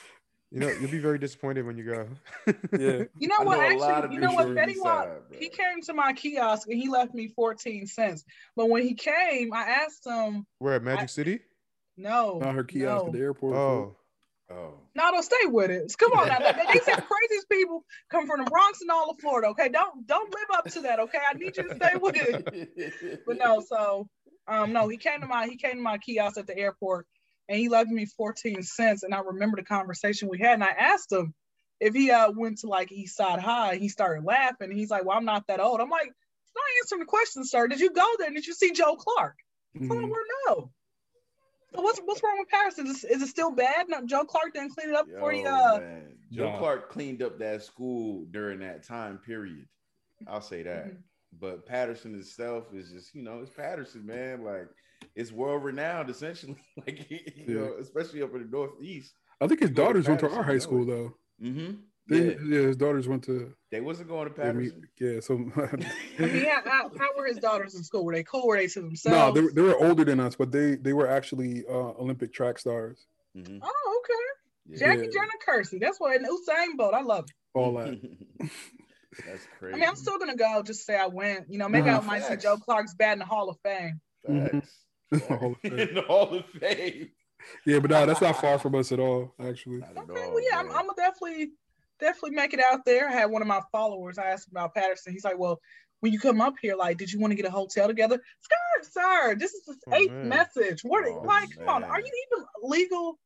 You 0.51 0.61
know, 0.61 0.69
you'll 0.69 0.91
be 0.91 1.01
very 1.01 1.19
disappointed 1.19 1.67
when 1.67 1.77
you 1.77 1.85
go. 1.85 2.09
yeah. 2.79 3.05
You 3.19 3.29
know 3.29 3.41
what? 3.41 3.59
Know 3.59 3.85
actually, 3.85 4.15
you 4.15 4.21
know 4.21 4.33
what? 4.33 4.49
Fetty 4.49 4.77
Wap. 4.79 5.09
He 5.33 5.49
came 5.49 5.83
to 5.83 5.95
my 5.95 6.13
kiosk 6.13 6.69
and 6.69 6.79
he 6.79 6.89
left 6.89 7.13
me 7.13 7.29
14 7.29 7.87
cents. 7.87 8.25
But 8.55 8.71
when 8.71 8.83
he 8.83 8.95
came, 8.95 9.53
I 9.53 9.63
asked 9.63 10.07
him. 10.07 10.47
Where 10.59 10.75
at 10.75 10.83
Magic 10.83 11.03
I, 11.03 11.07
City? 11.07 11.41
No. 11.97 12.39
Not 12.39 12.55
her 12.55 12.65
kiosk 12.65 13.03
no. 13.03 13.07
at 13.09 13.13
the 13.13 13.19
airport. 13.21 13.57
Oh. 13.57 13.97
Oh. 14.51 14.75
No, 14.95 15.11
don't 15.11 15.23
stay 15.23 15.47
with 15.47 15.71
it. 15.71 15.95
Come 15.99 16.13
on 16.13 16.29
now. 16.29 16.39
they, 16.39 16.53
they 16.73 16.81
said 16.81 17.03
craziest 17.07 17.49
people 17.51 17.85
come 18.11 18.27
from 18.27 18.45
the 18.45 18.51
Bronx 18.51 18.81
and 18.83 18.91
all 18.91 19.11
of 19.11 19.19
Florida. 19.19 19.49
Okay, 19.49 19.71
don't 19.71 20.07
don't 20.07 20.31
live 20.31 20.59
up 20.59 20.71
to 20.73 20.81
that. 20.83 21.01
Okay, 21.01 21.19
I 21.19 21.35
need 21.35 21.57
you 21.57 21.69
to 21.69 21.75
stay 21.75 21.97
with 21.97 22.15
it. 22.17 23.23
but 23.27 23.39
no, 23.39 23.63
so 23.67 24.07
um, 24.47 24.73
no, 24.73 24.89
he 24.89 24.99
came 24.99 25.21
to 25.21 25.27
my 25.27 25.47
he 25.47 25.57
came 25.57 25.77
to 25.77 25.83
my 25.83 25.99
kiosk 25.99 26.37
at 26.37 26.47
the 26.47 26.57
airport 26.57 27.07
and 27.49 27.59
he 27.59 27.69
left 27.69 27.89
me 27.89 28.07
14 28.07 28.63
cents. 28.63 29.03
And 29.03 29.15
I 29.15 29.21
remember 29.21 29.57
the 29.57 29.65
conversation 29.65 30.29
we 30.29 30.39
had, 30.39 30.55
and 30.55 30.65
I 30.65 30.71
asked 30.71 31.13
him, 31.13 31.35
if 31.81 31.95
he 31.95 32.11
uh 32.11 32.31
went 32.31 32.59
to 32.59 32.69
like 32.69 32.93
East 32.93 33.17
Side 33.17 33.41
High, 33.41 33.77
he 33.77 33.89
started 33.89 34.25
laughing. 34.25 34.71
he's 34.71 34.91
like, 34.91 35.05
"Well, 35.05 35.17
I'm 35.17 35.25
not 35.25 35.47
that 35.49 35.61
old." 35.61 35.81
I'm 35.81 35.91
like, 35.91 36.13
not 36.55 36.65
answering 36.81 37.01
the 37.01 37.07
question, 37.07 37.45
sir. 37.45 37.67
Did 37.67 37.81
you 37.81 37.91
go 37.91 38.07
there? 38.19 38.31
Did 38.31 38.47
you 38.47 38.55
see 38.55 38.73
Joe 38.73 38.97
Clark?" 38.97 39.37
Mm-hmm. 39.77 40.09
We're 40.09 40.23
no. 40.47 40.71
So 41.75 41.83
what's 41.83 41.99
what's 42.05 42.23
wrong 42.23 42.39
with 42.39 42.49
Paris? 42.49 42.79
Is, 42.79 43.05
is 43.05 43.23
it 43.23 43.29
still 43.29 43.51
bad? 43.51 43.87
No, 43.89 44.05
Joe 44.07 44.25
Clark 44.25 44.55
didn't 44.55 44.71
clean 44.71 44.91
it 44.91 44.95
up 44.95 45.07
Yo, 45.09 45.19
for 45.19 45.33
you. 45.33 45.47
Uh... 45.47 45.81
Joe 46.31 46.53
no. 46.53 46.59
Clark 46.59 46.91
cleaned 46.91 47.23
up 47.23 47.39
that 47.39 47.63
school 47.63 48.27
during 48.31 48.61
that 48.61 48.87
time 48.87 49.19
period. 49.19 49.67
I'll 50.27 50.41
say 50.41 50.63
that. 50.63 50.87
Mm-hmm. 50.87 50.97
But 51.41 51.67
Paterson 51.67 52.15
itself 52.15 52.73
is 52.73 52.91
just, 52.91 53.15
you 53.15 53.23
know, 53.23 53.41
it's 53.41 53.51
Paterson, 53.51 54.07
man. 54.07 54.45
Like 54.45 54.69
it's 55.17 55.33
world 55.33 55.65
renowned, 55.65 56.11
essentially. 56.11 56.57
like 56.87 57.11
you 57.11 57.19
yeah. 57.47 57.55
know, 57.55 57.75
especially 57.81 58.23
up 58.23 58.35
in 58.35 58.43
the 58.43 58.49
northeast. 58.57 59.15
I 59.41 59.47
think 59.47 59.61
his 59.61 59.71
daughters 59.71 60.07
went 60.09 60.21
to 60.21 60.31
our 60.31 60.43
high 60.43 60.59
school 60.59 60.85
though. 60.85 61.15
Mm-hmm. 61.43 61.75
They, 62.07 62.33
yeah. 62.33 62.35
yeah. 62.47 62.59
his 62.67 62.77
daughters 62.77 63.09
went 63.09 63.25
to. 63.25 63.55
They 63.71 63.81
wasn't 63.81 64.09
going 64.09 64.29
to 64.29 64.35
Paterson. 64.35 64.83
Yeah, 65.01 65.21
so. 65.21 65.35
I 65.57 65.77
mean, 66.23 66.45
how, 66.45 66.63
how, 66.65 66.91
how, 66.99 67.09
were 67.17 67.27
his 67.27 67.39
daughters 67.39 67.75
in 67.75 67.83
school? 67.83 68.05
Were 68.05 68.13
they 68.13 68.23
cool? 68.23 68.47
Were 68.47 68.57
they 68.57 68.67
to 68.67 68.81
themselves? 68.81 69.17
No, 69.17 69.33
they, 69.33 69.41
were, 69.41 69.53
they 69.53 69.63
were 69.63 69.87
older 69.87 70.05
than 70.05 70.21
us, 70.21 70.37
but 70.37 70.53
they 70.53 70.77
they 70.77 70.93
were 70.93 71.09
actually 71.09 71.65
uh, 71.67 71.93
Olympic 71.99 72.33
track 72.33 72.59
stars. 72.59 73.07
Mm-hmm. 73.37 73.59
Oh, 73.63 74.03
okay. 74.05 74.79
Yeah. 74.81 74.89
Jackie 74.89 75.11
Jenna 75.11 75.33
Kersey. 75.45 75.79
That's 75.79 75.99
what 75.99 76.17
in 76.17 76.25
Usain 76.25 76.77
Bolt. 76.77 76.95
I 76.95 77.03
love 77.03 77.25
it. 77.25 77.59
All 77.59 77.75
that. 77.75 77.99
That's 79.27 79.47
crazy. 79.59 79.75
I 79.75 79.79
mean, 79.79 79.89
I'm 79.89 79.97
still 79.97 80.19
gonna 80.19 80.37
go. 80.37 80.63
Just 80.63 80.85
say 80.85 80.99
I 80.99 81.07
went. 81.07 81.51
You 81.51 81.59
know, 81.59 81.69
maybe 81.69 81.89
I 81.89 82.01
might 82.01 82.25
see 82.25 82.37
Joe 82.37 82.57
Clark's 82.57 82.95
bat 82.95 83.15
in 83.15 83.21
the 83.21 83.25
Hall 83.25 83.49
of 83.49 83.57
Fame. 83.63 84.01
Facts. 84.27 84.79
Hall 85.29 85.57
in 85.63 85.95
the 85.95 86.05
Hall 86.07 86.35
of 86.35 86.45
Fame. 86.61 87.09
Yeah, 87.67 87.79
but 87.79 87.91
no, 87.91 88.07
that's 88.07 88.21
not 88.21 88.41
far 88.41 88.59
from 88.59 88.75
us 88.75 88.93
at 88.93 88.99
all, 88.99 89.35
actually. 89.39 89.83
okay, 89.83 90.25
all, 90.25 90.35
well, 90.35 90.43
yeah, 90.51 90.59
I'm, 90.59 90.71
I'm, 90.71 90.87
definitely, 90.97 91.51
definitely 92.01 92.33
make 92.33 92.55
it 92.55 92.61
out 92.61 92.85
there. 92.85 93.09
I 93.09 93.13
had 93.13 93.31
one 93.31 93.43
of 93.43 93.49
my 93.49 93.61
followers. 93.73 94.19
I 94.19 94.27
asked 94.27 94.49
about 94.49 94.75
Paterson. 94.75 95.13
He's 95.13 95.25
like, 95.25 95.39
"Well, 95.39 95.61
when 96.01 96.13
you 96.13 96.19
come 96.19 96.41
up 96.41 96.55
here, 96.61 96.77
like, 96.77 96.99
did 96.99 97.13
you 97.13 97.21
want 97.21 97.31
to 97.33 97.37
get 97.37 97.47
a 97.47 97.51
hotel 97.51 97.87
together?" 97.87 98.21
Sir, 98.41 98.91
sir, 98.91 99.35
this 99.37 99.55
is 99.55 99.65
the 99.65 99.77
oh, 99.89 99.95
eighth 99.95 100.13
man. 100.13 100.29
message. 100.29 100.83
What? 100.83 101.05
Oh, 101.07 101.23
like, 101.25 101.49
man. 101.57 101.67
come 101.67 101.69
on, 101.69 101.85
are 101.85 102.01
you 102.01 102.27
even 102.33 102.47
legal? 102.63 103.19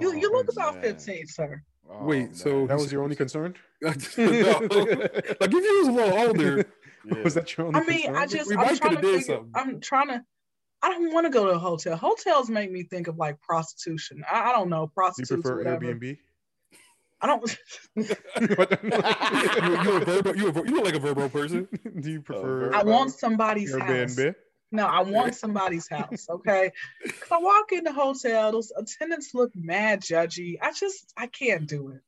You, 0.00 0.10
oh, 0.10 0.14
you 0.14 0.32
look 0.32 0.50
about 0.50 0.82
15, 0.82 1.26
sir. 1.28 1.62
Oh, 1.88 2.04
Wait, 2.04 2.26
man. 2.26 2.34
so 2.34 2.66
that 2.66 2.76
was 2.76 2.90
your 2.90 3.02
only 3.02 3.16
concern? 3.16 3.54
like 3.82 3.96
if 3.96 4.18
you 4.18 4.26
was 4.26 5.88
a 5.88 5.92
little 5.92 6.18
older, 6.18 6.66
yeah. 7.04 7.22
was 7.22 7.34
that 7.34 7.56
your 7.56 7.68
only? 7.68 7.80
I 7.80 7.84
mean, 7.84 8.02
concern? 8.04 8.16
I 8.16 8.26
just 8.26 8.50
we 8.50 8.56
I'm 8.56 8.76
trying 8.76 8.96
to 8.96 9.18
figure, 9.18 9.40
I'm 9.54 9.80
trying 9.80 10.08
to. 10.08 10.24
I 10.82 10.90
don't 10.90 11.14
want 11.14 11.24
to 11.24 11.30
go 11.30 11.46
to 11.46 11.52
a 11.52 11.58
hotel. 11.58 11.96
Hotels 11.96 12.50
make 12.50 12.70
me 12.70 12.82
think 12.82 13.08
of 13.08 13.16
like 13.16 13.40
prostitution. 13.40 14.22
I, 14.30 14.50
I 14.50 14.52
don't 14.52 14.68
know 14.68 14.86
prostitution. 14.86 15.36
You 15.36 15.42
prefer 15.42 15.64
Airbnb? 15.64 16.18
I 17.24 17.26
don't. 17.26 17.58
you, 17.94 18.02
you, 18.04 18.12
a 18.12 18.16
Vrbo, 20.04 20.36
you, 20.36 20.48
a, 20.48 20.52
you 20.52 20.74
look 20.74 20.84
like 20.84 20.94
a 20.94 21.00
Vrbo 21.00 21.32
person. 21.32 21.66
Do 22.00 22.10
you 22.10 22.20
prefer? 22.20 22.74
I 22.74 22.82
want 22.82 23.12
somebody's 23.12 23.74
Airbnb? 23.74 24.26
house. 24.26 24.34
No, 24.70 24.86
I 24.86 25.00
want 25.00 25.34
somebody's 25.34 25.88
house. 25.88 26.26
Okay. 26.28 26.70
Cause 27.02 27.30
I 27.30 27.38
walk 27.38 27.72
in 27.72 27.84
the 27.84 27.94
hotel, 27.94 28.52
those 28.52 28.72
attendants 28.76 29.32
look 29.32 29.52
mad 29.56 30.02
judgy. 30.02 30.58
I 30.60 30.72
just 30.72 31.14
I 31.16 31.26
can't 31.28 31.66
do 31.66 31.92
it. 31.92 32.02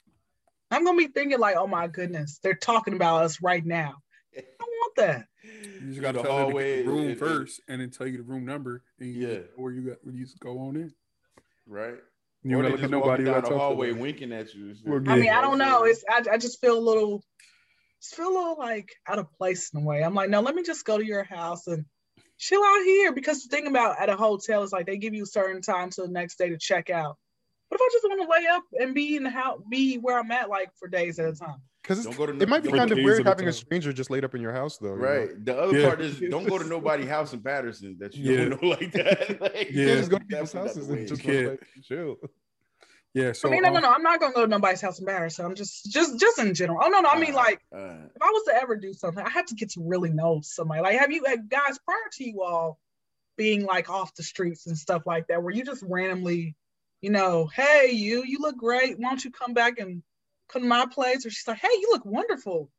I'm 0.71 0.85
gonna 0.85 0.99
be 0.99 1.07
thinking 1.07 1.39
like, 1.39 1.57
oh 1.57 1.67
my 1.67 1.87
goodness, 1.87 2.39
they're 2.43 2.53
talking 2.53 2.93
about 2.93 3.23
us 3.23 3.41
right 3.41 3.65
now. 3.65 3.95
I 4.37 4.43
don't 4.59 4.69
want 4.69 4.97
that. 4.97 5.29
You 5.81 5.89
just 5.89 6.03
gotta 6.03 6.21
tell 6.21 6.51
them 6.51 6.57
the 6.59 6.83
room 6.83 7.09
it, 7.09 7.19
first, 7.19 7.63
and 7.69 7.81
then 7.81 7.89
tell 7.89 8.07
you 8.07 8.19
the 8.19 8.23
room 8.23 8.45
number, 8.45 8.83
and 9.01 9.15
you 9.15 9.29
yeah, 9.29 9.39
where 9.57 9.73
you 9.73 9.81
got 9.81 9.97
you 10.05 10.25
just 10.25 10.39
go 10.41 10.59
on 10.59 10.77
in. 10.77 10.93
Right. 11.67 11.97
You 12.47 12.61
or 12.61 12.71
look 12.71 12.83
at 12.83 12.91
nobody 12.91 13.25
down 13.25 13.43
the 13.43 13.59
hallway 13.59 13.91
winking 13.91 14.33
at 14.33 14.55
you. 14.55 14.75
I 14.87 15.17
mean, 15.17 15.31
I 15.31 15.41
don't 15.41 15.59
know. 15.59 15.83
It's 15.83 16.05
I, 16.09 16.23
I 16.33 16.39
just 16.39 16.61
feel 16.61 16.79
a 16.79 16.81
little, 16.81 17.25
just 18.01 18.15
feel 18.15 18.29
a 18.29 18.37
little 18.37 18.57
like 18.57 18.91
out 19.09 19.19
of 19.19 19.33
place 19.33 19.71
in 19.75 19.83
a 19.83 19.85
way. 19.85 20.05
I'm 20.05 20.15
like, 20.15 20.31
no, 20.31 20.41
let 20.43 20.55
me 20.55 20.63
just 20.63 20.85
go 20.85 20.97
to 20.97 21.05
your 21.05 21.25
house 21.25 21.67
and 21.67 21.85
chill 22.39 22.63
out 22.63 22.85
here 22.85 23.13
because 23.13 23.43
the 23.43 23.49
thing 23.49 23.67
about 23.67 24.01
at 24.01 24.11
a 24.11 24.17
hotel 24.17 24.63
is 24.63 24.73
like 24.73 24.87
they 24.87 24.97
give 24.97 25.13
you 25.13 25.25
a 25.25 25.27
certain 25.27 25.61
time 25.61 25.91
to 25.91 26.03
the 26.03 26.09
next 26.09 26.39
day 26.39 26.51
to 26.51 26.57
check 26.57 26.89
out. 26.89 27.17
What 27.69 27.81
if 27.81 27.85
I 27.85 27.89
just 27.93 28.05
want 28.05 28.23
to 28.23 28.41
lay 28.41 28.47
up 28.47 28.63
and 28.79 28.95
be 28.95 29.17
in 29.17 29.25
the 29.25 29.31
house, 29.31 29.61
be 29.69 29.97
where 29.97 30.17
I'm 30.17 30.31
at 30.31 30.49
like 30.49 30.71
for 30.79 30.87
days 30.87 31.19
at 31.19 31.29
a 31.29 31.35
time? 31.35 31.63
Because 31.87 32.05
it 32.05 32.49
might 32.49 32.65
be 32.65 32.71
kind 32.71 32.91
of 32.91 32.99
weird 32.99 33.25
having 33.25 33.47
a 33.47 33.53
stranger 33.53 33.93
just 33.93 34.11
laid 34.11 34.25
up 34.25 34.35
in 34.35 34.41
your 34.41 34.53
house, 34.53 34.77
though. 34.79 34.91
Right. 34.93 35.29
know? 35.29 35.45
The 35.45 35.59
other 35.59 35.79
yeah. 35.79 35.87
part 35.87 36.01
is 36.01 36.19
don't 36.19 36.49
go 36.49 36.59
to 36.59 36.65
nobody's 36.69 37.09
house 37.09 37.33
in 37.33 37.41
Paterson 37.41 37.97
that 38.01 38.17
you 38.17 38.33
yeah. 38.33 38.49
don't 38.49 38.63
know 38.63 38.69
like 38.69 38.91
that. 38.93 39.41
like, 39.41 39.69
yeah, 39.71 39.87
just 39.95 40.11
go 40.11 40.19
to 40.19 40.25
people's 40.25 40.53
houses 40.53 40.89
and 40.89 41.07
just 41.07 41.25
yeah. 41.25 41.51
like, 41.51 41.63
chill. 41.85 42.17
Yeah. 43.15 43.33
So 43.33 43.49
I 43.49 43.53
mean, 43.53 43.63
no, 43.63 43.71
no, 43.71 43.77
um, 43.77 43.83
no. 43.83 43.93
I'm 43.93 44.03
not 44.03 44.19
gonna 44.19 44.35
go 44.35 44.43
to 44.43 44.51
nobody's 44.51 44.81
house 44.81 44.99
embarrassed. 44.99 45.37
So 45.37 45.45
I'm 45.45 45.55
just, 45.55 45.91
just, 45.91 46.19
just 46.19 46.41
in 46.41 46.55
general. 46.55 46.81
Oh 46.83 46.89
no, 46.89 47.01
no. 47.01 47.09
I 47.09 47.21
mean, 47.21 47.35
like, 47.35 47.61
uh, 47.73 47.79
if 48.15 48.23
I 48.23 48.31
was 48.31 48.45
to 48.49 48.57
ever 48.61 48.77
do 48.77 48.93
something, 48.93 49.25
I 49.25 49.31
have 49.31 49.47
to 49.47 49.55
get 49.55 49.71
to 49.71 49.81
really 49.83 50.11
know 50.11 50.41
somebody. 50.43 50.83
Like, 50.83 50.99
have 50.99 51.13
you 51.13 51.23
guys 51.23 51.79
prior 51.79 51.97
to 52.15 52.25
you 52.25 52.43
all 52.43 52.81
being 53.37 53.65
like 53.65 53.89
off 53.89 54.15
the 54.17 54.25
streets 54.25 54.67
and 54.67 54.77
stuff 54.77 55.07
like 55.07 55.29
that, 55.29 55.43
where 55.43 55.55
you 55.55 55.65
just 55.65 55.85
randomly, 55.87 56.57
you 57.01 57.11
know, 57.11 57.47
hey, 57.47 57.91
you, 57.93 58.25
you 58.25 58.39
look 58.41 58.57
great. 58.57 58.99
Why 58.99 59.11
don't 59.11 59.25
you 59.25 59.31
come 59.31 59.55
back 59.55 59.79
and 59.79 60.03
come 60.49 60.63
to 60.63 60.69
my 60.69 60.87
place? 60.91 61.27
Or 61.27 61.31
she's 61.31 61.47
like, 61.47 61.59
hey, 61.59 61.69
you 61.73 61.89
look 61.93 62.05
wonderful 62.05 62.71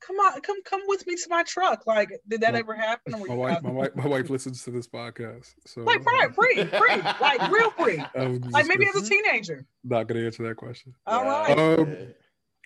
come 0.00 0.16
on, 0.16 0.40
come 0.40 0.62
come 0.64 0.80
with 0.86 1.06
me 1.06 1.14
to 1.14 1.26
my 1.28 1.42
truck. 1.42 1.86
Like, 1.86 2.20
did 2.26 2.40
that 2.40 2.54
ever 2.54 2.74
happen? 2.74 3.12
my 3.12 3.34
wife, 3.34 3.62
my 3.62 3.70
wife, 3.70 3.94
my 3.94 4.06
wife 4.06 4.30
listens 4.30 4.64
to 4.64 4.70
this 4.70 4.88
podcast. 4.88 5.54
So 5.66 5.82
like, 5.82 6.04
right, 6.04 6.34
free, 6.34 6.64
free, 6.64 7.02
like 7.20 7.50
real 7.50 7.70
free. 7.70 8.02
Like 8.50 8.66
maybe 8.66 8.86
as 8.86 8.96
a 8.96 9.08
teenager. 9.08 9.66
Not 9.84 10.08
gonna 10.08 10.24
answer 10.24 10.46
that 10.48 10.56
question. 10.56 10.94
All 11.06 11.24
right. 11.24 11.56
Um, 11.58 12.14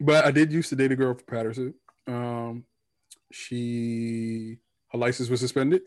but 0.01 0.25
I 0.25 0.31
did 0.31 0.53
used 0.53 0.71
to 0.71 0.77
date 0.77 0.93
a 0.93 0.97
girl 0.97 1.14
from 1.14 1.25
Paterson. 1.27 1.75
Um, 2.07 2.64
she 3.31 4.59
her 4.90 4.99
license 4.99 5.29
was 5.29 5.40
suspended. 5.40 5.83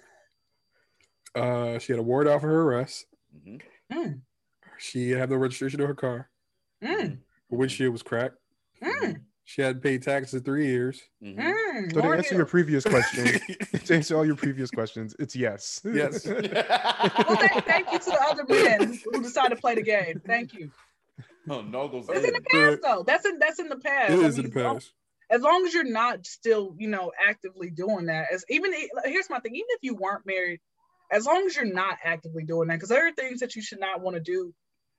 Uh, 1.36 1.80
she 1.80 1.94
had 1.94 2.00
a 2.00 2.04
warrant 2.04 2.30
out 2.30 2.42
for 2.42 2.48
her 2.48 2.62
arrest. 2.64 3.06
Mm-hmm. 3.36 3.98
Mm. 3.98 4.22
She 4.78 5.12
had 5.12 5.30
no 5.30 5.38
registration 5.38 5.80
to 5.80 5.88
her 5.88 5.96
car. 5.96 6.30
Mm. 6.84 7.20
Her 7.50 7.58
windshield 7.58 7.92
was 7.92 8.04
cracked. 8.04 8.38
Mm. 8.84 9.22
She 9.48 9.62
hadn't 9.62 9.82
paid 9.82 10.04
taxes 10.04 10.34
in 10.34 10.44
three 10.44 10.68
years. 10.68 11.02
Mm-hmm. 11.24 11.40
Mm, 11.40 11.94
so 11.94 12.02
to 12.02 12.08
answer 12.08 12.36
your 12.36 12.46
previous 12.46 12.84
question, 12.86 13.40
to 13.86 13.96
answer 13.96 14.18
all 14.18 14.26
your 14.26 14.36
previous 14.36 14.70
questions, 14.80 15.16
it's 15.20 15.38
yes. 15.38 15.80
Yes. 15.86 16.26
well, 16.28 16.42
thank, 16.42 17.66
thank, 17.66 17.92
you 17.94 17.98
to 17.98 18.06
the 18.10 18.26
other 18.30 18.44
men 18.46 19.00
who 19.06 19.22
decided 19.22 19.56
to 19.56 19.62
play 19.62 19.76
the 19.76 19.82
game. 19.82 20.22
Thank 20.26 20.54
you. 20.54 20.70
Oh, 21.50 21.62
no, 21.62 21.88
those 21.88 22.10
it's 22.10 22.28
in 22.28 22.34
the 22.34 22.42
past 22.42 22.80
though. 22.84 23.04
That's 23.08 23.26
in 23.26 23.40
that's 23.40 23.60
in 23.60 23.70
the 23.70 23.78
past. 23.78 24.12
It 24.12 24.20
is 24.20 24.38
I 24.38 24.42
mean, 24.42 24.48
in 24.48 24.54
the 24.54 24.64
past. 24.64 24.92
As 25.30 25.42
long 25.42 25.66
as 25.66 25.74
you're 25.74 25.90
not 25.90 26.26
still, 26.26 26.76
you 26.78 26.90
know, 26.90 27.14
actively 27.26 27.70
doing 27.70 28.08
that, 28.08 28.28
as 28.34 28.44
even 28.50 28.74
here's 29.06 29.30
my 29.30 29.40
thing, 29.40 29.56
even 29.56 29.68
if 29.70 29.80
you 29.82 29.96
weren't 29.96 30.26
married, 30.26 30.60
as 31.10 31.26
long 31.26 31.46
as 31.46 31.56
you're 31.56 31.64
not 31.64 31.98
actively 32.04 32.44
doing 32.44 32.68
that, 32.68 32.76
because 32.76 32.90
there 32.90 33.08
are 33.08 33.14
things 33.14 33.40
that 33.40 33.56
you 33.56 33.62
should 33.62 33.80
not 33.80 34.02
want 34.02 34.16
to 34.16 34.22
do 34.22 34.54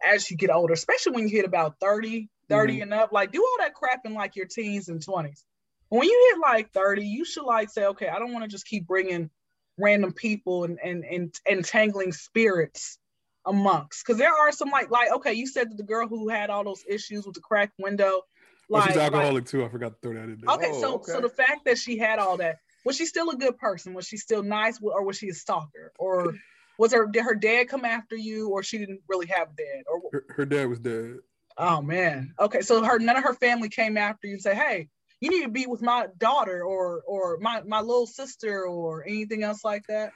as 0.05 0.31
you 0.31 0.37
get 0.37 0.51
older, 0.51 0.73
especially 0.73 1.13
when 1.13 1.29
you 1.29 1.37
hit 1.37 1.45
about 1.45 1.77
30, 1.81 2.29
30 2.49 2.73
mm-hmm. 2.73 2.83
and 2.83 2.95
up. 2.95 3.13
Like 3.13 3.33
do 3.33 3.43
all 3.43 3.57
that 3.61 3.75
crap 3.75 4.01
in 4.05 4.15
like 4.15 4.37
your 4.37 4.47
teens 4.47 4.89
and 4.89 5.05
20s. 5.05 5.43
When 5.91 6.05
you 6.05 6.31
hit 6.33 6.41
like 6.41 6.73
30, 6.73 7.07
you 7.07 7.25
should 7.25 7.45
like 7.45 7.71
say, 7.71 7.87
okay, 7.87 8.09
I 8.09 8.19
don't 8.19 8.33
want 8.33 8.45
to 8.45 8.51
just 8.51 8.67
keep 8.67 8.87
bringing 8.87 9.31
random 9.79 10.13
people 10.13 10.65
and, 10.65 10.79
and, 10.83 11.05
and 11.05 11.35
entangling 11.49 12.13
spirits 12.13 12.99
amongst. 13.47 14.05
Because 14.05 14.19
there 14.19 14.35
are 14.35 14.53
some 14.53 14.71
like, 14.71 14.91
like, 14.91 15.11
okay, 15.13 15.33
you 15.33 15.47
said 15.47 15.71
that 15.71 15.77
the 15.77 15.85
girl 15.85 16.07
who 16.07 16.29
had 16.29 16.51
all 16.51 16.65
those 16.65 16.85
issues 16.87 17.25
with 17.25 17.35
the 17.35 17.41
cracked 17.41 17.75
window. 17.79 18.23
Like, 18.69 18.85
oh, 18.85 18.87
she's 18.89 18.97
alcoholic 18.99 19.45
like, 19.45 19.47
too. 19.47 19.65
I 19.65 19.69
forgot 19.69 19.93
to 19.93 19.99
throw 20.03 20.13
that 20.13 20.25
in 20.25 20.39
there. 20.41 20.55
Okay, 20.57 20.71
oh, 20.73 20.81
so 20.81 20.95
okay. 20.97 21.13
so 21.13 21.21
the 21.21 21.31
fact 21.31 21.65
that 21.65 21.79
she 21.79 21.97
had 21.97 22.19
all 22.19 22.37
that, 22.37 22.59
was 22.85 22.97
she 22.97 23.07
still 23.07 23.31
a 23.31 23.37
good 23.37 23.57
person? 23.57 23.95
Was 23.95 24.07
she 24.07 24.19
still 24.19 24.43
nice, 24.43 24.79
or 24.83 25.03
was 25.05 25.17
she 25.17 25.31
a 25.31 25.35
stalker? 25.35 25.93
Or 25.99 26.35
was 26.79 26.93
her 26.93 27.07
did 27.07 27.25
her 27.25 27.35
dad 27.35 27.69
come 27.69 27.85
after 27.85 28.17
you, 28.17 28.49
or 28.49 28.63
she 28.63 28.79
didn't 28.79 29.01
really 29.09 29.27
have 29.27 29.49
a 29.49 29.57
dad? 29.57 29.85
Or 29.91 30.01
her, 30.13 30.25
her 30.31 30.47
dad 30.47 30.69
was 30.69 30.79
dead. 30.79 31.17
Oh 31.59 31.83
man. 31.83 32.33
Okay, 32.39 32.61
so 32.61 32.83
her 32.83 32.99
none 32.99 33.17
of 33.17 33.25
her 33.25 33.35
family 33.35 33.69
came 33.69 33.97
after 33.97 34.29
you 34.29 34.35
and 34.35 34.43
say, 34.43 34.55
"Hey, 34.55 34.89
you 35.21 35.29
need 35.29 35.43
to 35.43 35.51
be 35.51 35.67
with 35.67 35.83
my 35.83 36.07
daughter 36.19 36.63
or 36.63 37.03
or 37.07 37.39
my 37.41 37.63
my 37.63 37.81
little 37.81 38.07
sister 38.07 38.65
or 38.65 39.05
anything 39.05 39.43
else 39.43 39.65
like 39.65 39.85
that." 39.89 40.13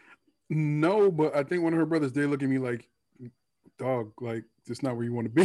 No, 0.49 1.11
but 1.11 1.35
I 1.35 1.43
think 1.43 1.65
one 1.65 1.73
of 1.73 1.79
her 1.81 1.87
brothers 1.87 2.13
did 2.13 2.31
look 2.31 2.43
at 2.43 2.49
me 2.49 2.59
like, 2.59 2.89
"Dog, 3.79 4.13
like 4.21 4.45
this 4.67 4.79
is 4.79 4.83
not 4.85 4.95
where 4.95 5.05
you 5.05 5.13
want 5.13 5.27
to 5.35 5.45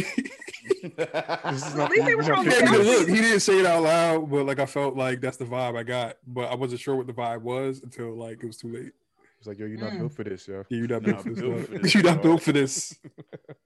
this 0.82 1.66
is 1.66 1.74
not, 1.74 1.90
look, 1.90 3.08
he 3.08 3.16
didn't 3.16 3.40
say 3.40 3.58
it 3.58 3.66
out 3.66 3.82
loud, 3.82 4.30
but 4.30 4.46
like 4.46 4.60
I 4.60 4.66
felt 4.66 4.96
like 4.96 5.20
that's 5.20 5.36
the 5.36 5.46
vibe 5.46 5.76
I 5.76 5.82
got, 5.82 6.16
but 6.28 6.48
I 6.48 6.54
wasn't 6.54 6.80
sure 6.80 6.94
what 6.94 7.08
the 7.08 7.12
vibe 7.12 7.42
was 7.42 7.82
until 7.82 8.14
like 8.14 8.44
it 8.44 8.46
was 8.46 8.56
too 8.56 8.72
late. 8.72 8.92
It's 9.38 9.46
like, 9.46 9.58
yo, 9.58 9.66
you're 9.66 9.78
not 9.78 9.92
mm. 9.92 9.98
built 9.98 10.12
for 10.12 10.24
this, 10.24 10.48
yo. 10.48 10.64
Yeah, 10.68 10.78
you're 10.78 10.88
not 10.88 11.02
built, 11.02 11.22
for, 11.22 11.30
this, 11.30 11.40
built 11.40 11.66
for 11.68 11.78
this. 11.78 11.94
You're 11.94 12.02
not 12.02 12.22
built 12.22 12.42
for 12.42 12.52
this. 12.52 12.98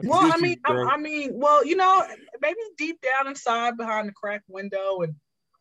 Well, 0.02 0.30
I 0.32 0.36
mean, 0.36 0.60
I, 0.66 0.72
I, 0.72 0.96
mean, 0.98 1.30
well, 1.34 1.64
you 1.64 1.76
know, 1.76 2.04
maybe 2.42 2.58
deep 2.76 3.00
down 3.00 3.28
inside, 3.28 3.78
behind 3.78 4.06
the 4.08 4.12
cracked 4.12 4.48
window 4.48 5.00
and 5.00 5.14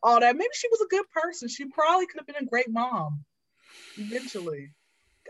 all 0.03 0.19
that, 0.19 0.35
maybe 0.35 0.49
she 0.53 0.67
was 0.69 0.81
a 0.81 0.87
good 0.87 1.05
person. 1.11 1.47
She 1.47 1.65
probably 1.65 2.07
could 2.07 2.19
have 2.19 2.27
been 2.27 2.43
a 2.43 2.49
great 2.49 2.69
mom. 2.69 3.23
Eventually, 3.97 4.71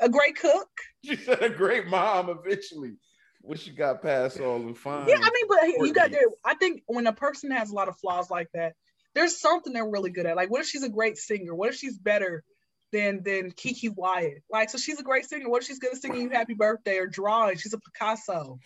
a 0.02 0.10
great 0.10 0.36
cook. 0.38 0.70
She 1.04 1.16
said 1.16 1.42
a 1.42 1.50
great 1.50 1.88
mom. 1.88 2.30
Eventually, 2.30 2.94
when 3.42 3.58
she 3.58 3.72
got 3.72 4.02
past 4.02 4.40
all 4.40 4.60
the 4.60 4.74
fine. 4.74 5.08
Yeah, 5.08 5.18
I 5.20 5.30
mean, 5.32 5.46
but 5.48 5.86
you 5.86 5.94
got 5.94 6.12
there. 6.12 6.28
I 6.46 6.54
think 6.54 6.84
when 6.86 7.08
a 7.08 7.14
person 7.14 7.50
has 7.52 7.72
a 7.72 7.74
lot 7.74 7.88
of 7.88 7.98
flaws 7.98 8.30
like 8.30 8.48
that, 8.54 8.74
there's 9.16 9.40
something 9.40 9.74
they're 9.74 9.90
really 9.90 10.12
good 10.12 10.28
at. 10.28 10.36
Like, 10.36 10.52
what 10.52 10.62
if 10.62 10.68
she's 10.68 10.84
a 10.84 10.90
great 10.90 11.18
singer? 11.18 11.56
What 11.56 11.70
if 11.70 11.76
she's 11.76 11.98
better 11.98 12.44
than 12.92 13.24
than 13.24 13.52
Keke 13.52 13.96
Wyatt? 13.96 14.44
Like, 14.50 14.70
so 14.70 14.78
she's 14.78 15.00
a 15.00 15.04
great 15.04 15.26
singer. 15.26 15.50
What 15.50 15.62
if 15.62 15.68
she's 15.68 15.80
good 15.80 15.94
at 15.94 16.02
singing 16.02 16.22
you 16.22 16.30
happy 16.30 16.54
birthday 16.54 16.98
or 16.98 17.08
drawing? 17.08 17.58
She's 17.58 17.74
a 17.74 17.80
Picasso. 17.80 18.60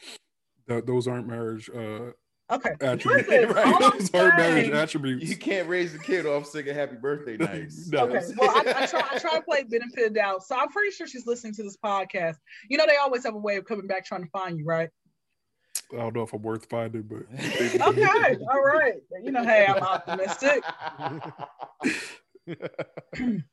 those 0.68 1.08
aren't 1.08 1.28
marriage 1.28 1.70
uh, 1.70 2.12
Okay. 2.52 2.72
Attributes. 2.82 3.30
right. 3.54 3.66
Hard 3.66 4.38
marriage 4.38 4.70
attributes. 4.70 5.30
You 5.30 5.38
can't 5.38 5.68
raise 5.68 5.94
the 5.94 6.00
kid 6.00 6.26
off 6.26 6.46
singing 6.46 6.76
happy 6.76 6.96
birthday 6.96 7.38
nights. 7.44 7.88
no. 7.90 8.08
Okay. 8.08 8.26
Well, 8.38 8.52
I, 8.52 8.84
I, 8.84 8.86
try 8.86 9.04
I 9.12 9.18
try 9.20 9.36
to 9.36 9.42
play 9.42 9.64
benefit 9.64 10.08
of 10.08 10.14
doubt. 10.14 10.44
So 10.44 10.56
I'm 10.56 10.70
pretty 10.70 10.92
sure 10.92 11.08
she's 11.08 11.26
listening 11.26 11.54
to 11.56 11.64
this 11.64 11.78
podcast. 11.78 12.36
You 12.70 12.78
know, 12.78 12.86
they 12.88 12.98
always 12.98 13.24
have 13.24 13.34
a 13.34 13.40
way 13.40 13.56
of 13.58 13.66
coming 13.66 13.88
back 13.88 14.06
trying 14.06 14.24
to 14.24 14.30
find 14.30 14.60
you, 14.60 14.66
right? 14.66 14.90
I 15.94 15.98
don't 15.98 16.16
know 16.16 16.24
if 16.24 16.34
I'm 16.34 16.42
worth 16.42 16.68
finding, 16.70 17.04
but 17.04 17.24
okay. 17.34 18.38
All 18.52 18.62
right. 18.62 18.96
You 19.24 19.32
know, 19.32 19.44
hey, 19.44 19.66
I'm 19.68 19.84
optimistic. 19.84 20.64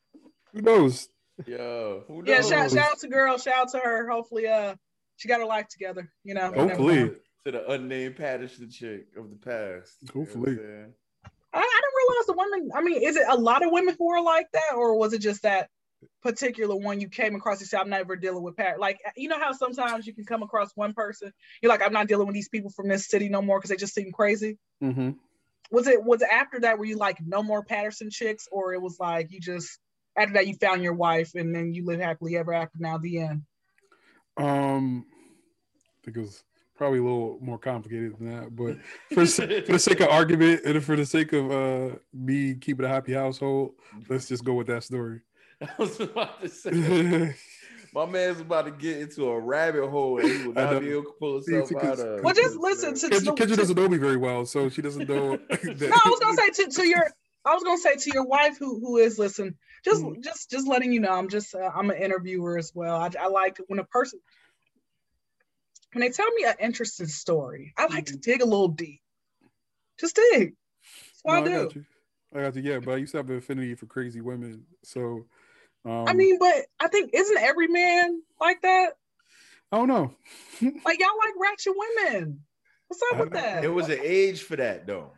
who 0.52 0.62
knows? 0.62 1.08
Yo, 1.46 2.04
who 2.06 2.22
knows? 2.22 2.28
Yeah, 2.28 2.42
shout, 2.42 2.70
shout 2.70 2.92
out 2.92 2.98
to 3.00 3.08
girl, 3.08 3.38
shout 3.38 3.56
out 3.56 3.68
to 3.70 3.78
her. 3.78 4.08
Hopefully, 4.08 4.46
uh, 4.46 4.74
she 5.16 5.28
got 5.28 5.40
her 5.40 5.46
life 5.46 5.68
together. 5.68 6.12
You 6.24 6.34
know, 6.34 6.52
hopefully 6.52 7.12
to 7.44 7.50
the 7.50 7.70
unnamed 7.70 8.16
Paterson 8.16 8.70
chick 8.70 9.06
of 9.16 9.30
the 9.30 9.36
past. 9.36 9.96
Hopefully. 10.12 10.52
You 10.52 10.62
know 10.62 10.86
I, 11.54 11.58
I 11.58 11.80
didn't 11.82 12.08
realize 12.08 12.26
the 12.26 12.32
women. 12.32 12.70
I 12.74 12.82
mean, 12.82 13.08
is 13.08 13.16
it 13.16 13.26
a 13.28 13.36
lot 13.36 13.64
of 13.64 13.70
women 13.70 13.94
who 13.98 14.10
are 14.10 14.22
like 14.22 14.46
that, 14.52 14.74
or 14.76 14.96
was 14.96 15.12
it 15.12 15.18
just 15.18 15.42
that 15.42 15.68
particular 16.22 16.74
one 16.74 17.00
you 17.00 17.08
came 17.08 17.34
across? 17.34 17.60
You 17.60 17.66
said, 17.66 17.80
"I'm 17.80 17.90
never 17.90 18.16
dealing 18.16 18.42
with 18.42 18.56
Pat." 18.56 18.80
Like, 18.80 19.00
you 19.16 19.28
know 19.28 19.38
how 19.38 19.52
sometimes 19.52 20.06
you 20.06 20.14
can 20.14 20.24
come 20.24 20.42
across 20.42 20.70
one 20.74 20.94
person, 20.94 21.32
you're 21.60 21.70
like, 21.70 21.82
"I'm 21.84 21.92
not 21.92 22.08
dealing 22.08 22.26
with 22.26 22.34
these 22.34 22.48
people 22.48 22.70
from 22.70 22.88
this 22.88 23.08
city 23.08 23.28
no 23.28 23.42
more" 23.42 23.58
because 23.58 23.70
they 23.70 23.76
just 23.76 23.94
seem 23.94 24.12
crazy. 24.12 24.58
Mm-hmm. 24.82 25.10
Was 25.70 25.86
it 25.86 26.02
was 26.02 26.22
it 26.22 26.28
after 26.32 26.60
that 26.60 26.78
where 26.78 26.88
you 26.88 26.96
like 26.96 27.18
no 27.24 27.42
more 27.42 27.62
Paterson 27.62 28.10
chicks, 28.10 28.48
or 28.50 28.72
it 28.72 28.80
was 28.80 28.98
like 28.98 29.30
you 29.30 29.40
just 29.40 29.78
after 30.16 30.34
that 30.34 30.46
you 30.46 30.54
found 30.54 30.82
your 30.82 30.94
wife 30.94 31.34
and 31.34 31.54
then 31.54 31.74
you 31.74 31.84
live 31.84 32.00
happily 32.00 32.36
ever 32.36 32.52
after? 32.52 32.78
Now 32.78 32.98
the 32.98 33.20
end. 33.20 33.42
Um, 34.36 35.06
I 35.78 36.04
think 36.04 36.16
it 36.16 36.20
was 36.20 36.44
probably 36.76 36.98
a 36.98 37.02
little 37.02 37.38
more 37.40 37.58
complicated 37.58 38.18
than 38.18 38.30
that. 38.30 38.56
But 38.56 38.76
for, 39.14 39.24
for 39.26 39.72
the 39.72 39.78
sake 39.78 40.00
of 40.00 40.08
argument 40.08 40.62
and 40.64 40.82
for 40.82 40.96
the 40.96 41.06
sake 41.06 41.32
of 41.32 41.50
uh, 41.50 41.96
me 42.12 42.54
keeping 42.54 42.84
a 42.84 42.88
happy 42.88 43.12
household, 43.12 43.74
let's 44.08 44.26
just 44.26 44.44
go 44.44 44.54
with 44.54 44.66
that 44.68 44.82
story. 44.82 45.20
I 45.62 45.68
was 45.78 46.00
about 46.00 46.42
to 46.42 46.48
say. 46.48 47.34
My 47.94 48.06
man's 48.06 48.40
about 48.40 48.64
to 48.64 48.70
get 48.70 49.00
into 49.00 49.28
a 49.28 49.38
rabbit 49.38 49.88
hole 49.88 50.18
and 50.18 50.28
he 50.28 50.46
will 50.46 50.54
not 50.54 50.80
be 50.80 50.90
able 50.90 51.02
to 51.02 51.12
pull 51.18 51.34
himself 51.34 51.68
See, 51.68 51.76
out 51.76 51.98
of. 51.98 52.24
Well, 52.24 52.34
just 52.34 52.56
listen 52.56 52.94
to. 52.94 53.06
Kyndra, 53.08 53.36
Kyndra 53.36 53.56
doesn't 53.56 53.76
know 53.76 53.88
me 53.88 53.98
very 53.98 54.16
well, 54.16 54.46
so 54.46 54.68
she 54.68 54.80
doesn't 54.82 55.08
know. 55.08 55.38
That. 55.48 55.80
No, 55.80 55.96
I 56.04 56.08
was 56.08 56.20
gonna 56.20 56.36
say 56.36 56.64
to, 56.64 56.70
to 56.70 56.88
your. 56.88 57.10
I 57.44 57.54
was 57.54 57.62
gonna 57.62 57.78
say 57.78 57.96
to 57.96 58.10
your 58.14 58.24
wife 58.24 58.58
who 58.58 58.80
who 58.80 58.96
is 58.96 59.18
listen, 59.18 59.56
just 59.84 60.02
mm. 60.02 60.22
just 60.22 60.50
just 60.50 60.68
letting 60.68 60.92
you 60.92 61.00
know, 61.00 61.12
I'm 61.12 61.28
just 61.28 61.54
uh, 61.54 61.70
I'm 61.74 61.90
an 61.90 61.96
interviewer 61.96 62.58
as 62.58 62.72
well. 62.74 62.96
I, 62.96 63.10
I 63.20 63.28
like 63.28 63.58
when 63.68 63.78
a 63.78 63.84
person 63.84 64.20
when 65.92 66.00
they 66.00 66.10
tell 66.10 66.30
me 66.30 66.44
an 66.44 66.54
interesting 66.60 67.08
story, 67.08 67.74
I 67.76 67.86
like 67.86 68.06
mm-hmm. 68.06 68.14
to 68.14 68.16
dig 68.16 68.42
a 68.42 68.46
little 68.46 68.68
deep. 68.68 69.00
Just 70.00 70.16
dig. 70.16 70.54
That's 71.06 71.20
what 71.22 71.34
no, 71.34 71.40
I 71.40 71.44
do. 71.44 71.54
I 71.54 71.62
got, 71.62 71.74
you. 71.74 71.84
I 72.34 72.40
got 72.40 72.56
you. 72.56 72.62
Yeah, 72.62 72.78
but 72.78 72.92
I 72.92 72.96
used 72.96 73.12
to 73.12 73.18
have 73.18 73.30
an 73.30 73.36
affinity 73.36 73.74
for 73.74 73.86
crazy 73.86 74.20
women. 74.20 74.64
So 74.84 75.26
um, 75.84 76.06
I 76.06 76.12
mean, 76.12 76.38
but 76.38 76.66
I 76.80 76.88
think 76.88 77.10
isn't 77.12 77.38
every 77.38 77.68
man 77.68 78.22
like 78.40 78.62
that? 78.62 78.92
I 79.70 79.76
don't 79.76 79.88
know. 79.88 80.14
like 80.62 81.00
y'all 81.00 81.18
like 81.18 81.34
ratchet 81.40 81.72
women. 81.76 82.40
What's 82.88 83.02
up 83.12 83.20
with 83.20 83.32
that? 83.32 83.64
It 83.64 83.68
was 83.68 83.88
an 83.88 84.00
age 84.02 84.42
for 84.42 84.56
that 84.56 84.86
though. 84.86 85.12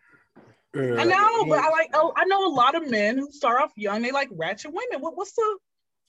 I 0.77 1.05
know, 1.05 1.45
but 1.47 1.59
I 1.59 1.71
like. 1.71 1.91
Oh, 1.95 2.13
I 2.17 2.25
know 2.25 2.47
a 2.47 2.53
lot 2.53 2.75
of 2.75 2.91
men 2.91 3.19
who 3.19 3.31
start 3.31 3.63
off 3.63 3.73
young. 3.77 4.03
They 4.03 4.11
like 4.11 4.29
ratchet 4.33 4.73
women. 4.73 5.01
What, 5.01 5.17
what's 5.17 5.33
the 5.33 5.59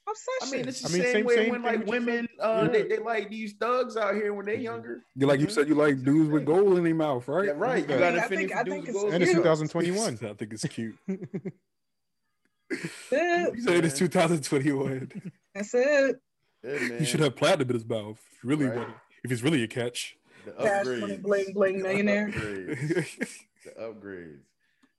obsession. 0.10 0.54
I 0.54 0.58
mean, 0.58 0.68
it's 0.68 0.82
the 0.82 0.90
I 0.90 0.92
mean, 0.92 1.02
same, 1.02 1.14
same 1.14 1.26
way 1.26 1.36
same 1.36 1.50
when 1.52 1.62
like 1.64 1.86
women, 1.86 2.28
uh, 2.40 2.62
yeah. 2.64 2.68
they, 2.72 2.84
they 2.84 2.98
like 2.98 3.30
these 3.30 3.54
thugs 3.54 3.98
out 3.98 4.16
here 4.16 4.34
when 4.34 4.46
they're 4.46 4.56
younger. 4.56 5.04
You 5.16 5.28
like 5.28 5.40
you 5.40 5.50
said, 5.50 5.68
you 5.68 5.76
like 5.76 6.04
dudes 6.04 6.30
with 6.30 6.46
gold 6.46 6.78
in 6.78 6.84
their 6.84 6.96
mouth, 6.96 7.28
right? 7.28 7.48
Yeah, 7.48 7.54
right. 7.56 7.88
You 7.88 7.98
got 7.98 8.18
I 8.18 8.28
think, 8.28 8.56
I 8.56 8.64
think 8.64 8.88
it's 8.88 9.04
and 9.04 9.24
it's 9.24 9.34
2021. 9.34 10.14
I 10.24 10.34
think 10.34 10.54
it's 10.54 10.66
cute. 10.68 10.96
you 11.08 11.18
said 13.10 13.86
it's 13.86 13.98
2021. 13.98 15.32
That's 15.54 15.74
it. 15.74 16.18
Yeah, 16.64 17.00
you 17.00 17.06
should 17.06 17.20
have 17.20 17.36
platinum 17.36 17.70
in 17.70 17.76
his 17.76 17.86
mouth. 17.86 18.20
If 18.32 18.44
you 18.44 18.50
really 18.50 18.66
right. 18.66 18.78
want 18.78 18.90
it. 18.90 18.96
If 19.24 19.32
it's 19.32 19.42
really 19.42 19.64
a 19.64 19.68
catch. 19.68 20.18
The 20.46 20.80
upgrade. 20.80 21.24
bling 21.24 21.54
bling 21.54 21.82
millionaire. 21.82 22.28
the 22.32 23.06
upgrades. 23.80 24.42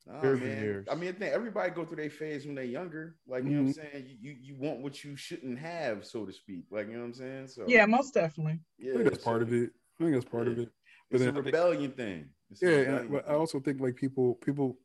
Nah, 0.07 0.23
man. 0.23 0.85
I 0.91 0.95
mean, 0.95 1.09
I 1.09 1.13
think 1.13 1.33
everybody 1.33 1.71
go 1.71 1.85
through 1.85 1.97
their 1.97 2.11
phase 2.11 2.47
when 2.47 2.55
they're 2.55 2.65
younger. 2.65 3.17
Like, 3.27 3.43
you 3.43 3.51
mm-hmm. 3.51 3.57
know 3.57 3.63
what 3.63 3.79
I'm 3.79 3.85
mm-hmm. 3.85 3.93
saying? 3.93 4.19
You, 4.21 4.31
you 4.31 4.37
you 4.41 4.55
want 4.57 4.81
what 4.81 5.03
you 5.03 5.17
shouldn't 5.17 5.59
have, 5.59 6.07
so 6.07 6.25
to 6.25 6.33
speak. 6.33 6.67
Like, 6.71 6.87
you 6.87 6.95
know 6.95 7.01
what 7.01 7.07
I'm 7.07 7.15
saying? 7.15 7.49
So 7.49 7.65
yeah, 7.67 7.87
most 7.87 8.15
definitely. 8.15 8.61
Yeah, 8.79 8.93
I 8.93 8.97
think 8.97 9.11
that's 9.11 9.25
so, 9.25 9.31
part 9.31 9.43
of 9.43 9.53
it. 9.53 9.71
I 9.99 10.05
think 10.05 10.15
that's 10.15 10.25
part 10.25 10.47
yeah. 10.47 10.53
of 10.53 10.59
it. 10.61 10.69
But 11.11 11.17
it's 11.17 11.25
then 11.25 11.37
a 11.37 11.43
rebellion 11.43 11.81
think, 11.93 11.97
thing. 11.97 12.29
It's 12.51 12.63
yeah, 12.63 12.69
rebellion 12.69 13.09
but 13.11 13.27
thing. 13.27 13.35
I 13.35 13.37
also 13.37 13.59
think 13.59 13.81
like 13.81 13.97
people 13.97 14.35
people, 14.37 14.79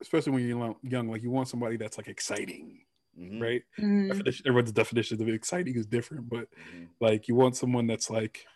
especially 0.00 0.32
when 0.32 0.48
you're 0.48 0.74
young, 0.82 1.10
like 1.10 1.22
you 1.22 1.30
want 1.30 1.48
somebody 1.48 1.76
that's 1.76 1.98
like 1.98 2.08
exciting. 2.08 2.80
Mm-hmm. 3.18 3.42
Right, 3.42 3.62
mm-hmm. 3.78 4.20
everyone's 4.46 4.72
definition 4.72 5.20
of 5.20 5.28
exciting 5.28 5.74
is 5.74 5.84
different, 5.84 6.30
but 6.30 6.48
mm-hmm. 6.52 6.84
like 7.00 7.28
you 7.28 7.34
want 7.34 7.56
someone 7.56 7.86
that's 7.88 8.08
like 8.08 8.46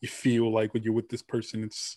you 0.00 0.08
feel 0.08 0.52
like 0.52 0.74
when 0.74 0.82
you're 0.82 0.92
with 0.92 1.08
this 1.08 1.22
person, 1.22 1.64
it's 1.64 1.96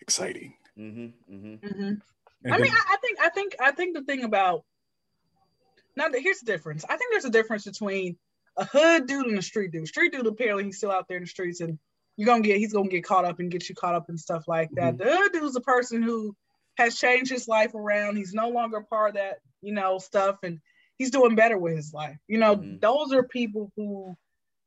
exciting 0.00 0.54
Mm-hmm, 0.78 1.34
mm-hmm. 1.34 1.66
Mm-hmm. 1.66 2.52
I 2.52 2.58
mean, 2.58 2.72
I, 2.72 2.94
I, 2.94 2.96
think, 3.00 3.18
I 3.20 3.28
think, 3.30 3.56
I 3.60 3.70
think 3.70 3.96
the 3.96 4.02
thing 4.02 4.24
about 4.24 4.64
now, 5.96 6.06
here's 6.12 6.40
the 6.40 6.46
difference. 6.46 6.84
I 6.84 6.96
think 6.96 7.12
there's 7.12 7.24
a 7.24 7.30
difference 7.30 7.64
between 7.64 8.16
a 8.56 8.64
hood 8.64 9.06
dude 9.06 9.26
and 9.26 9.38
a 9.38 9.42
street 9.42 9.72
dude. 9.72 9.88
Street 9.88 10.12
dude, 10.12 10.26
apparently, 10.26 10.64
he's 10.64 10.78
still 10.78 10.90
out 10.90 11.06
there 11.08 11.16
in 11.16 11.22
the 11.22 11.28
streets, 11.28 11.60
and 11.60 11.78
you're 12.16 12.26
gonna 12.26 12.42
get, 12.42 12.58
he's 12.58 12.72
gonna 12.72 12.88
get 12.88 13.04
caught 13.04 13.24
up 13.24 13.38
and 13.38 13.50
get 13.50 13.68
you 13.68 13.74
caught 13.74 13.94
up 13.94 14.08
and 14.08 14.18
stuff 14.18 14.44
like 14.46 14.70
that. 14.74 14.94
Mm-hmm. 14.94 15.08
The 15.08 15.16
hood 15.16 15.32
dude's 15.32 15.56
a 15.56 15.60
person 15.60 16.02
who 16.02 16.34
has 16.76 16.96
changed 16.96 17.30
his 17.30 17.48
life 17.48 17.74
around. 17.74 18.16
He's 18.16 18.34
no 18.34 18.48
longer 18.48 18.80
part 18.82 19.10
of 19.10 19.14
that, 19.16 19.38
you 19.62 19.72
know, 19.72 19.98
stuff, 19.98 20.36
and 20.42 20.60
he's 20.98 21.10
doing 21.10 21.34
better 21.34 21.58
with 21.58 21.76
his 21.76 21.92
life. 21.92 22.18
You 22.28 22.38
know, 22.38 22.56
mm-hmm. 22.56 22.78
those 22.80 23.12
are 23.12 23.22
people 23.22 23.72
who 23.76 24.16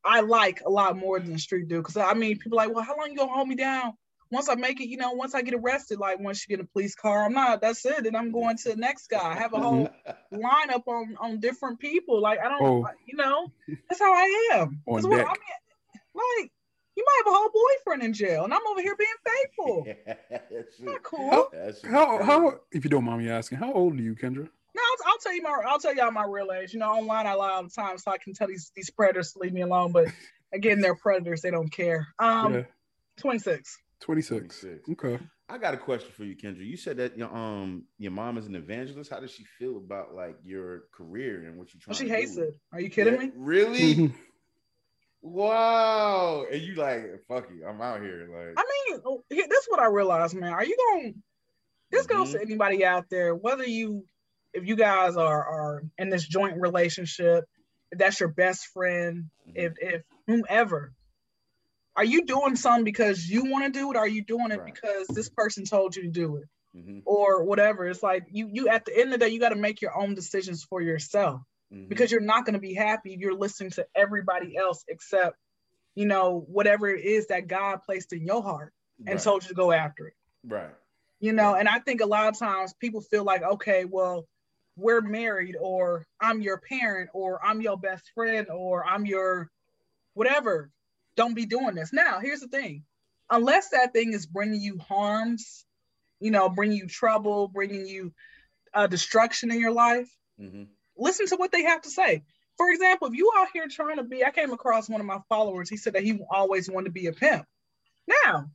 I 0.04 0.22
like 0.22 0.62
a 0.66 0.70
lot 0.70 0.98
more 0.98 1.20
than 1.20 1.34
the 1.34 1.40
street 1.40 1.68
dude. 1.68 1.84
Because 1.84 1.98
I 1.98 2.14
mean, 2.14 2.38
people 2.40 2.58
like, 2.58 2.74
well, 2.74 2.84
how 2.84 2.98
long 2.98 3.12
you 3.12 3.18
gonna 3.18 3.32
hold 3.32 3.48
me 3.48 3.56
down? 3.56 3.94
Once 4.30 4.50
I 4.50 4.56
make 4.56 4.82
it, 4.82 4.88
you 4.88 4.98
know, 4.98 5.12
once 5.14 5.34
I 5.36 5.42
get 5.42 5.54
arrested, 5.54 6.00
like 6.00 6.20
once 6.20 6.46
you 6.48 6.56
get 6.56 6.64
a 6.64 6.68
police 6.68 6.96
car, 6.96 7.26
I'm 7.26 7.34
not. 7.34 7.62
That's 7.62 7.86
it. 7.86 8.06
And 8.06 8.16
I'm 8.16 8.32
going 8.32 8.58
to 8.58 8.70
the 8.70 8.76
next 8.76 9.08
guy. 9.08 9.24
I 9.24 9.36
have 9.36 9.54
a 9.54 9.60
whole 9.60 9.90
lineup 10.34 10.88
on 10.88 11.16
on 11.20 11.40
different 11.40 11.80
people. 11.80 12.22
Like 12.22 12.40
I 12.40 12.50
don't, 12.50 12.62
oh. 12.62 12.88
you 13.06 13.16
know, 13.16 13.52
that's 13.90 14.00
how 14.00 14.14
I 14.14 14.50
am. 14.56 14.82
On 14.86 15.02
deck. 15.02 15.12
What, 15.12 15.20
I 15.20 15.24
mean, 15.24 16.42
like 16.42 16.52
you 16.98 17.06
might 17.06 17.22
have 17.26 17.34
a 17.34 17.38
whole 17.38 17.50
boyfriend 17.54 18.04
in 18.04 18.14
jail, 18.14 18.44
and 18.44 18.54
I'm 18.54 18.66
over 18.70 18.82
here 18.82 18.96
being 18.98 19.10
faithful. 19.26 19.88
that's 20.52 20.80
not 20.80 21.04
cool. 21.04 21.50
How, 21.84 22.18
how, 22.18 22.24
how, 22.24 22.60
if 22.72 22.84
you 22.84 22.90
don't 22.90 23.06
mind 23.06 23.24
me 23.24 23.30
asking, 23.30 23.60
how 23.60 23.72
old 23.72 23.94
are 23.94 24.02
you, 24.02 24.16
Kyndra? 24.16 24.50
No, 24.78 24.82
I'll, 24.82 25.12
I'll, 25.12 25.18
tell 25.20 25.34
you 25.34 25.44
my, 25.44 25.62
I'll 25.68 25.80
tell 25.80 25.96
y'all 25.96 26.12
my 26.12 26.26
real 26.26 26.52
age. 26.52 26.74
You 26.74 26.80
know, 26.80 26.90
online 26.90 27.28
I 27.28 27.34
lie 27.34 27.52
all 27.52 27.64
the 27.64 27.70
time, 27.70 28.00
so 28.00 28.12
I 28.12 28.18
can 28.18 28.34
tell 28.34 28.48
these 28.48 28.72
these 28.76 28.90
predators 28.90 29.34
to 29.34 29.40
leave 29.40 29.54
me 29.54 29.62
alone. 29.62 29.92
But 29.92 30.08
again, 30.52 30.82
they're 30.82 30.96
predators; 30.96 31.42
they 31.42 31.52
don't 31.52 31.72
care. 31.72 32.08
Um, 32.20 32.54
yeah. 32.54 32.62
26. 33.18 33.78
26. 34.02 34.62
26. 34.62 34.90
Okay. 34.92 35.20
I 35.50 35.58
got 35.58 35.74
a 35.74 35.78
question 35.78 36.12
for 36.12 36.26
you, 36.26 36.36
Kyndra. 36.36 36.66
You 36.66 36.76
said 36.76 36.98
that 36.98 37.18
your 37.18 37.34
um 37.34 37.86
your 37.98 38.12
mom 38.12 38.38
is 38.38 38.48
an 38.48 38.56
evangelist. 38.56 39.10
How 39.10 39.20
does 39.20 39.32
she 39.32 39.46
feel 39.58 39.78
about 39.78 40.14
like 40.14 40.36
your 40.44 40.84
career 40.94 41.46
and 41.48 41.58
what 41.58 41.74
you're 41.74 41.80
trying? 41.82 41.94
Well, 41.94 42.00
she 42.00 42.10
hates 42.10 42.38
it. 42.38 42.58
Are 42.74 42.82
you 42.82 42.90
kidding 42.90 43.14
yeah, 43.14 43.20
me? 43.20 43.32
Really? 43.36 44.14
wow. 45.22 46.46
And 46.52 46.62
you 46.62 46.76
like 46.76 47.06
fuck 47.30 47.50
you. 47.50 47.66
I'm 47.66 47.82
out 47.82 48.02
here. 48.02 48.28
Like 48.30 48.56
I 48.58 48.64
mean, 48.92 49.02
oh, 49.06 49.24
this 49.30 49.40
is 49.40 49.68
what 49.70 49.80
I 49.80 49.86
realized, 49.86 50.36
man. 50.36 50.52
Are 50.52 50.66
you 50.66 50.76
going? 50.78 51.14
To, 51.14 51.20
this 51.92 52.08
mm-hmm. 52.08 52.18
goes 52.18 52.34
to 52.34 52.42
anybody 52.42 52.84
out 52.84 53.06
there, 53.10 53.34
whether 53.34 53.64
you, 53.64 54.06
if 54.54 54.68
you 54.68 54.76
guys 54.76 55.16
are 55.16 55.46
are 55.46 55.84
in 55.98 56.10
this 56.10 56.28
joint 56.28 56.60
relationship, 56.60 57.46
if 57.92 58.00
that's 58.00 58.20
your 58.20 58.30
best 58.30 58.68
friend, 58.68 59.30
mm-hmm. 59.48 59.52
if 59.56 59.74
if 59.80 60.04
whomever, 60.28 60.94
are 61.98 62.06
you 62.06 62.26
doing 62.26 62.56
something 62.56 62.84
because 62.84 63.28
you 63.28 63.46
want 63.46 63.66
to 63.66 63.80
do 63.80 63.92
it? 63.92 63.98
Or 63.98 64.02
are 64.02 64.08
you 64.08 64.24
doing 64.24 64.52
it 64.52 64.60
right. 64.60 64.74
because 64.74 65.08
this 65.08 65.30
person 65.30 65.66
told 65.66 65.96
you 65.96 66.04
to 66.04 66.10
do 66.10 66.38
it? 66.38 66.44
Mm-hmm. 66.78 67.00
Or 67.06 67.44
whatever. 67.44 67.88
It's 67.88 68.04
like 68.04 68.28
you 68.32 68.50
you 68.52 68.70
at 68.70 68.86
the 68.86 68.96
end 68.96 69.12
of 69.12 69.20
the 69.20 69.26
day, 69.26 69.30
you 69.34 69.40
got 69.40 69.50
to 69.50 69.56
make 69.56 69.82
your 69.82 69.98
own 69.98 70.14
decisions 70.14 70.64
for 70.64 70.80
yourself 70.80 71.42
mm-hmm. 71.74 71.88
because 71.88 72.12
you're 72.12 72.22
not 72.22 72.46
going 72.46 72.54
to 72.54 72.60
be 72.60 72.76
happy 72.76 73.14
if 73.14 73.20
you're 73.20 73.34
listening 73.34 73.72
to 73.72 73.88
everybody 73.96 74.56
else 74.56 74.84
except, 74.88 75.38
you 75.96 76.06
know, 76.06 76.46
whatever 76.48 76.88
it 76.88 77.04
is 77.04 77.28
that 77.28 77.48
God 77.48 77.82
placed 77.84 78.14
in 78.14 78.26
your 78.26 78.44
heart 78.44 78.74
and 79.00 79.16
right. 79.16 79.20
told 79.20 79.44
you 79.44 79.50
to 79.50 79.56
go 79.56 79.72
after 79.72 80.08
it. 80.08 80.14
Right. 80.46 80.70
You 81.20 81.34
know, 81.34 81.56
and 81.56 81.68
I 81.68 81.80
think 81.80 82.02
a 82.02 82.06
lot 82.06 82.28
of 82.28 82.38
times 82.38 82.76
people 82.80 83.02
feel 83.02 83.24
like, 83.24 83.42
okay, 83.42 83.86
well, 83.86 84.28
we're 84.76 85.02
married, 85.02 85.56
or 85.60 86.06
I'm 86.22 86.42
your 86.42 86.60
parent, 86.60 87.10
or 87.14 87.44
I'm 87.44 87.62
your 87.62 87.78
best 87.78 88.12
friend, 88.14 88.46
or 88.52 88.86
I'm 88.86 89.08
your 89.08 89.50
whatever 90.14 90.70
don't 91.18 91.34
be 91.34 91.46
doing 91.46 91.76
this. 91.76 91.92
Now, 91.92 92.20
here's 92.22 92.40
the 92.40 92.48
thing 92.48 92.84
unless 93.30 93.70
that 93.70 93.92
thing 93.92 94.14
is 94.14 94.26
bringing 94.26 94.62
you 94.62 94.78
harms 94.78 95.66
you 96.20 96.32
know, 96.32 96.50
bringing 96.50 96.78
you 96.78 96.88
trouble, 96.88 97.48
bringing 97.48 97.86
you 97.88 98.14
uh, 98.74 98.88
destruction 98.88 99.52
in 99.52 99.60
your 99.60 99.72
life, 99.72 100.10
mm-hmm. 100.40 100.64
listen 100.98 101.28
to 101.28 101.36
what 101.36 101.52
they 101.52 101.64
have 101.64 101.82
to 101.82 101.90
say. 101.90 102.24
For 102.58 102.70
example, 102.72 103.08
if 103.08 103.14
you 103.14 103.32
out 103.38 103.50
here 103.54 103.68
trying 103.70 103.98
to 103.98 104.04
be, 104.04 104.26
I 104.26 104.32
came 104.32 104.52
across 104.52 104.90
one 104.90 105.00
of 105.00 105.08
my 105.08 105.20
followers. 105.30 105.70
He 105.70 105.78
said 105.78 105.94
that 105.94 106.04
he 106.04 106.20
always 106.32 106.70
wanted 106.70 106.86
to 106.86 106.92
be 106.92 107.06
a 107.06 107.14
pimp. 107.14 107.46
Now, 108.26 108.50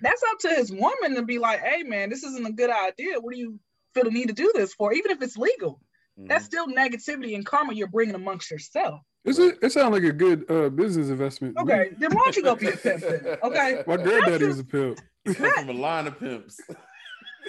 that's 0.00 0.22
up 0.30 0.38
to 0.40 0.50
his 0.50 0.72
woman 0.72 1.16
to 1.16 1.22
be 1.22 1.38
like, 1.38 1.60
hey 1.60 1.82
man, 1.82 2.10
this 2.10 2.22
isn't 2.22 2.46
a 2.46 2.52
good 2.52 2.70
idea. 2.70 3.18
What 3.18 3.34
do 3.34 3.40
you 3.40 3.58
feel 3.94 4.04
the 4.04 4.10
need 4.10 4.28
to 4.28 4.34
do 4.34 4.52
this 4.54 4.72
for? 4.74 4.92
Even 4.92 5.10
if 5.10 5.20
it's 5.20 5.36
legal, 5.36 5.80
mm-hmm. 6.16 6.28
that's 6.28 6.44
still 6.44 6.68
negativity 6.68 7.34
and 7.34 7.44
karma 7.44 7.74
you're 7.74 7.88
bringing 7.88 8.14
amongst 8.14 8.50
yourself. 8.50 9.00
Is 9.28 9.38
it? 9.38 9.58
It 9.62 9.72
sounds 9.72 9.92
like 9.92 10.04
a 10.04 10.12
good 10.12 10.50
uh, 10.50 10.68
business 10.70 11.08
investment. 11.08 11.56
Okay, 11.58 11.90
then 11.98 12.10
why 12.12 12.22
don't 12.24 12.36
you 12.36 12.42
go 12.42 12.54
be 12.54 12.68
a 12.68 12.76
pimp? 12.76 13.02
Then? 13.02 13.36
Okay, 13.42 13.82
my 13.86 13.96
granddaddy 13.96 14.46
is 14.46 14.58
a 14.58 14.64
pimp. 14.64 15.00
from 15.34 15.68
a 15.68 15.72
line 15.72 16.06
of 16.06 16.18
pimps. 16.18 16.60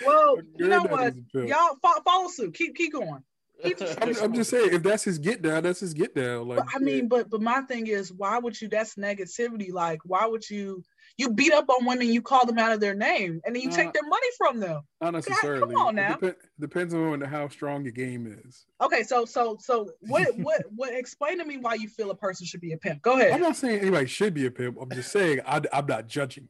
Well, 0.06 0.38
you 0.58 0.68
know 0.68 0.84
what? 0.84 1.14
Y'all 1.34 1.78
follow 2.06 2.28
suit. 2.30 2.54
Keep 2.54 2.76
keep 2.76 2.94
going. 2.94 3.24
I'm, 4.02 4.16
I'm, 4.22 4.34
just 4.34 4.50
saying, 4.50 4.74
if 4.74 4.84
that's 4.84 5.04
his 5.04 5.18
get 5.18 5.42
down, 5.42 5.64
that's 5.64 5.82
his 5.82 5.94
get 5.94 6.16
down. 6.16 6.48
Like, 6.48 6.60
but, 6.60 6.68
I 6.74 6.80
mean, 6.80 7.08
but 7.08 7.30
but 7.30 7.42
my 7.42 7.62
thing 7.62 7.88
is, 7.88 8.12
why 8.12 8.38
would 8.38 8.60
you? 8.60 8.70
That's 8.70 8.96
negativity. 8.96 9.72
Like, 9.72 10.00
why 10.06 10.26
would 10.26 10.50
you? 10.50 10.84
You 11.18 11.32
beat 11.32 11.52
up 11.52 11.70
on 11.70 11.86
women, 11.86 12.08
you 12.08 12.22
call 12.22 12.46
them 12.46 12.58
out 12.58 12.72
of 12.72 12.80
their 12.80 12.96
name, 12.96 13.42
and 13.44 13.54
then 13.54 13.62
you 13.62 13.70
uh, 13.70 13.76
take 13.76 13.92
their 13.92 14.08
money 14.08 14.28
from 14.38 14.62
them. 14.62 14.82
Not 15.02 15.14
necessarily. 15.14 15.60
God, 15.60 15.70
come 15.74 15.88
on 15.88 15.96
now. 15.96 16.16
Dep- 16.16 16.38
depends 16.58 16.94
on 16.94 17.20
how 17.20 17.50
strong 17.50 17.84
your 17.84 17.92
game 17.92 18.42
is. 18.46 18.66
Okay, 18.82 19.04
so 19.04 19.26
so 19.26 19.58
so 19.60 19.90
what 20.02 20.28
what 20.38 20.64
what? 20.74 20.94
Explain 20.94 21.40
to 21.40 21.46
me 21.46 21.58
why 21.58 21.74
you 21.74 21.90
feel 21.90 22.12
a 22.12 22.16
person 22.16 22.46
should 22.46 22.62
be 22.62 22.72
a 22.72 22.78
pimp. 22.78 23.02
Go 23.02 23.16
ahead. 23.16 23.34
I'm 23.34 23.42
not 23.42 23.58
saying 23.58 23.82
anybody 23.82 24.06
should 24.06 24.34
be 24.34 24.46
a 24.46 24.52
pimp. 24.52 24.78
I'm 24.80 24.90
just 24.92 25.12
saying 25.12 25.42
I, 25.46 25.62
I'm 25.74 25.86
not 25.86 26.08
judging. 26.08 26.48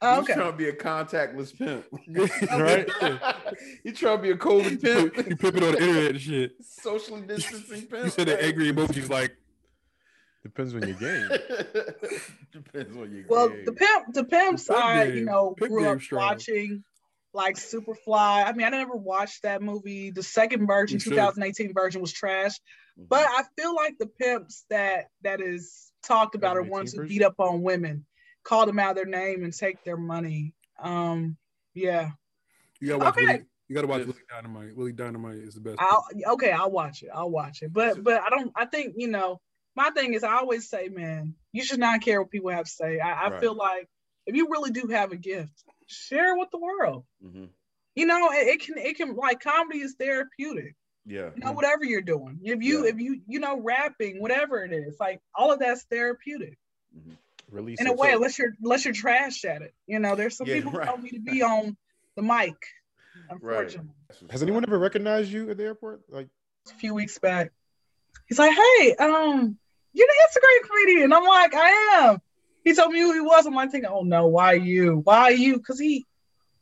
Oh, 0.00 0.20
okay. 0.20 0.34
trying 0.34 0.52
to 0.52 0.56
be 0.56 0.68
a 0.68 0.72
contactless 0.72 1.56
pimp, 1.56 1.86
right? 2.50 2.88
you 3.84 3.92
trying 3.92 4.18
to 4.18 4.22
be 4.22 4.30
a 4.30 4.36
COVID 4.36 4.82
pimp. 4.82 5.16
you 5.28 5.36
pimping 5.36 5.64
on 5.64 5.72
the 5.72 5.80
internet 5.80 6.10
and 6.10 6.20
shit. 6.20 6.52
Socially 6.62 7.22
distancing 7.22 7.86
pimp. 7.86 8.04
You 8.04 8.10
said 8.10 8.28
the 8.28 8.42
angry 8.42 8.72
emojis 8.72 9.08
like. 9.08 9.36
Depends 10.42 10.74
on 10.74 10.82
your 10.86 10.96
game. 10.96 11.28
Depends 12.52 12.94
on 12.94 13.10
your 13.12 13.24
well, 13.28 13.48
game. 13.48 13.56
Well, 13.56 13.64
the 13.64 13.72
pimp, 13.72 14.12
the 14.12 14.24
pimps 14.24 14.66
the 14.66 14.76
are, 14.76 15.06
you 15.06 15.24
know, 15.24 15.54
pimp 15.56 15.70
grew 15.70 15.88
up 15.88 16.02
strong. 16.02 16.20
watching 16.20 16.84
like 17.32 17.56
Superfly. 17.56 18.46
I 18.46 18.52
mean, 18.52 18.66
I 18.66 18.70
never 18.70 18.94
watched 18.94 19.42
that 19.42 19.62
movie. 19.62 20.10
The 20.10 20.22
second 20.22 20.66
version, 20.66 20.98
2018 20.98 21.72
version, 21.72 22.02
was 22.02 22.12
trash. 22.12 22.52
Mm-hmm. 22.98 23.04
But 23.08 23.26
I 23.26 23.42
feel 23.56 23.74
like 23.74 23.96
the 23.98 24.06
pimps 24.06 24.66
that 24.68 25.06
that 25.22 25.40
is 25.40 25.90
talked 26.02 26.34
about 26.34 26.58
are 26.58 26.62
ones 26.62 26.92
who 26.92 27.06
beat 27.06 27.22
up 27.22 27.36
on 27.38 27.62
women 27.62 28.04
call 28.44 28.66
them 28.66 28.78
out 28.78 28.94
their 28.94 29.04
name 29.06 29.42
and 29.42 29.52
take 29.52 29.82
their 29.84 29.96
money. 29.96 30.54
Um, 30.78 31.36
yeah. 31.72 32.10
You 32.80 32.88
gotta 32.88 33.04
watch. 33.04 33.16
Okay. 33.16 33.26
Willie, 33.26 33.44
you 33.68 33.74
gotta 33.74 33.86
watch 33.86 34.06
Willie 34.06 34.18
Dynamite. 34.28 34.76
Willie 34.76 34.92
Dynamite 34.92 35.36
is 35.36 35.54
the 35.54 35.60
best. 35.60 35.76
I'll, 35.78 36.06
okay, 36.34 36.50
I'll 36.50 36.70
watch 36.70 37.02
it. 37.02 37.08
I'll 37.12 37.30
watch 37.30 37.62
it. 37.62 37.72
But 37.72 38.04
but 38.04 38.20
I 38.20 38.30
don't. 38.30 38.52
I 38.54 38.66
think 38.66 38.94
you 38.96 39.08
know. 39.08 39.40
My 39.76 39.90
thing 39.90 40.14
is, 40.14 40.22
I 40.22 40.36
always 40.36 40.68
say, 40.68 40.88
man, 40.88 41.34
you 41.50 41.64
should 41.64 41.80
not 41.80 42.00
care 42.00 42.22
what 42.22 42.30
people 42.30 42.50
have 42.50 42.66
to 42.66 42.70
say. 42.70 43.00
I, 43.00 43.24
I 43.24 43.28
right. 43.28 43.40
feel 43.40 43.56
like 43.56 43.88
if 44.24 44.36
you 44.36 44.48
really 44.48 44.70
do 44.70 44.86
have 44.86 45.10
a 45.10 45.16
gift, 45.16 45.64
share 45.88 46.36
with 46.36 46.48
the 46.52 46.58
world. 46.58 47.04
Mm-hmm. 47.24 47.46
You 47.96 48.06
know, 48.06 48.30
it, 48.30 48.46
it, 48.46 48.60
can 48.60 48.78
it 48.78 48.96
can 48.96 49.16
like 49.16 49.40
comedy 49.40 49.80
is 49.80 49.96
therapeutic. 49.98 50.76
Yeah. 51.04 51.30
You 51.34 51.42
know, 51.42 51.50
whatever 51.50 51.84
you're 51.84 52.02
doing. 52.02 52.38
If 52.44 52.62
you 52.62 52.84
yeah. 52.84 52.90
if 52.90 53.00
you 53.00 53.20
you 53.26 53.40
know 53.40 53.60
rapping, 53.60 54.20
whatever 54.20 54.62
it 54.64 54.72
is, 54.72 54.96
like 55.00 55.20
all 55.34 55.50
of 55.50 55.58
that's 55.58 55.82
therapeutic. 55.84 56.56
Mm-hmm 56.96 57.14
release 57.50 57.80
in 57.80 57.86
a 57.86 57.92
way, 57.92 58.12
unless 58.12 58.38
you're 58.38 58.54
unless 58.62 58.84
you're 58.84 58.94
trash 58.94 59.44
at 59.44 59.62
it. 59.62 59.74
You 59.86 59.98
know, 59.98 60.14
there's 60.14 60.36
some 60.36 60.46
yeah, 60.46 60.54
people 60.54 60.72
right. 60.72 60.86
who 60.86 60.92
don't 60.92 61.02
need 61.02 61.12
to 61.12 61.20
be 61.20 61.42
on 61.42 61.76
the 62.16 62.22
mic. 62.22 62.56
Unfortunately. 63.30 63.90
Right. 64.10 64.30
Has 64.30 64.42
anyone 64.42 64.64
ever 64.66 64.78
recognized 64.78 65.30
you 65.30 65.50
at 65.50 65.56
the 65.56 65.64
airport? 65.64 66.02
Like 66.08 66.28
a 66.70 66.74
few 66.74 66.94
weeks 66.94 67.18
back. 67.18 67.52
He's 68.26 68.38
like, 68.38 68.52
hey, 68.52 68.94
um, 68.96 69.58
you're 69.92 70.06
the 70.06 70.40
Instagram 70.40 70.68
comedian. 70.68 71.12
I'm 71.12 71.24
like, 71.24 71.54
I 71.54 71.70
am. 72.02 72.20
He 72.64 72.74
told 72.74 72.92
me 72.92 73.00
who 73.00 73.12
he 73.12 73.20
was. 73.20 73.46
I'm 73.46 73.54
like 73.54 73.70
thinking, 73.70 73.90
oh 73.90 74.02
no, 74.02 74.26
why 74.26 74.54
you? 74.54 75.00
Why 75.04 75.30
you? 75.30 75.58
Because 75.58 75.78
he 75.78 76.06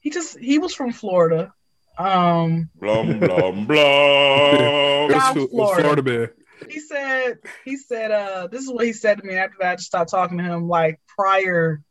he 0.00 0.10
just 0.10 0.38
he 0.38 0.58
was 0.58 0.74
from 0.74 0.92
Florida. 0.92 1.52
Um 1.98 2.70
blum 2.74 3.18
blum 3.20 3.66
blum. 3.66 5.10
Florida. 5.48 5.82
Florida 5.82 6.02
man 6.02 6.28
he 6.68 6.80
said 6.80 7.38
he 7.64 7.76
said 7.76 8.10
uh 8.10 8.46
this 8.46 8.62
is 8.62 8.70
what 8.70 8.84
he 8.84 8.92
said 8.92 9.18
to 9.18 9.24
me 9.24 9.34
after 9.34 9.56
that 9.60 9.72
I 9.72 9.76
just 9.76 9.88
stopped 9.88 10.10
talking 10.10 10.38
to 10.38 10.44
him 10.44 10.68
like 10.68 11.00
prior 11.06 11.82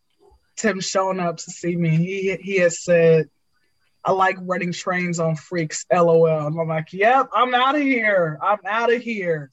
to 0.57 0.67
him 0.69 0.79
showing 0.79 1.19
up 1.19 1.37
to 1.37 1.51
see 1.51 1.75
me 1.75 1.89
he 1.97 2.35
he 2.41 2.59
has 2.59 2.83
said 2.83 3.29
I 4.03 4.11
like 4.13 4.37
running 4.41 4.73
trains 4.73 5.19
on 5.19 5.35
freaks 5.35 5.85
lol. 5.91 6.27
And 6.27 6.59
I'm 6.59 6.67
like 6.67 6.93
yep 6.93 7.29
I'm 7.33 7.53
out 7.53 7.75
of 7.75 7.81
here. 7.81 8.39
I'm 8.41 8.59
out 8.67 8.91
of 8.91 9.01
here. 9.01 9.51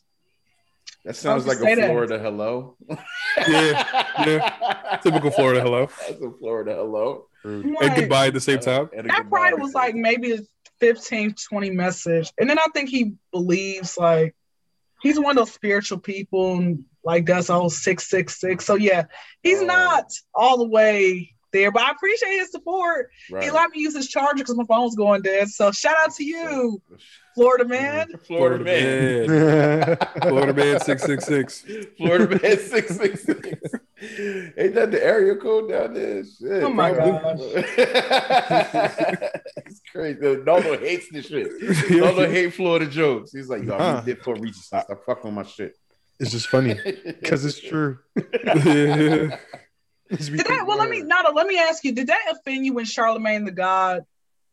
That 1.04 1.16
sounds 1.16 1.46
like 1.46 1.58
a 1.58 1.76
Florida 1.76 2.18
that. 2.18 2.22
hello. 2.22 2.76
Yeah 3.48 3.84
yeah. 4.26 4.98
Typical 5.02 5.30
Florida 5.30 5.60
hello. 5.60 5.86
That's 5.86 6.22
a 6.22 6.30
Florida 6.38 6.74
hello. 6.74 7.26
And 7.44 7.76
goodbye 7.96 8.28
at 8.28 8.34
the 8.34 8.40
same 8.40 8.58
time? 8.58 8.90
that 8.92 9.26
probably 9.28 9.60
was 9.60 9.74
like 9.74 9.94
maybe 9.94 10.32
a 10.32 10.38
15 10.80 11.34
20 11.34 11.70
message. 11.70 12.32
And 12.38 12.48
then 12.48 12.58
I 12.58 12.66
think 12.74 12.88
he 12.88 13.14
believes 13.32 13.96
like 13.96 14.34
he's 15.00 15.18
one 15.18 15.30
of 15.30 15.36
those 15.36 15.54
spiritual 15.54 15.98
people 15.98 16.56
and 16.56 16.84
like 17.04 17.24
does 17.24 17.50
all 17.50 17.70
six 17.70 18.08
six 18.08 18.40
six. 18.40 18.64
So 18.64 18.74
yeah, 18.74 19.04
he's 19.42 19.62
oh. 19.62 19.66
not 19.66 20.12
all 20.34 20.58
the 20.58 20.68
way 20.68 21.34
there, 21.52 21.70
but 21.70 21.82
I 21.82 21.90
appreciate 21.90 22.38
his 22.38 22.50
support. 22.50 23.10
Right. 23.30 23.44
He 23.44 23.50
let 23.50 23.70
me 23.70 23.80
use 23.80 23.94
his 23.96 24.08
charger 24.08 24.38
because 24.38 24.56
my 24.56 24.64
phone's 24.64 24.94
going 24.94 25.22
dead. 25.22 25.48
So 25.48 25.70
shout 25.72 25.96
out 26.02 26.14
to 26.14 26.24
you, 26.24 26.80
Florida 27.34 27.64
man. 27.64 28.08
Florida, 28.26 28.64
Florida 28.64 29.28
man. 29.28 29.96
Florida 30.22 30.54
man 30.54 30.80
six 30.80 31.02
six 31.04 31.24
six. 31.24 31.64
Florida 31.96 32.28
man 32.28 32.58
six 32.58 32.96
six 32.96 33.24
six. 33.24 33.60
Ain't 34.00 34.74
that 34.74 34.90
the 34.90 35.00
area 35.02 35.36
code 35.36 35.70
down 35.70 35.94
there? 35.94 36.24
Shit. 36.24 36.62
Oh 36.62 36.70
my 36.70 36.92
gosh. 36.92 37.38
it's 39.56 39.80
crazy. 39.90 40.20
Nolo 40.20 40.78
hates 40.78 41.08
this 41.10 41.26
shit. 41.26 41.90
Nolo 41.90 42.28
hate 42.28 42.54
Florida 42.54 42.86
jokes. 42.86 43.32
He's 43.32 43.48
like, 43.48 43.64
yo, 43.64 43.74
I'm 43.74 43.80
huh. 43.80 44.00
dip 44.02 44.22
for 44.22 44.34
reaches. 44.36 44.64
Stop 44.66 44.88
fucking 45.06 45.24
with 45.24 45.34
my 45.34 45.42
shit. 45.42 45.76
It's 46.20 46.30
just 46.32 46.48
funny 46.48 46.76
because 47.04 47.44
it's 47.44 47.60
true. 47.60 47.98
Did 50.08 50.46
that, 50.46 50.66
well, 50.66 50.78
let 50.78 50.90
me 50.90 51.02
Nado, 51.02 51.34
let 51.34 51.46
me 51.46 51.58
ask 51.58 51.84
you, 51.84 51.92
did 51.92 52.08
that 52.08 52.22
offend 52.30 52.64
you 52.64 52.74
when 52.74 52.84
Charlemagne 52.84 53.44
the 53.44 53.52
God 53.52 54.04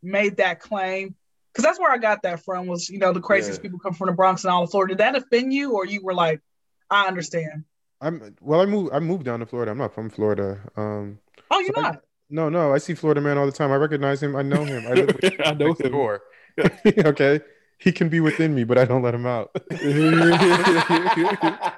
made 0.02 0.36
that 0.38 0.60
claim? 0.60 1.14
Because 1.52 1.64
that's 1.64 1.80
where 1.80 1.90
I 1.90 1.98
got 1.98 2.22
that 2.22 2.44
from. 2.44 2.66
Was 2.66 2.90
you 2.90 2.98
know 2.98 3.12
the 3.12 3.20
craziest 3.20 3.60
yeah. 3.60 3.62
people 3.62 3.78
come 3.78 3.94
from 3.94 4.08
the 4.08 4.12
Bronx 4.12 4.44
and 4.44 4.52
all 4.52 4.64
of 4.64 4.70
Florida? 4.70 4.94
Did 4.94 4.98
that 4.98 5.16
offend 5.16 5.54
you, 5.54 5.72
or 5.72 5.86
you 5.86 6.02
were 6.02 6.12
like, 6.12 6.42
I 6.90 7.06
understand? 7.06 7.64
I'm 8.00 8.36
well. 8.42 8.60
I 8.60 8.66
moved. 8.66 8.92
I 8.92 8.98
moved 8.98 9.24
down 9.24 9.40
to 9.40 9.46
Florida. 9.46 9.72
I'm 9.72 9.78
not 9.78 9.94
from 9.94 10.10
Florida. 10.10 10.60
Um, 10.76 11.18
oh, 11.50 11.60
you're 11.60 11.74
so 11.74 11.80
not. 11.80 11.96
I, 11.96 11.98
no, 12.28 12.48
no. 12.50 12.74
I 12.74 12.78
see 12.78 12.94
Florida 12.94 13.22
man 13.22 13.38
all 13.38 13.46
the 13.46 13.52
time. 13.52 13.72
I 13.72 13.76
recognize 13.76 14.22
him. 14.22 14.36
I 14.36 14.42
know 14.42 14.64
him. 14.64 14.86
I, 14.86 14.92
live 14.94 15.06
with, 15.06 15.40
I 15.46 15.54
know 15.54 15.72
him. 15.72 15.92
Door. 15.92 16.22
okay, 16.86 17.40
he 17.78 17.92
can 17.92 18.08
be 18.08 18.20
within 18.20 18.54
me, 18.54 18.64
but 18.64 18.78
I 18.78 18.84
don't 18.84 19.02
let 19.02 19.14
him 19.14 19.26
out. 19.26 19.50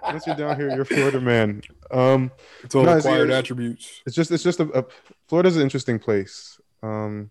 Once 0.02 0.26
you're 0.26 0.36
down 0.36 0.56
here, 0.56 0.74
you're 0.74 0.84
Florida 0.84 1.20
man. 1.20 1.62
Um, 1.90 2.30
it's 2.62 2.74
all 2.74 2.84
no, 2.84 2.96
acquired 2.96 3.30
it's, 3.30 3.38
attributes. 3.38 4.02
It's 4.06 4.14
just. 4.14 4.30
It's 4.30 4.42
just 4.42 4.60
a, 4.60 4.68
a. 4.78 4.84
Florida's 5.28 5.56
an 5.56 5.62
interesting 5.62 5.98
place. 5.98 6.60
Um, 6.82 7.30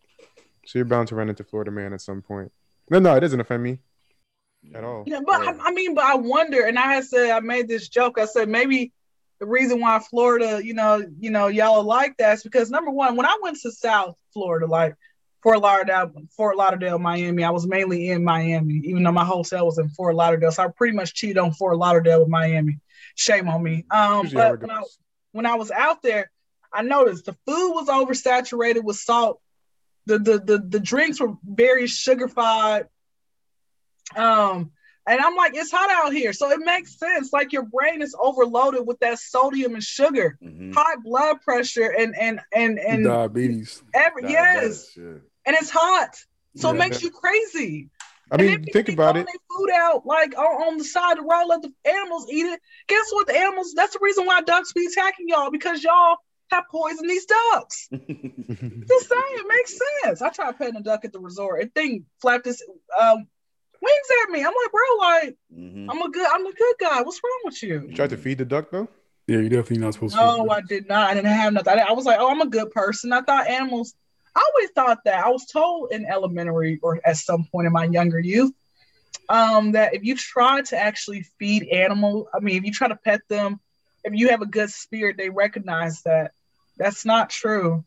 so 0.66 0.80
you're 0.80 0.86
bound 0.86 1.08
to 1.10 1.16
run 1.16 1.30
into 1.30 1.44
Florida 1.44 1.72
man 1.72 1.94
at 1.94 2.02
some 2.02 2.22
point. 2.22 2.52
No, 2.90 3.00
no, 3.00 3.16
it 3.16 3.22
doesn't 3.22 3.40
offend 3.40 3.64
me 3.64 3.80
at 4.76 4.84
all. 4.84 5.04
Yeah, 5.08 5.22
but 5.26 5.42
I, 5.42 5.68
I, 5.68 5.72
mean, 5.72 5.96
but 5.96 6.04
I 6.04 6.16
wonder, 6.16 6.66
and 6.66 6.78
I 6.78 6.94
had 6.94 7.06
said 7.06 7.32
I 7.32 7.40
made 7.40 7.68
this 7.68 7.88
joke. 7.88 8.20
I 8.20 8.26
said 8.26 8.50
maybe 8.50 8.92
the 9.40 9.46
reason 9.46 9.80
why 9.80 10.00
Florida, 10.00 10.62
you 10.64 10.74
know, 10.74 11.06
you 11.20 11.30
know, 11.30 11.48
y'all 11.48 11.84
like 11.84 12.18
that 12.18 12.34
is 12.34 12.44
because 12.44 12.70
number 12.70 12.92
one, 12.92 13.16
when 13.16 13.26
I 13.26 13.38
went 13.42 13.60
to 13.62 13.72
South 13.72 14.18
Florida, 14.34 14.66
like 14.66 14.96
Fort 15.44 15.62
Lauderdale, 15.62 16.12
Fort 16.36 16.58
Lauderdale, 16.58 17.00
Miami, 17.00 17.44
I 17.44 17.52
was 17.52 17.68
mainly 17.68 18.10
in 18.10 18.24
Miami, 18.24 18.82
even 18.86 19.04
though 19.04 19.12
my 19.12 19.26
hotel 19.26 19.66
was 19.66 19.78
in 19.78 19.90
Fort 19.90 20.16
Lauderdale. 20.16 20.52
So 20.52 20.64
I 20.64 20.68
pretty 20.68 20.96
much 20.96 21.14
cheated 21.14 21.38
on 21.38 21.54
Fort 21.54 21.78
Lauderdale 21.78 22.22
with 22.22 22.30
Miami. 22.30 22.80
Shame 23.16 23.48
on 23.48 23.64
me. 23.64 23.86
Um, 23.92 24.28
but 24.34 24.62
when 24.62 24.72
I, 24.72 24.82
when 25.32 25.46
I 25.46 25.56
was 25.56 25.72
out 25.72 26.02
there, 26.02 26.32
I 26.74 26.82
noticed 26.82 27.26
the 27.26 27.38
food 27.46 27.74
was 27.74 27.88
oversaturated 27.88 28.84
with 28.84 28.98
salt. 28.98 29.40
The 30.06 30.20
the 30.20 30.40
the, 30.40 30.58
the 30.60 30.80
drinks 30.80 31.20
were 31.20 31.36
very 31.44 31.86
sugarified 31.86 32.88
um, 34.16 34.72
and 35.08 35.22
I'm 35.22 35.36
like, 35.36 35.56
it's 35.56 35.72
hot 35.72 35.90
out 35.90 36.14
here. 36.14 36.34
So 36.34 36.52
it 36.52 36.60
makes 36.60 36.98
sense. 36.98 37.32
Like 37.32 37.54
your 37.54 37.64
brain 37.64 38.02
is 38.02 38.16
overloaded 38.20 38.86
with 38.86 39.00
that 39.00 39.20
sodium 39.20 39.74
and 39.74 39.84
sugar, 39.84 40.38
mm-hmm. 40.44 40.74
high 40.74 40.96
blood 41.04 41.42
pressure 41.42 41.90
and 41.90 42.16
and 42.20 42.42
and 42.54 42.78
and 42.78 43.06
diabetes. 43.06 43.82
Every 43.94 44.24
yes. 44.24 44.96
Yeah. 44.98 45.20
And 45.46 45.56
it's 45.56 45.70
hot. 45.70 46.18
So 46.58 46.70
yeah. 46.70 46.76
it 46.76 46.78
makes 46.78 47.02
you 47.02 47.12
crazy. 47.12 47.90
I 48.30 48.38
mean, 48.38 48.64
think 48.66 48.90
about 48.90 49.16
it. 49.16 49.26
Food 49.26 49.70
out 49.74 50.06
like 50.06 50.38
on, 50.38 50.68
on 50.68 50.78
the 50.78 50.84
side 50.84 51.14
of 51.14 51.24
the 51.24 51.24
road, 51.24 51.46
let 51.48 51.62
the 51.62 51.72
animals 51.90 52.28
eat 52.30 52.46
it. 52.46 52.60
Guess 52.88 53.06
what? 53.12 53.28
The 53.28 53.38
animals. 53.38 53.74
That's 53.74 53.94
the 53.94 54.00
reason 54.02 54.26
why 54.26 54.42
ducks 54.42 54.74
be 54.74 54.86
attacking 54.86 55.30
y'all 55.30 55.52
because 55.52 55.82
y'all 55.82 56.18
have 56.52 56.66
poisoned 56.70 57.10
these 57.10 57.26
ducks. 57.26 57.88
Just 57.92 58.10
saying, 58.10 59.24
it 59.32 59.46
makes 59.48 59.80
sense. 60.04 60.22
I 60.22 60.30
tried 60.30 60.58
petting 60.58 60.76
a 60.76 60.82
duck 60.82 61.06
at 61.06 61.14
the 61.14 61.20
resort. 61.20 61.62
It 61.62 61.74
thing 61.74 62.06
flapped 62.22 62.48
its 62.48 62.62
um, 63.00 63.28
wings 63.82 64.08
at 64.24 64.32
me. 64.32 64.40
I'm 64.40 64.46
like, 64.46 64.72
bro, 64.72 64.98
like, 65.00 65.38
mm-hmm. 65.54 65.90
I'm 65.90 66.02
a 66.02 66.10
good, 66.10 66.28
I'm 66.32 66.46
a 66.46 66.54
good 66.54 66.76
guy. 66.80 67.02
What's 67.02 67.22
wrong 67.24 67.42
with 67.46 67.64
you? 67.64 67.88
You 67.90 67.96
tried 67.96 68.12
to 68.12 68.18
feed 68.18 68.38
the 68.38 68.46
duck 68.46 68.70
though. 68.72 68.88
Yeah, 69.28 69.40
you're 69.40 69.50
definitely 69.50 69.80
not 69.80 69.94
supposed 69.94 70.16
to. 70.16 70.22
No, 70.22 70.50
I 70.50 70.62
did 70.62 70.88
not. 70.88 71.10
I 71.10 71.14
didn't 71.14 71.32
have 71.32 71.52
nothing. 71.52 71.80
I 71.80 71.92
was 71.92 72.06
like, 72.06 72.20
oh, 72.20 72.30
I'm 72.30 72.42
a 72.42 72.48
good 72.48 72.72
person. 72.72 73.12
I 73.12 73.22
thought 73.22 73.48
animals. 73.48 73.94
I 74.36 74.42
always 74.54 74.70
thought 74.72 75.00
that. 75.04 75.26
I 75.26 75.30
was 75.30 75.46
told 75.48 75.92
in 75.92 76.06
elementary 76.06 76.80
or 76.82 77.02
at 77.04 77.18
some 77.18 77.46
point 77.52 77.68
in 77.68 77.74
my 77.74 77.86
younger 77.86 78.20
youth 78.20 78.54
um, 79.28 79.74
that 79.74 79.94
if 79.94 80.04
you 80.04 80.16
try 80.16 80.62
to 80.62 80.78
actually 80.78 81.26
feed 81.40 81.68
animal, 81.68 82.30
I 82.34 82.40
mean, 82.40 82.56
if 82.56 82.64
you 82.64 82.72
try 82.72 82.88
to 82.88 82.96
pet 82.96 83.22
them, 83.28 83.60
if 84.04 84.14
you 84.14 84.30
have 84.30 84.42
a 84.42 84.46
good 84.46 84.70
spirit, 84.70 85.18
they 85.18 85.30
recognize 85.30 86.04
that. 86.04 86.32
That's 86.78 87.06
not 87.06 87.32
true. 87.32 87.84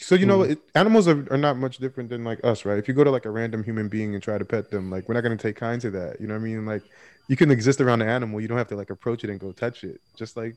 So 0.00 0.14
you 0.14 0.26
know, 0.26 0.44
hmm. 0.44 0.52
it, 0.52 0.58
animals 0.74 1.08
are, 1.08 1.26
are 1.32 1.36
not 1.36 1.56
much 1.56 1.78
different 1.78 2.08
than 2.08 2.24
like 2.24 2.40
us, 2.44 2.64
right? 2.64 2.78
If 2.78 2.86
you 2.86 2.94
go 2.94 3.04
to 3.04 3.10
like 3.10 3.24
a 3.24 3.30
random 3.30 3.64
human 3.64 3.88
being 3.88 4.14
and 4.14 4.22
try 4.22 4.38
to 4.38 4.44
pet 4.44 4.70
them, 4.70 4.90
like 4.90 5.08
we're 5.08 5.14
not 5.14 5.22
going 5.22 5.36
to 5.36 5.42
take 5.42 5.56
kind 5.56 5.80
to 5.80 5.90
that. 5.90 6.20
You 6.20 6.28
know 6.28 6.34
what 6.34 6.40
I 6.40 6.44
mean? 6.44 6.64
Like 6.64 6.82
you 7.26 7.36
can 7.36 7.50
exist 7.50 7.80
around 7.80 8.02
an 8.02 8.08
animal. 8.08 8.40
You 8.40 8.46
don't 8.48 8.58
have 8.58 8.68
to 8.68 8.76
like 8.76 8.90
approach 8.90 9.24
it 9.24 9.30
and 9.30 9.40
go 9.40 9.52
touch 9.52 9.82
it. 9.82 10.00
Just 10.16 10.36
like 10.36 10.54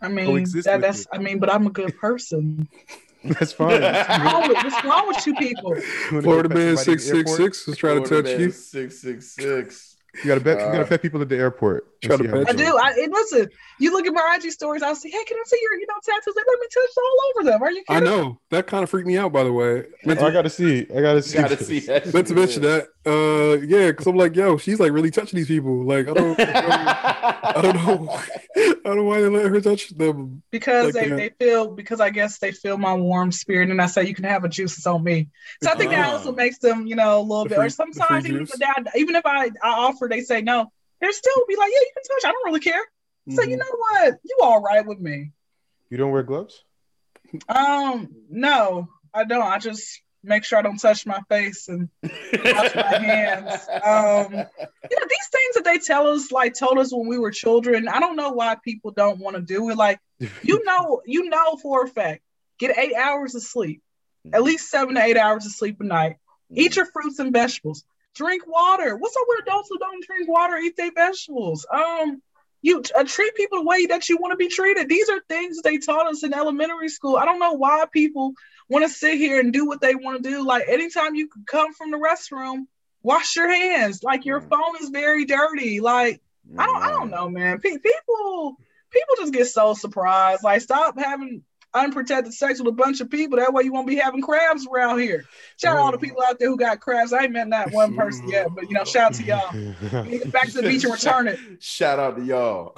I 0.00 0.08
mean, 0.08 0.44
that, 0.44 0.80
that's 0.80 1.02
it. 1.02 1.08
I 1.12 1.18
mean, 1.18 1.38
but 1.38 1.52
I'm 1.52 1.66
a 1.66 1.70
good 1.70 1.96
person. 1.96 2.68
That's 3.24 3.52
fine. 3.52 3.80
what's, 3.80 4.08
wrong 4.08 4.48
with, 4.48 4.56
what's 4.64 4.84
wrong 4.84 5.06
with 5.06 5.26
you 5.28 5.34
people? 5.36 5.76
Florida 6.22 6.48
man 6.48 6.76
six 6.76 7.06
six 7.06 7.36
six 7.36 7.68
is 7.68 7.76
trying 7.76 8.02
to 8.02 8.08
touch 8.08 8.36
you. 8.36 8.50
Six 8.50 9.00
six 9.00 9.36
six. 9.36 9.96
You 10.16 10.24
gotta 10.26 10.40
bet. 10.40 10.60
Uh, 10.60 10.66
you 10.66 10.72
gotta 10.72 10.86
pet 10.86 11.02
people 11.02 11.22
at 11.22 11.28
the 11.28 11.36
airport. 11.36 11.86
Try 12.02 12.16
to 12.16 12.24
pet 12.24 12.48
I 12.48 12.52
do. 12.52 12.76
I 12.76 12.90
and 12.98 13.12
listen. 13.12 13.48
You 13.78 13.92
look 13.92 14.06
at 14.06 14.12
my 14.12 14.36
IG 14.36 14.50
stories. 14.50 14.82
I'll 14.82 14.96
say, 14.96 15.08
"Hey, 15.08 15.22
can 15.24 15.36
I 15.36 15.42
see 15.46 15.58
your, 15.62 15.74
you 15.74 15.86
know, 15.86 15.94
tattoos?" 16.04 16.34
Like, 16.34 16.44
let 16.48 16.58
me 16.58 16.66
touch 16.74 16.90
all 16.96 17.30
over 17.30 17.50
them. 17.50 17.62
Are 17.62 17.70
you? 17.70 17.84
Kidding? 17.84 18.08
I 18.08 18.10
know 18.10 18.40
that 18.50 18.66
kind 18.66 18.82
of 18.82 18.90
freaked 18.90 19.06
me 19.06 19.16
out. 19.18 19.32
By 19.32 19.44
the 19.44 19.52
way, 19.52 19.84
oh, 20.06 20.10
I 20.10 20.30
gotta 20.32 20.50
see. 20.50 20.80
I 20.90 21.00
gotta 21.00 21.22
see. 21.22 21.38
Gotta 21.38 21.62
see. 21.62 21.86
Meant 22.12 22.26
to 22.26 22.34
mention 22.34 22.62
that. 22.62 22.88
Uh, 23.06 23.60
yeah, 23.64 23.88
because 23.88 24.08
I'm 24.08 24.16
like, 24.16 24.34
yo, 24.34 24.56
she's 24.56 24.80
like 24.80 24.90
really 24.90 25.12
touching 25.12 25.36
these 25.36 25.46
people. 25.46 25.84
Like, 25.84 26.08
I 26.08 26.12
don't, 26.12 26.40
I 26.40 27.60
don't 27.62 27.76
know, 27.76 28.08
I 28.56 28.74
don't 28.84 28.96
know 28.96 29.04
why 29.04 29.20
they 29.20 29.28
let 29.28 29.46
her 29.46 29.60
touch 29.60 29.90
them. 29.90 30.42
Because 30.50 30.94
like 30.96 31.08
they, 31.08 31.16
they 31.16 31.30
feel 31.38 31.70
because 31.70 32.00
I 32.00 32.10
guess 32.10 32.38
they 32.38 32.50
feel 32.50 32.78
my 32.78 32.94
warm 32.94 33.30
spirit, 33.30 33.70
and 33.70 33.80
I 33.80 33.86
say 33.86 34.06
you 34.06 34.14
can 34.14 34.24
have 34.24 34.42
a 34.42 34.48
juice. 34.48 34.76
It's 34.76 34.86
on 34.88 35.04
me. 35.04 35.28
So 35.62 35.70
I 35.70 35.76
think 35.76 35.92
that 35.92 36.08
ah. 36.08 36.12
also 36.14 36.32
makes 36.32 36.58
them, 36.58 36.88
you 36.88 36.96
know, 36.96 37.20
a 37.20 37.22
little 37.22 37.44
the 37.44 37.50
bit. 37.50 37.58
Free, 37.58 37.66
or 37.66 37.70
sometimes 37.70 38.26
even 38.26 38.42
if, 38.42 38.58
dad, 38.58 38.88
even 38.96 39.14
if 39.14 39.24
I 39.24 39.46
I 39.62 39.70
offer, 39.70 40.08
they 40.08 40.20
say 40.20 40.42
no 40.42 40.72
they 41.02 41.10
still 41.10 41.44
be 41.48 41.56
like, 41.56 41.70
yeah, 41.70 41.80
you 41.80 41.90
can 41.94 42.02
touch. 42.04 42.28
I 42.28 42.32
don't 42.32 42.46
really 42.46 42.60
care. 42.60 42.82
Mm-hmm. 43.28 43.34
So 43.34 43.42
you 43.42 43.56
know 43.56 43.64
what? 43.76 44.14
You 44.24 44.38
all 44.42 44.62
right 44.62 44.86
with 44.86 45.00
me. 45.00 45.32
You 45.90 45.98
don't 45.98 46.12
wear 46.12 46.22
gloves? 46.22 46.64
Um, 47.48 48.08
no, 48.30 48.88
I 49.12 49.24
don't. 49.24 49.42
I 49.42 49.58
just 49.58 50.00
make 50.24 50.44
sure 50.44 50.58
I 50.58 50.62
don't 50.62 50.78
touch 50.78 51.04
my 51.04 51.20
face 51.28 51.68
and 51.68 51.88
wash 52.02 52.74
my 52.74 52.98
hands. 52.98 53.52
Um, 53.68 54.32
you 54.32 54.96
know, 54.96 55.06
these 55.08 55.28
things 55.32 55.54
that 55.54 55.62
they 55.64 55.78
tell 55.78 56.06
us, 56.06 56.30
like 56.30 56.54
told 56.54 56.78
us 56.78 56.92
when 56.92 57.08
we 57.08 57.18
were 57.18 57.32
children, 57.32 57.88
I 57.88 57.98
don't 57.98 58.16
know 58.16 58.30
why 58.30 58.56
people 58.62 58.92
don't 58.92 59.18
want 59.18 59.36
to 59.36 59.42
do 59.42 59.68
it. 59.70 59.76
Like, 59.76 59.98
you 60.42 60.62
know, 60.64 61.02
you 61.04 61.28
know 61.28 61.56
for 61.56 61.84
a 61.84 61.88
fact, 61.88 62.22
get 62.58 62.78
eight 62.78 62.94
hours 62.94 63.34
of 63.34 63.42
sleep, 63.42 63.82
at 64.32 64.42
least 64.42 64.70
seven 64.70 64.94
to 64.94 65.02
eight 65.02 65.16
hours 65.16 65.46
of 65.46 65.52
sleep 65.52 65.80
a 65.80 65.84
night. 65.84 66.16
Eat 66.54 66.76
your 66.76 66.86
fruits 66.86 67.18
and 67.18 67.32
vegetables 67.32 67.84
drink 68.14 68.46
water. 68.46 68.96
What's 68.96 69.16
up 69.16 69.24
with 69.28 69.42
adults 69.42 69.68
who 69.70 69.78
don't 69.78 70.04
drink 70.04 70.28
water, 70.28 70.56
eat 70.56 70.76
their 70.76 70.92
vegetables? 70.92 71.66
Um, 71.72 72.22
you 72.62 72.82
uh, 72.96 73.04
treat 73.04 73.34
people 73.34 73.58
the 73.58 73.64
way 73.64 73.86
that 73.86 74.08
you 74.08 74.16
want 74.18 74.32
to 74.32 74.36
be 74.36 74.48
treated. 74.48 74.88
These 74.88 75.08
are 75.08 75.20
things 75.28 75.60
they 75.62 75.78
taught 75.78 76.06
us 76.06 76.22
in 76.22 76.32
elementary 76.32 76.88
school. 76.88 77.16
I 77.16 77.24
don't 77.24 77.40
know 77.40 77.54
why 77.54 77.84
people 77.92 78.34
want 78.68 78.84
to 78.84 78.88
sit 78.88 79.18
here 79.18 79.40
and 79.40 79.52
do 79.52 79.66
what 79.66 79.80
they 79.80 79.94
want 79.94 80.22
to 80.22 80.30
do. 80.30 80.46
Like 80.46 80.68
anytime 80.68 81.14
you 81.14 81.28
come 81.46 81.74
from 81.74 81.90
the 81.90 81.96
restroom, 81.96 82.66
wash 83.02 83.34
your 83.34 83.50
hands. 83.50 84.02
Like 84.02 84.24
your 84.24 84.40
mm. 84.40 84.48
phone 84.48 84.80
is 84.80 84.90
very 84.90 85.24
dirty. 85.24 85.80
Like 85.80 86.20
I 86.56 86.66
don't, 86.66 86.82
I 86.82 86.90
don't 86.90 87.10
know, 87.10 87.28
man. 87.28 87.58
People, 87.60 88.56
people 88.90 89.14
just 89.18 89.32
get 89.32 89.48
so 89.48 89.74
surprised. 89.74 90.44
Like 90.44 90.60
stop 90.60 90.96
having 90.98 91.42
unprotected 91.74 92.34
sex 92.34 92.58
with 92.58 92.68
a 92.68 92.72
bunch 92.72 93.00
of 93.00 93.10
people. 93.10 93.38
That 93.38 93.52
way 93.52 93.64
you 93.64 93.72
won't 93.72 93.86
be 93.86 93.96
having 93.96 94.22
crabs 94.22 94.66
around 94.66 95.00
here. 95.00 95.24
Shout 95.56 95.74
out 95.74 95.76
to 95.76 95.82
all 95.82 95.92
the 95.92 95.98
people 95.98 96.22
out 96.22 96.38
there 96.38 96.48
who 96.48 96.56
got 96.56 96.80
crabs. 96.80 97.12
I 97.12 97.24
ain't 97.24 97.32
met 97.32 97.50
that 97.50 97.72
one 97.72 97.94
person 97.96 98.28
yet, 98.28 98.48
but 98.54 98.68
you 98.68 98.74
know, 98.74 98.84
shout 98.84 99.12
out 99.12 99.14
to 99.14 99.24
y'all. 99.24 99.52
Back 100.30 100.48
to 100.50 100.60
the 100.60 100.68
beach 100.68 100.84
and 100.84 100.92
return 100.92 101.28
it. 101.28 101.38
Shout 101.60 101.98
out 101.98 102.16
to 102.16 102.24
y'all. 102.24 102.74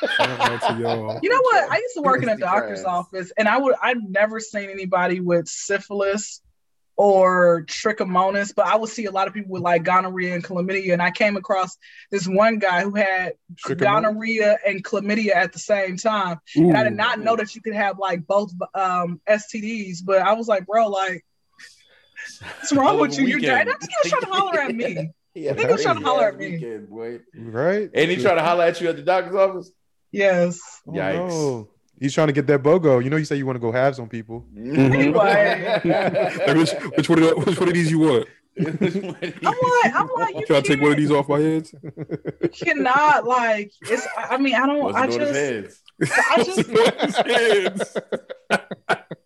to 0.00 0.76
y'all. 0.80 1.18
You 1.22 1.28
know 1.30 1.40
what? 1.42 1.70
I 1.70 1.76
used 1.76 1.94
to 1.96 2.02
work 2.02 2.22
in 2.22 2.28
a 2.28 2.36
doctor's 2.36 2.84
office, 2.84 3.32
and 3.36 3.48
I 3.48 3.58
would 3.58 3.74
I've 3.82 4.02
never 4.02 4.40
seen 4.40 4.70
anybody 4.70 5.20
with 5.20 5.48
syphilis 5.48 6.40
or 6.98 7.62
trichomonas, 7.62 8.52
but 8.52 8.66
I 8.66 8.74
would 8.74 8.90
see 8.90 9.04
a 9.04 9.12
lot 9.12 9.28
of 9.28 9.32
people 9.32 9.52
with 9.52 9.62
like 9.62 9.84
gonorrhea 9.84 10.34
and 10.34 10.42
chlamydia. 10.42 10.92
And 10.92 11.00
I 11.00 11.12
came 11.12 11.36
across 11.36 11.78
this 12.10 12.26
one 12.26 12.58
guy 12.58 12.82
who 12.82 12.94
had 12.94 13.34
gonorrhea 13.64 14.58
and 14.66 14.82
chlamydia 14.82 15.36
at 15.36 15.52
the 15.52 15.60
same 15.60 15.96
time. 15.96 16.40
Ooh. 16.56 16.68
And 16.68 16.76
I 16.76 16.82
did 16.82 16.94
not 16.94 17.20
know 17.20 17.36
that 17.36 17.54
you 17.54 17.62
could 17.62 17.74
have 17.74 18.00
like 18.00 18.26
both 18.26 18.52
um, 18.74 19.20
STDs, 19.28 19.98
but 20.04 20.22
I 20.22 20.32
was 20.32 20.48
like, 20.48 20.66
bro, 20.66 20.88
like, 20.88 21.24
what's 22.40 22.72
wrong 22.72 22.98
with 22.98 23.16
you? 23.16 23.26
You're 23.28 23.38
dead. 23.38 23.68
I 23.68 23.74
think 23.74 23.90
he 23.90 23.96
was 24.02 24.10
trying 24.10 24.22
to 24.22 24.30
holler 24.30 24.60
at 24.60 24.74
me. 24.74 25.10
Yeah, 25.34 25.52
I 25.52 25.54
think 25.54 25.68
he 25.68 25.72
was 25.72 25.82
trying 25.84 26.00
to 26.00 26.04
holler 26.04 26.26
at 26.26 26.36
me. 26.36 26.52
Weekend, 26.52 26.88
boy. 26.88 27.20
Right. 27.32 27.88
And 27.94 28.10
he 28.10 28.16
tried 28.16 28.34
to 28.34 28.42
holler 28.42 28.64
at 28.64 28.80
you 28.80 28.88
at 28.88 28.96
the 28.96 29.02
doctor's 29.02 29.36
office? 29.36 29.70
Yes. 30.10 30.58
Yikes. 30.84 31.30
Oh, 31.30 31.58
no. 31.60 31.68
He's 32.00 32.14
trying 32.14 32.28
to 32.28 32.32
get 32.32 32.46
that 32.46 32.62
BOGO. 32.62 33.02
You 33.02 33.10
know, 33.10 33.16
you 33.16 33.24
say 33.24 33.36
you 33.36 33.46
want 33.46 33.56
to 33.56 33.60
go 33.60 33.72
halves 33.72 33.98
on 33.98 34.08
people. 34.08 34.46
Mm-hmm. 34.54 34.92
Anyway. 34.92 36.58
which, 36.58 36.70
which, 36.96 37.08
one 37.08 37.22
of, 37.22 37.46
which 37.46 37.58
one 37.58 37.68
of 37.68 37.74
these 37.74 37.90
you 37.90 37.98
want? 37.98 38.28
I'm 38.58 38.78
like, 38.80 39.94
I'm 39.94 40.08
like, 40.16 40.34
you 40.34 40.46
try 40.46 40.60
to 40.60 40.62
take 40.62 40.80
one 40.80 40.92
of 40.92 40.96
these 40.96 41.10
off 41.10 41.28
my 41.28 41.38
hands. 41.40 41.72
You 42.42 42.48
cannot 42.48 43.24
like. 43.24 43.72
It's. 43.82 44.06
I 44.16 44.36
mean, 44.38 44.54
I 44.54 44.66
don't. 44.66 44.94
I 44.94 45.06
just. 45.06 45.82
I 46.30 46.42
just. 46.42 46.68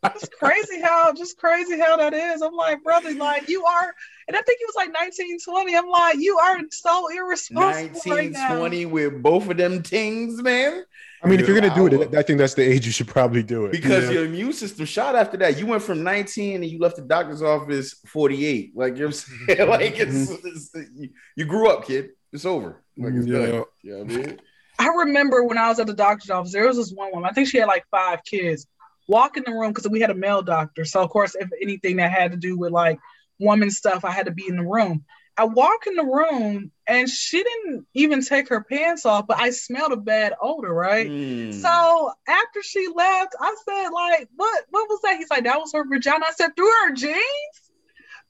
it's 0.04 0.28
crazy 0.38 0.80
how 0.80 1.12
just 1.14 1.38
crazy 1.38 1.78
how 1.78 1.96
that 1.96 2.12
is. 2.14 2.42
I'm 2.42 2.54
like, 2.54 2.82
brother, 2.82 3.14
like 3.14 3.48
you 3.48 3.64
are, 3.64 3.94
and 4.28 4.36
I 4.36 4.40
think 4.42 4.60
it 4.60 4.66
was 4.66 4.76
like 4.76 4.92
1920. 4.92 5.76
I'm 5.76 5.88
like, 5.88 6.18
you 6.18 6.36
are 6.38 6.58
so 6.70 7.08
irresponsible 7.08 7.94
1920 7.94 8.84
right 8.84 8.92
with 8.92 9.22
both 9.22 9.48
of 9.48 9.56
them 9.56 9.82
things, 9.82 10.42
man. 10.42 10.84
I 11.24 11.28
mean, 11.28 11.38
if 11.38 11.46
you're 11.46 11.58
gonna 11.58 11.74
do 11.74 11.86
it, 11.86 12.14
I 12.14 12.22
think 12.22 12.38
that's 12.38 12.54
the 12.54 12.62
age 12.62 12.84
you 12.84 12.92
should 12.92 13.06
probably 13.06 13.42
do 13.42 13.66
it. 13.66 13.72
Because 13.72 14.04
yeah. 14.04 14.10
your 14.10 14.24
immune 14.24 14.52
system 14.52 14.84
shot 14.86 15.14
after 15.14 15.36
that. 15.38 15.56
You 15.56 15.66
went 15.66 15.82
from 15.82 16.02
19 16.02 16.56
and 16.56 16.64
you 16.64 16.80
left 16.80 16.96
the 16.96 17.02
doctor's 17.02 17.42
office 17.42 17.94
48. 18.06 18.72
Like 18.74 18.96
you're 18.96 19.12
saying, 19.12 19.38
like 19.68 19.98
it's, 19.98 20.32
mm-hmm. 20.32 20.48
it's, 20.48 20.70
you, 20.94 21.10
you, 21.36 21.44
grew 21.44 21.68
up, 21.68 21.86
kid. 21.86 22.10
It's 22.32 22.44
over. 22.44 22.82
Like 22.96 23.14
it's 23.14 23.26
yeah. 23.26 23.46
done. 23.46 23.64
You 23.82 23.92
know 23.92 24.00
I 24.00 24.04
mean? 24.04 24.40
I 24.78 24.88
remember 24.88 25.44
when 25.44 25.58
I 25.58 25.68
was 25.68 25.78
at 25.78 25.86
the 25.86 25.94
doctor's 25.94 26.30
office, 26.30 26.52
there 26.52 26.66
was 26.66 26.76
this 26.76 26.92
one 26.92 27.12
woman. 27.12 27.28
I 27.30 27.32
think 27.32 27.48
she 27.48 27.58
had 27.58 27.68
like 27.68 27.84
five 27.90 28.24
kids. 28.24 28.66
Walk 29.06 29.36
in 29.36 29.44
the 29.46 29.52
room 29.52 29.70
because 29.72 29.88
we 29.88 30.00
had 30.00 30.10
a 30.10 30.14
male 30.14 30.42
doctor. 30.42 30.84
So 30.84 31.02
of 31.02 31.10
course, 31.10 31.36
if 31.36 31.48
anything 31.60 31.96
that 31.96 32.10
had 32.10 32.32
to 32.32 32.36
do 32.36 32.56
with 32.56 32.72
like 32.72 32.98
woman 33.38 33.70
stuff, 33.70 34.04
I 34.04 34.10
had 34.10 34.26
to 34.26 34.32
be 34.32 34.48
in 34.48 34.56
the 34.56 34.64
room. 34.64 35.04
I 35.36 35.44
walk 35.44 35.86
in 35.86 35.94
the 35.94 36.04
room 36.04 36.70
and 36.86 37.08
she 37.08 37.42
didn't 37.42 37.86
even 37.94 38.22
take 38.22 38.50
her 38.50 38.62
pants 38.62 39.06
off, 39.06 39.26
but 39.26 39.38
I 39.38 39.50
smelled 39.50 39.92
a 39.92 39.96
bad 39.96 40.34
odor, 40.40 40.72
right? 40.72 41.08
Mm. 41.08 41.54
So 41.54 42.12
after 42.28 42.62
she 42.62 42.88
left, 42.94 43.34
I 43.40 43.56
said, 43.64 43.88
like, 43.88 44.28
what 44.36 44.64
what 44.70 44.88
was 44.88 45.00
that? 45.02 45.16
He's 45.16 45.30
like, 45.30 45.44
that 45.44 45.58
was 45.58 45.72
her 45.72 45.84
vagina. 45.88 46.24
I 46.28 46.32
said, 46.32 46.54
through 46.54 46.70
her 46.70 46.92
jeans? 46.94 47.16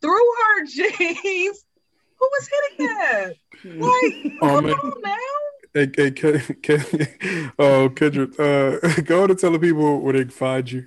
Through 0.01 0.13
her 0.13 0.65
jeans? 0.67 1.65
Who 2.19 2.29
was 2.31 2.49
hitting 2.49 2.87
that? 2.87 3.35
Like, 3.65 4.33
oh, 4.43 4.49
come 4.49 4.67
man. 4.67 4.75
on 4.75 5.01
now. 5.03 5.17
Hey, 5.75 5.91
hey 5.97 6.11
Ken, 6.11 6.41
Ken, 6.63 7.53
oh, 7.59 7.89
Kendrick, 7.89 8.39
uh, 8.39 8.79
go 9.03 9.25
and 9.25 9.39
tell 9.39 9.53
the 9.53 9.59
people 9.59 10.01
where 10.01 10.13
they 10.13 10.21
can 10.21 10.29
find 10.29 10.71
you. 10.71 10.87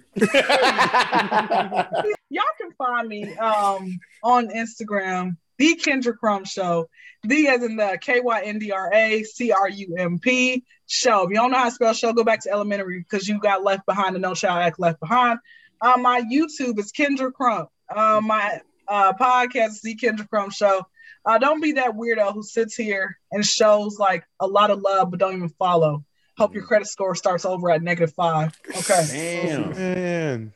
Y'all 2.29 2.43
can 2.61 2.71
find 2.77 3.07
me 3.09 3.35
um, 3.37 3.99
on 4.23 4.49
Instagram 4.49 5.37
the 5.57 5.75
Kyndra 5.75 6.15
Crump 6.15 6.47
Show. 6.47 6.89
The 7.23 7.47
as 7.47 7.63
in 7.63 7.75
the 7.75 7.97
K 7.99 8.19
Y 8.19 8.41
N 8.43 8.59
D 8.59 8.71
R 8.71 8.93
A 8.93 9.23
C 9.23 9.51
R 9.51 9.67
U 9.67 9.95
M 9.97 10.19
P 10.19 10.63
show. 10.87 11.23
If 11.23 11.29
you 11.29 11.35
don't 11.35 11.51
know 11.51 11.57
how 11.57 11.65
to 11.65 11.71
spell 11.71 11.93
show, 11.93 12.13
go 12.13 12.23
back 12.23 12.41
to 12.41 12.51
elementary 12.51 12.99
because 12.99 13.27
you 13.27 13.39
got 13.39 13.63
left 13.63 13.85
behind 13.85 14.15
and 14.15 14.21
no 14.21 14.35
child 14.35 14.59
act 14.59 14.79
left 14.79 14.99
behind. 14.99 15.39
Uh, 15.81 15.97
my 15.97 16.21
YouTube 16.21 16.79
is 16.79 16.91
Kyndra 16.91 17.33
Crump. 17.33 17.69
Uh, 17.93 18.21
my 18.23 18.59
uh, 18.87 19.13
podcast 19.13 19.69
is 19.69 19.81
the 19.81 19.95
Kyndra 19.95 20.29
Crump 20.29 20.53
Show. 20.53 20.85
Uh, 21.25 21.39
don't 21.39 21.61
be 21.61 21.73
that 21.73 21.93
weirdo 21.93 22.33
who 22.33 22.43
sits 22.43 22.75
here 22.75 23.17
and 23.31 23.43
shows 23.43 23.97
like 23.97 24.23
a 24.39 24.45
lot 24.45 24.69
of 24.69 24.81
love 24.81 25.09
but 25.09 25.19
don't 25.19 25.35
even 25.35 25.49
follow. 25.49 26.05
Hope 26.37 26.53
your 26.53 26.63
credit 26.63 26.87
score 26.87 27.15
starts 27.15 27.45
over 27.45 27.71
at 27.71 27.81
negative 27.81 28.13
five. 28.13 28.53
Okay. 28.69 29.05
Damn. 29.09 29.69
Man. 29.71 30.53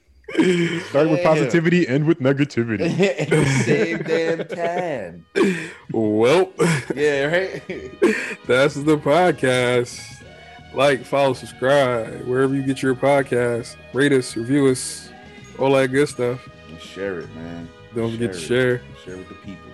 Start 0.90 1.10
with 1.10 1.24
positivity, 1.24 1.88
end 1.88 2.06
with 2.06 2.20
negativity. 2.20 2.90
Same 3.66 3.98
damn 4.04 4.48
time. 4.48 5.26
Well, 5.92 6.52
yeah, 6.96 7.26
right. 7.26 7.64
That's 8.46 8.76
the 8.76 8.98
podcast. 8.98 10.00
like, 10.74 11.04
follow, 11.04 11.34
subscribe 11.34 12.22
wherever 12.26 12.54
you 12.56 12.64
get 12.64 12.82
your 12.82 12.96
podcast. 12.96 13.76
Rate 13.94 14.14
us, 14.14 14.36
review 14.38 14.68
us, 14.68 15.10
all 15.58 15.74
that 15.74 15.88
good 15.90 16.08
stuff. 16.08 16.48
And 16.70 16.80
share 16.80 17.20
it, 17.20 17.36
man. 17.36 17.68
Don't 17.96 18.12
forget 18.12 18.34
to 18.34 18.40
share. 18.40 18.82
Share 19.04 19.18
with 19.18 19.30
the 19.30 19.36
people. 19.36 19.69